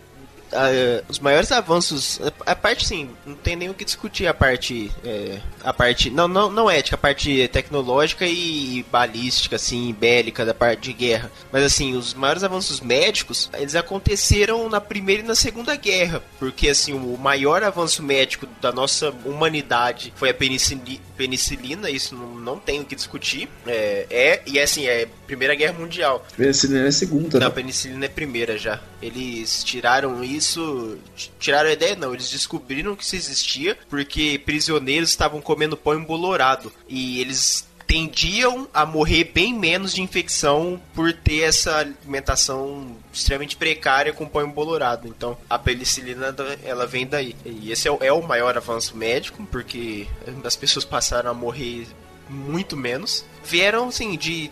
uh, 0.52 1.06
os 1.08 1.20
maiores 1.20 1.52
avanços. 1.52 2.20
A, 2.46 2.56
parte, 2.56 2.86
sim, 2.86 3.10
não 3.26 3.36
tem 3.36 3.56
nem 3.56 3.70
o 3.70 3.74
que 3.74 3.86
discutir 3.86 4.28
a 4.28 4.34
parte. 4.34 4.92
É, 5.04 5.40
a 5.64 5.74
parte. 5.74 6.10
Não, 6.10 6.28
não, 6.28 6.50
não 6.50 6.70
ética, 6.70 6.96
a 6.96 7.00
parte 7.00 7.48
tecnológica 7.50 8.26
e 8.26 8.86
balística, 8.92 9.56
assim, 9.56 9.94
bélica, 9.94 10.46
da 10.46 10.54
parte 10.54 10.82
de 10.82 10.94
guerra. 10.94 11.32
Mas, 11.52 11.64
assim, 11.64 11.96
os 11.96 12.14
maiores 12.14 12.44
avanços 12.44 12.82
médicos, 12.82 13.50
eles 13.54 13.76
aconteceram 13.76 14.70
na 14.70 14.82
Primeira 14.82 15.24
e 15.24 15.26
na 15.26 15.36
Segunda 15.36 15.76
Guerra. 15.76 16.22
Porque, 16.40 16.70
assim, 16.70 16.94
o 16.94 17.18
maior 17.18 17.64
avanço 17.64 18.04
médico 18.04 18.48
da 18.62 18.72
nossa 18.72 19.14
humanidade 19.26 20.14
foi 20.16 20.30
a 20.30 20.34
penicilina, 20.34 21.02
penicilina 21.18 21.90
isso 21.90 22.16
não, 22.16 22.36
não 22.36 22.60
tem 22.60 22.80
o 22.80 22.86
que 22.86 22.96
discutir. 22.96 23.50
É, 23.66 24.06
é, 24.10 24.42
e, 24.46 24.60
assim, 24.60 24.88
é 24.88 25.08
Primeira 25.28 25.56
Guerra 25.56 25.74
Mundial. 25.74 26.26
Penicilina 26.36 26.88
é 26.88 26.92
segunda, 26.92 27.40
Não, 27.40 27.48
né? 27.48 27.54
penicilina 27.54 28.06
é 28.06 28.10
primeira 28.10 28.58
já. 28.58 28.80
Eles 29.02 29.64
tiraram 29.64 30.24
isso. 30.24 30.98
Tiraram 31.40 31.70
a 31.70 31.74
ideia, 31.74 31.96
não. 31.96 32.14
Eles 32.14 32.30
descobriram 32.30 32.96
que 32.96 33.04
isso 33.04 33.16
existia 33.16 33.78
porque 33.90 34.42
prisioneiros 34.46 35.10
estavam 35.10 35.42
comendo 35.42 35.76
pão 35.76 35.96
embolorado. 35.96 36.72
E 36.88 37.20
eles 37.20 37.68
tendiam 37.92 38.70
a 38.74 38.86
morrer 38.86 39.26
bem 39.26 39.54
menos 39.54 39.94
de 39.94 40.02
infecção 40.02 40.82
por 40.96 41.12
ter 41.12 41.42
essa 41.42 41.80
alimentação 41.80 42.96
extremamente 43.12 43.58
precária 43.58 44.14
com 44.14 44.26
pão 44.26 44.46
embolorado. 44.46 45.10
Então, 45.10 45.38
a 45.50 45.60
penicilina 45.60 46.34
ela 46.64 46.88
vem 46.88 47.06
daí. 47.06 47.36
E 47.44 47.70
esse 47.70 47.90
é 47.90 47.92
o, 47.92 47.98
é 48.02 48.14
o 48.14 48.22
maior 48.22 48.56
avanço 48.56 48.96
médico, 48.96 49.46
porque 49.52 50.08
as 50.44 50.56
pessoas 50.56 50.86
passaram 50.86 51.32
a 51.32 51.34
morrer 51.34 51.86
muito 52.30 52.78
menos. 52.78 53.26
Vieram, 53.44 53.90
assim, 53.90 54.16
de 54.16 54.50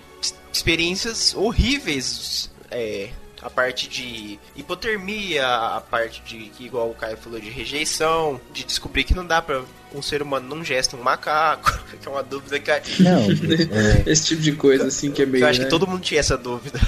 experiências 0.52 1.34
horríveis 1.34 2.52
é, 2.70 3.10
a 3.42 3.50
parte 3.50 3.88
de 3.88 4.40
hipotermia, 4.56 5.46
a 5.48 5.82
parte 5.82 6.22
de, 6.24 6.52
igual 6.64 6.90
o 6.90 6.94
Caio 6.94 7.18
falou, 7.18 7.40
de 7.40 7.50
rejeição, 7.50 8.40
de 8.54 8.64
descobrir 8.64 9.04
que 9.04 9.16
não 9.16 9.26
dá 9.26 9.42
pra 9.42 9.64
um 9.94 10.02
ser 10.02 10.22
humano 10.22 10.56
não 10.56 10.64
gesta 10.64 10.96
um 10.96 11.02
macaco, 11.02 11.80
que 12.02 12.08
é 12.08 12.12
uma 12.12 12.24
dúvida 12.24 12.60
que... 12.60 13.04
Não, 13.04 13.22
é... 13.32 14.04
esse 14.06 14.26
tipo 14.26 14.42
de 14.42 14.54
coisa, 14.54 14.88
assim, 14.88 15.12
que 15.12 15.24
é 15.24 15.26
meio... 15.26 15.44
Eu 15.44 15.50
acho 15.50 15.60
né? 15.60 15.66
que 15.66 15.72
todo 15.72 15.88
mundo 15.88 16.02
tinha 16.02 16.20
essa 16.20 16.38
dúvida. 16.38 16.80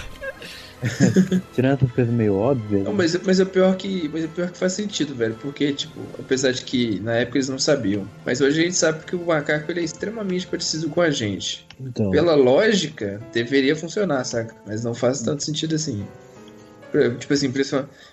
Tirando 1.53 1.73
essas 1.73 1.91
coisas 1.91 2.13
meio 2.13 2.35
óbvias. 2.35 2.83
Não, 2.83 2.93
mas, 2.93 3.15
mas, 3.23 3.39
é 3.39 3.45
pior 3.45 3.75
que, 3.75 4.09
mas 4.11 4.23
é 4.23 4.27
pior 4.27 4.49
que 4.49 4.57
faz 4.57 4.73
sentido, 4.73 5.13
velho. 5.13 5.35
Porque, 5.35 5.71
tipo, 5.73 5.99
apesar 6.19 6.51
de 6.51 6.63
que 6.63 6.99
na 7.01 7.13
época 7.13 7.37
eles 7.37 7.49
não 7.49 7.59
sabiam. 7.59 8.07
Mas 8.25 8.41
hoje 8.41 8.61
a 8.61 8.63
gente 8.63 8.75
sabe 8.75 9.05
que 9.05 9.15
o 9.15 9.25
macaco 9.25 9.71
ele 9.71 9.81
é 9.81 9.83
extremamente 9.83 10.47
parecido 10.47 10.89
com 10.89 11.01
a 11.01 11.09
gente. 11.09 11.67
Então, 11.79 12.09
Pela 12.11 12.35
lógica, 12.35 13.21
deveria 13.31 13.75
funcionar, 13.75 14.23
saca? 14.23 14.55
Mas 14.65 14.83
não 14.83 14.93
faz 14.93 15.21
tanto 15.21 15.43
sentido 15.43 15.75
assim. 15.75 16.05
Tipo 17.17 17.33
assim, 17.33 17.51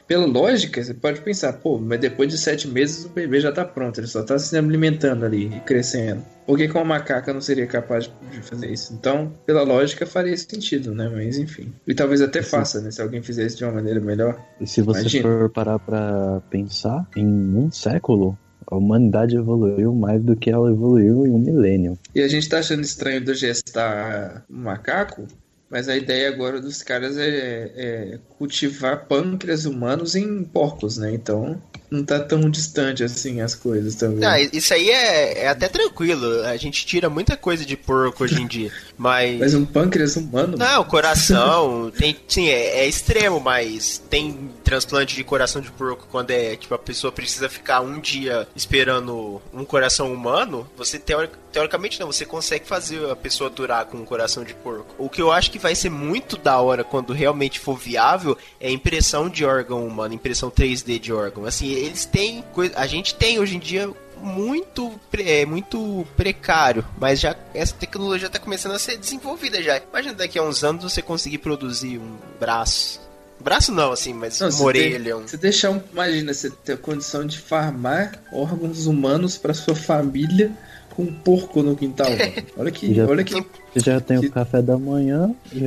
pela 0.07 0.27
lógica, 0.27 0.83
você 0.83 0.95
pode 0.95 1.21
pensar, 1.21 1.55
pô, 1.55 1.79
mas 1.79 2.01
depois 2.01 2.29
de 2.29 2.39
sete 2.39 2.69
meses 2.69 3.05
o 3.05 3.09
bebê 3.09 3.41
já 3.41 3.51
tá 3.51 3.65
pronto, 3.65 3.99
ele 3.99 4.07
só 4.07 4.23
tá 4.23 4.39
se 4.39 4.57
alimentando 4.57 5.25
ali 5.25 5.57
e 5.57 5.61
crescendo. 5.61 6.23
Por 6.47 6.57
que 6.57 6.69
com 6.69 6.79
uma 6.79 6.85
macaca 6.85 7.33
não 7.33 7.41
seria 7.41 7.67
capaz 7.67 8.11
de 8.31 8.41
fazer 8.41 8.71
isso? 8.71 8.95
Então, 8.95 9.33
pela 9.45 9.63
lógica, 9.63 10.07
faria 10.07 10.37
sentido, 10.37 10.95
né? 10.95 11.11
Mas 11.13 11.37
enfim. 11.37 11.73
E 11.87 11.95
talvez 11.95 12.23
até 12.23 12.41
faça, 12.41 12.81
né? 12.81 12.91
Se 12.91 13.03
alguém 13.03 13.23
fizesse 13.23 13.57
de 13.57 13.65
uma 13.65 13.73
maneira 13.73 14.01
melhor. 14.01 14.39
e 14.61 14.67
se 14.67 14.81
você 14.81 15.01
imagina. 15.01 15.23
for 15.23 15.51
parar 15.51 15.79
pra 15.79 16.41
pensar, 16.49 17.07
em 17.15 17.27
um 17.27 17.71
século, 17.71 18.39
a 18.71 18.77
humanidade 18.77 19.37
evoluiu 19.37 19.95
mais 19.95 20.23
do 20.23 20.37
que 20.37 20.51
ela 20.51 20.71
evoluiu 20.71 21.27
em 21.27 21.31
um 21.31 21.39
milênio. 21.39 21.99
E 22.15 22.23
a 22.23 22.29
gente 22.29 22.49
tá 22.49 22.59
achando 22.59 22.83
estranho 22.83 23.25
do 23.25 23.35
gestar 23.35 24.45
um 24.49 24.63
macaco, 24.63 25.27
mas 25.71 25.89
a 25.89 25.97
ideia 25.97 26.29
agora 26.29 26.61
dos 26.61 26.83
caras 26.83 27.17
é, 27.17 27.73
é 27.77 28.19
cultivar 28.39 29.07
pâncreas 29.07 29.65
humanos 29.65 30.15
em 30.15 30.45
porcos, 30.45 30.97
né? 30.99 31.13
Então 31.13 31.61
não 31.91 32.05
tá 32.05 32.19
tão 32.21 32.49
distante 32.51 33.03
assim 33.03 33.41
as 33.41 33.55
coisas 33.55 33.95
também. 33.95 34.25
Ah, 34.25 34.41
isso 34.41 34.73
aí 34.75 34.91
é, 34.91 35.45
é 35.45 35.49
até 35.49 35.69
tranquilo. 35.69 36.43
A 36.45 36.57
gente 36.57 36.85
tira 36.85 37.09
muita 37.09 37.37
coisa 37.37 37.65
de 37.65 37.77
porco 37.77 38.25
hoje 38.25 38.41
em 38.41 38.47
dia. 38.47 38.71
Mas. 38.97 39.39
Mas 39.39 39.55
um 39.55 39.65
pâncreas 39.65 40.17
humano? 40.17 40.57
Não, 40.57 40.85
coração. 40.85 41.91
tem, 41.97 42.17
sim, 42.27 42.49
é, 42.49 42.81
é 42.81 42.87
extremo, 42.87 43.41
mas 43.41 43.99
tem 44.11 44.51
transplante 44.65 45.15
de 45.15 45.25
coração 45.25 45.63
de 45.63 45.71
porco 45.71 46.07
quando 46.11 46.31
é 46.31 46.57
tipo 46.57 46.75
a 46.75 46.79
pessoa 46.79 47.11
precisa 47.13 47.49
ficar 47.49 47.81
um 47.81 47.99
dia 48.01 48.47
esperando 48.55 49.41
um 49.53 49.65
coração 49.65 50.13
humano. 50.13 50.69
Você 50.77 50.99
teori- 50.99 51.31
teoricamente 51.53 51.99
não, 51.99 52.07
você 52.07 52.25
consegue 52.25 52.67
fazer 52.67 53.09
a 53.11 53.17
pessoa 53.17 53.49
durar 53.51 53.87
com 53.87 53.97
um 53.99 54.05
coração 54.05 54.45
de 54.45 54.55
porco. 54.55 54.95
O 54.99 55.09
que 55.09 55.23
eu 55.23 55.33
acho 55.33 55.51
que 55.51 55.59
vai 55.59 55.75
ser 55.75 55.91
muito 55.91 56.37
da 56.37 56.59
hora 56.61 56.85
quando 56.85 57.13
realmente 57.13 57.59
for 57.59 57.79
viável 57.79 58.37
é 58.61 58.71
impressão 58.71 59.29
de 59.29 59.45
órgão 59.45 59.87
humano, 59.87 60.15
impressão 60.15 60.51
3D 60.51 60.99
de 60.99 61.13
órgão. 61.13 61.45
Assim, 61.47 61.78
eles 61.79 62.05
têm 62.05 62.43
coisa, 62.53 62.75
a 62.77 62.87
gente 62.87 63.15
tem 63.15 63.39
hoje 63.39 63.57
em 63.57 63.59
dia 63.59 63.91
muito 64.21 64.99
é, 65.19 65.47
muito 65.47 66.07
precário, 66.17 66.85
mas 66.99 67.21
já 67.21 67.37
essa 67.55 67.75
tecnologia 67.75 68.27
está 68.27 68.39
começando 68.39 68.73
a 68.73 68.79
ser 68.79 68.97
desenvolvida 68.97 69.63
já. 69.63 69.81
Imagina 69.91 70.15
daqui 70.15 70.39
a 70.39 70.43
uns 70.43 70.65
anos 70.65 70.83
você 70.83 71.01
conseguir 71.01 71.39
produzir 71.39 71.99
um 71.99 72.17
braço. 72.41 73.01
Braço 73.41 73.71
não, 73.71 73.93
assim, 73.93 74.13
mas 74.13 74.41
Não, 74.41 74.49
uma 74.49 74.53
você 74.53 74.65
orelha. 74.65 75.17
um- 75.17 75.29
Você 75.29 75.37
deixar 75.37 75.71
um. 75.71 75.81
Imagina, 75.93 76.35
você 76.35 76.51
ter 76.51 76.73
a 76.73 76.77
condição 76.77 77.25
de 77.25 77.39
farmar 77.39 78.19
órgãos 78.33 78.87
humanos 78.87 79.39
pra 79.39 79.55
sua 79.55 79.77
família 79.77 80.51
com 80.99 81.05
um 81.05 81.13
porco 81.13 81.63
no 81.63 81.77
quintal. 81.77 82.11
mano. 82.11 82.33
Olha 82.57 82.71
que. 82.73 82.93
Já- 82.93 83.07
Olha 83.07 83.23
que. 83.23 83.35
Você 83.73 83.81
já 83.81 84.01
tem 84.01 84.19
Que- 84.21 84.27
o 84.27 84.33
café 84.33 84.61
da 84.61 84.77
manhã 84.77 85.33
e 85.53 85.61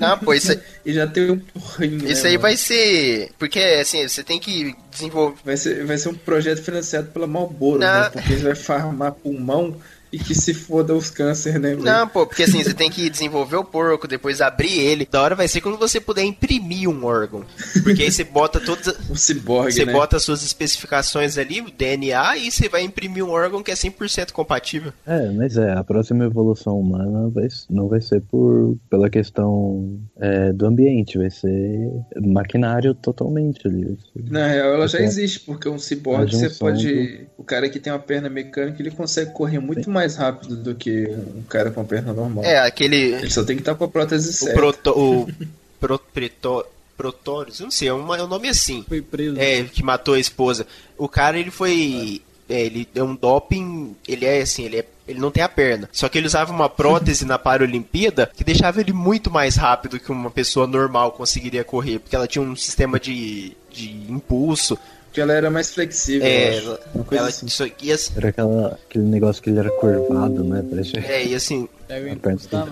Não, 0.00 0.16
pô, 0.24 0.32
isso, 0.32 0.52
aí- 0.52 0.60
E 0.86 0.94
já 0.94 1.06
tem 1.06 1.30
um 1.30 1.38
porrinho. 1.38 2.08
isso 2.10 2.22
né, 2.22 2.30
aí 2.30 2.36
mano? 2.36 2.40
vai 2.42 2.56
ser. 2.56 3.30
Porque, 3.38 3.58
assim, 3.58 4.08
você 4.08 4.22
tem 4.24 4.40
que 4.40 4.74
desenvolver. 4.90 5.36
Vai 5.44 5.56
ser, 5.58 5.84
vai 5.84 5.98
ser 5.98 6.08
um 6.08 6.14
projeto 6.14 6.62
financiado 6.62 7.08
pela 7.08 7.26
Marlboro, 7.26 7.80
Não. 7.80 7.86
né? 7.86 8.08
Porque 8.10 8.32
eles 8.32 8.42
vai 8.42 8.54
farmar 8.54 9.12
pulmão 9.12 9.76
e 10.12 10.18
que 10.18 10.34
se 10.34 10.54
foda 10.54 10.94
os 10.94 11.10
câncer, 11.10 11.58
né? 11.58 11.74
Não, 11.74 12.08
pô, 12.08 12.26
porque 12.26 12.44
assim, 12.44 12.62
você 12.62 12.74
tem 12.74 12.90
que 12.90 13.08
desenvolver 13.10 13.56
o 13.56 13.64
porco, 13.64 14.08
depois 14.08 14.40
abrir 14.40 14.78
ele. 14.78 15.06
Da 15.10 15.22
hora 15.22 15.34
vai 15.34 15.48
ser 15.48 15.60
quando 15.60 15.78
você 15.78 16.00
puder 16.00 16.24
imprimir 16.24 16.88
um 16.88 17.04
órgão. 17.04 17.44
Porque 17.82 18.02
aí 18.02 18.10
você 18.10 18.24
bota 18.24 18.60
todas. 18.60 18.88
Um 19.10 19.14
ciborgue, 19.16 19.72
Você 19.72 19.84
né? 19.84 19.92
bota 19.92 20.16
as 20.16 20.22
suas 20.22 20.42
especificações 20.42 21.38
ali, 21.38 21.60
o 21.60 21.70
DNA, 21.70 22.36
e 22.38 22.50
você 22.50 22.68
vai 22.68 22.82
imprimir 22.82 23.24
um 23.24 23.30
órgão 23.30 23.62
que 23.62 23.70
é 23.70 23.74
100% 23.74 24.32
compatível. 24.32 24.92
É, 25.06 25.30
mas 25.30 25.56
é, 25.56 25.72
a 25.72 25.84
próxima 25.84 26.24
evolução 26.24 26.78
humana 26.78 27.28
vai, 27.28 27.48
não 27.68 27.88
vai 27.88 28.00
ser 28.00 28.20
por, 28.22 28.76
pela 28.90 29.10
questão 29.10 29.98
é, 30.18 30.52
do 30.52 30.66
ambiente, 30.66 31.18
vai 31.18 31.30
ser 31.30 31.90
maquinário 32.20 32.94
totalmente 32.94 33.66
ali. 33.66 33.96
Na 34.30 34.46
real, 34.46 34.74
ela 34.74 34.88
já 34.88 35.00
existe, 35.00 35.40
porque 35.40 35.68
um 35.68 35.78
ciborgue 35.78 36.34
a 36.34 36.38
você 36.38 36.50
pode. 36.50 37.28
O 37.36 37.44
cara 37.44 37.68
que 37.68 37.78
tem 37.78 37.92
uma 37.92 37.98
perna 37.98 38.28
mecânica, 38.28 38.80
ele 38.80 38.90
consegue 38.90 39.32
correr 39.32 39.58
muito 39.58 39.90
mais 39.90 39.97
rápido 40.16 40.56
do 40.56 40.74
que 40.74 41.08
um 41.08 41.42
cara 41.48 41.70
com 41.70 41.80
a 41.80 41.84
perna 41.84 42.12
normal. 42.12 42.44
É, 42.44 42.58
aquele. 42.58 43.14
Ele 43.14 43.30
só 43.30 43.44
tem 43.44 43.56
que 43.56 43.62
estar 43.62 43.74
com 43.74 43.84
a 43.84 43.88
prótese 43.88 44.30
O 44.30 44.32
certa. 44.32 44.54
proto. 44.54 44.90
O 44.90 45.28
pro, 45.80 45.98
preto, 45.98 46.64
Protórios, 46.98 47.60
não 47.60 47.70
sei, 47.70 47.86
é 47.86 47.94
um, 47.94 48.12
é 48.12 48.20
um 48.24 48.26
nome 48.26 48.48
assim. 48.48 48.84
Foi 48.88 49.00
preso. 49.00 49.38
É, 49.38 49.62
que 49.62 49.84
matou 49.84 50.14
a 50.14 50.18
esposa. 50.18 50.66
O 50.96 51.08
cara, 51.08 51.38
ele 51.38 51.48
foi. 51.48 52.20
É, 52.48 52.60
ele 52.60 52.88
é 52.92 53.00
um 53.00 53.14
doping. 53.14 53.94
Ele 54.06 54.26
é 54.26 54.42
assim, 54.42 54.64
ele 54.64 54.78
é. 54.78 54.84
Ele 55.06 55.20
não 55.20 55.30
tem 55.30 55.44
a 55.44 55.48
perna. 55.48 55.88
Só 55.92 56.08
que 56.08 56.18
ele 56.18 56.26
usava 56.26 56.52
uma 56.52 56.68
prótese 56.68 57.24
na 57.24 57.38
Paralimpíada 57.38 58.28
que 58.36 58.42
deixava 58.42 58.80
ele 58.80 58.92
muito 58.92 59.30
mais 59.30 59.54
rápido 59.54 60.00
que 60.00 60.10
uma 60.10 60.28
pessoa 60.28 60.66
normal 60.66 61.12
conseguiria 61.12 61.62
correr. 61.62 62.00
Porque 62.00 62.16
ela 62.16 62.26
tinha 62.26 62.42
um 62.42 62.56
sistema 62.56 62.98
de, 62.98 63.56
de 63.70 63.90
impulso. 64.10 64.76
Porque 65.18 65.20
ela 65.20 65.32
era 65.32 65.50
mais 65.50 65.72
flexível. 65.72 66.26
É, 66.26 66.56
ela, 66.58 66.80
Uma 66.94 67.04
coisa 67.04 67.22
ela 67.22 67.28
assim. 67.28 67.46
isso, 67.46 67.62
assim, 67.64 68.12
Era 68.16 68.28
aquela, 68.28 68.78
aquele 68.88 69.04
negócio 69.04 69.42
que 69.42 69.50
ele 69.50 69.58
era 69.58 69.70
curvado, 69.70 70.44
né? 70.44 70.64
Parece 70.68 70.96
é, 70.98 71.26
e 71.26 71.34
assim, 71.34 71.68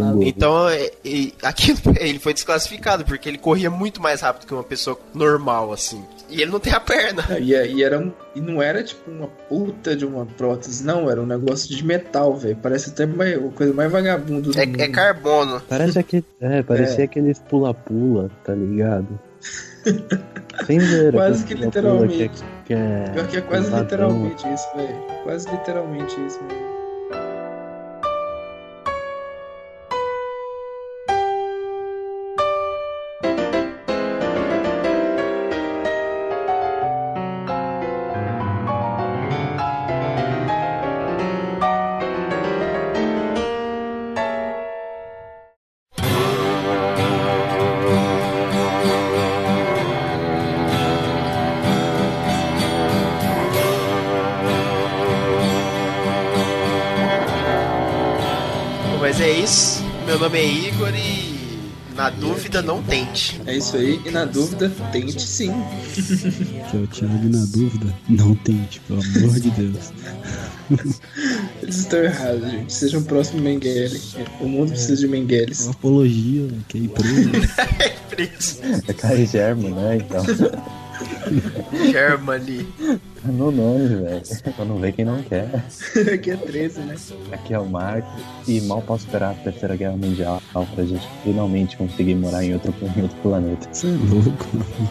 um. 0.09 0.23
Então, 0.23 0.69
é, 0.69 0.91
e 1.05 1.33
aquilo, 1.43 1.79
ele 1.99 2.19
foi 2.19 2.33
desclassificado, 2.35 3.05
porque 3.05 3.29
ele 3.29 3.39
corria 3.39 3.71
muito 3.71 4.01
mais 4.01 4.21
rápido 4.21 4.47
que 4.47 4.55
uma 4.55 4.63
pessoa 4.63 4.99
normal, 5.13 5.73
assim. 5.73 6.05
E 6.29 6.43
ele 6.43 6.51
não 6.51 6.61
tem 6.61 6.73
a 6.73 6.81
perna. 6.81 7.25
Ah, 7.29 7.39
E, 7.39 7.51
e 7.53 7.83
era 7.83 7.99
um, 7.99 8.13
e 8.35 8.41
não 8.41 8.61
era 8.63 8.83
tipo 8.83 9.11
uma 9.11 9.29
puta 9.49 9.95
de 9.97 10.05
uma 10.05 10.27
prótese, 10.27 10.85
não, 10.85 11.11
era 11.11 11.21
um 11.21 11.27
negócio 11.27 11.69
de 11.75 11.85
metal, 11.85 12.37
velho. 12.37 12.57
Parece 12.63 12.91
até 12.91 13.07
mais, 13.07 13.37
a 13.37 13.49
coisa 13.51 13.73
mais 13.73 13.91
vagabunda 13.91 14.41
do 14.53 14.59
É, 14.59 14.67
mundo. 14.67 14.81
é 14.81 14.89
carbono. 14.89 15.63
Parece 15.69 15.99
aquele. 16.01 16.25
É, 16.41 16.63
parecia 16.63 17.05
aqueles 17.05 17.39
pula-pula, 17.41 18.31
tá 18.45 18.53
ligado? 18.55 19.19
Sem 20.67 20.79
ver. 20.79 21.13
Quase 21.13 21.45
que 21.45 21.55
literalmente. 21.55 22.45
Que, 22.65 22.75
é, 22.75 23.05
que 23.29 23.37
é 23.37 23.41
quase 23.43 23.71
ladrão. 23.71 24.09
literalmente 24.09 24.49
isso, 24.53 24.67
velho. 24.77 25.23
Quase 25.23 25.51
literalmente 25.51 26.27
isso, 26.27 26.41
velho. 26.49 26.76
Nome 60.27 60.39
é 60.41 60.45
Igor 60.45 60.93
e 60.93 61.37
na 61.95 62.11
dúvida 62.11 62.61
não 62.61 62.83
tente. 62.83 63.41
É 63.47 63.57
isso 63.57 63.77
aí, 63.77 64.01
e 64.05 64.11
na 64.11 64.25
dúvida, 64.25 64.69
tente 64.91 65.23
sim. 65.23 65.53
Que 66.69 66.77
é 66.77 66.81
o 66.81 66.87
Thiago 66.89 67.29
na 67.29 67.45
dúvida. 67.45 67.95
Não 68.09 68.35
tente, 68.35 68.81
pelo 68.81 69.01
amor 69.01 69.39
de 69.39 69.51
Deus. 69.51 69.93
Eles 71.63 71.77
estão 71.77 72.01
errados, 72.01 72.51
gente. 72.51 72.73
Sejam 72.73 73.05
próximo 73.05 73.41
Mengele. 73.41 74.01
O 74.41 74.49
mundo 74.49 74.71
precisa 74.71 74.97
de 74.97 75.05
É 75.05 75.07
uma 75.07 75.17
Mengeles. 75.17 75.69
apologia, 75.69 76.49
que 76.69 76.77
é 76.77 76.81
empresa. 76.81 77.31
Preço. 78.11 78.59
É 78.89 78.93
Kai 78.93 79.27
German, 79.27 79.71
né? 79.71 79.99
Então. 79.99 80.25
Germany. 81.93 82.67
No 83.27 83.51
nome, 83.51 83.89
velho. 83.89 84.23
Só 84.25 84.65
não 84.65 84.79
vê 84.79 84.93
quem 84.93 85.05
não 85.05 85.23
quer. 85.23 85.49
Aqui 86.15 86.31
é 86.31 86.37
13, 86.37 86.81
né? 86.81 86.97
Aqui 87.33 87.55
é 87.55 87.59
o 87.59 87.67
Marco 87.67 88.09
e 88.47 88.61
mal 88.63 88.81
posso 88.83 89.07
esperar 89.07 89.33
a 89.33 89.35
Terceira 89.35 89.77
Guerra 89.77 89.97
Mundial 89.97 90.43
pra 90.53 90.85
gente 90.85 91.07
finalmente 91.23 91.77
conseguir 91.77 92.15
morar 92.15 92.45
em 92.45 92.55
outro, 92.55 92.75
em 92.97 93.03
outro 93.03 93.17
planeta. 93.23 93.69
Você 93.73 93.89
é 93.89 93.91
louco, 93.91 94.47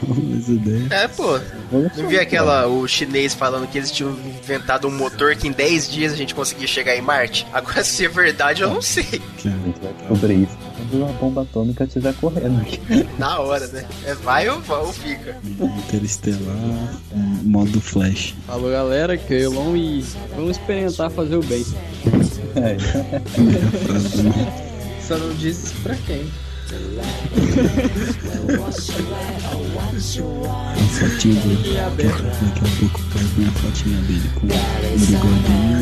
não, 0.08 0.38
essa 0.38 0.52
ideia. 0.52 0.88
É, 0.92 1.08
pô. 1.08 1.40
Não 1.72 2.08
vi 2.08 2.20
aquela, 2.20 2.68
o 2.68 2.88
chinês 2.88 3.34
falando 3.34 3.68
que 3.68 3.78
eles 3.78 3.92
tinham 3.92 4.12
inventado 4.12 4.88
um 4.88 4.92
motor 4.92 5.36
que 5.36 5.48
em 5.48 5.52
10 5.52 5.90
dias 5.90 6.14
a 6.14 6.16
gente 6.16 6.36
conseguia 6.36 6.68
chegar 6.68 6.96
em 6.96 7.02
Marte? 7.02 7.48
Agora, 7.54 7.84
se 7.84 8.06
é 8.06 8.10
verdade, 8.10 8.62
eu 8.62 8.70
não 8.70 8.82
sei. 8.82 9.04
A 9.04 9.50
gente 9.50 9.80
vai 9.82 9.94
descobrir 9.94 10.44
isso 10.44 10.65
quando 10.76 11.04
uma 11.04 11.14
bomba 11.14 11.42
atômica 11.44 11.84
estiver 11.86 12.14
correndo 12.16 12.62
aqui. 12.62 12.80
Na 13.18 13.40
hora, 13.40 13.68
né? 13.68 13.86
É 14.06 14.14
vai 14.16 14.50
ou, 14.50 14.60
vai 14.62 14.80
ou 14.80 14.94
fica. 14.94 15.38
Interestelar, 15.44 17.00
modo 17.44 17.80
flash. 17.82 18.36
Falou 18.46 18.72
galera, 18.72 19.18
que 19.18 19.34
é 19.34 19.38
o 19.48 19.54
Elon 19.54 19.76
e 19.76 20.06
vamos 20.36 20.52
experimentar 20.58 21.10
fazer 21.10 21.36
o 21.38 21.44
bem. 21.44 21.66
É, 22.56 22.78
Só 25.02 25.18
não 25.18 25.34
diz 25.36 25.64
isso 25.64 25.74
pra 25.84 25.96
quem. 25.96 26.26
A 30.74 30.78
fotinha 30.90 31.42
dele. 31.42 31.78
Daqui 31.96 32.60
a 32.60 32.80
pouco 32.80 33.00
vai 33.14 33.24
vir 33.24 33.48
a 33.48 33.52
fotinha 33.52 34.02
dele 34.02 34.30
com 34.34 34.46
o 34.46 34.50
bigodinho 34.50 35.10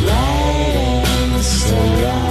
light 0.00 1.04
and 1.20 1.34
the 1.34 1.42
sunlight. 1.42 2.27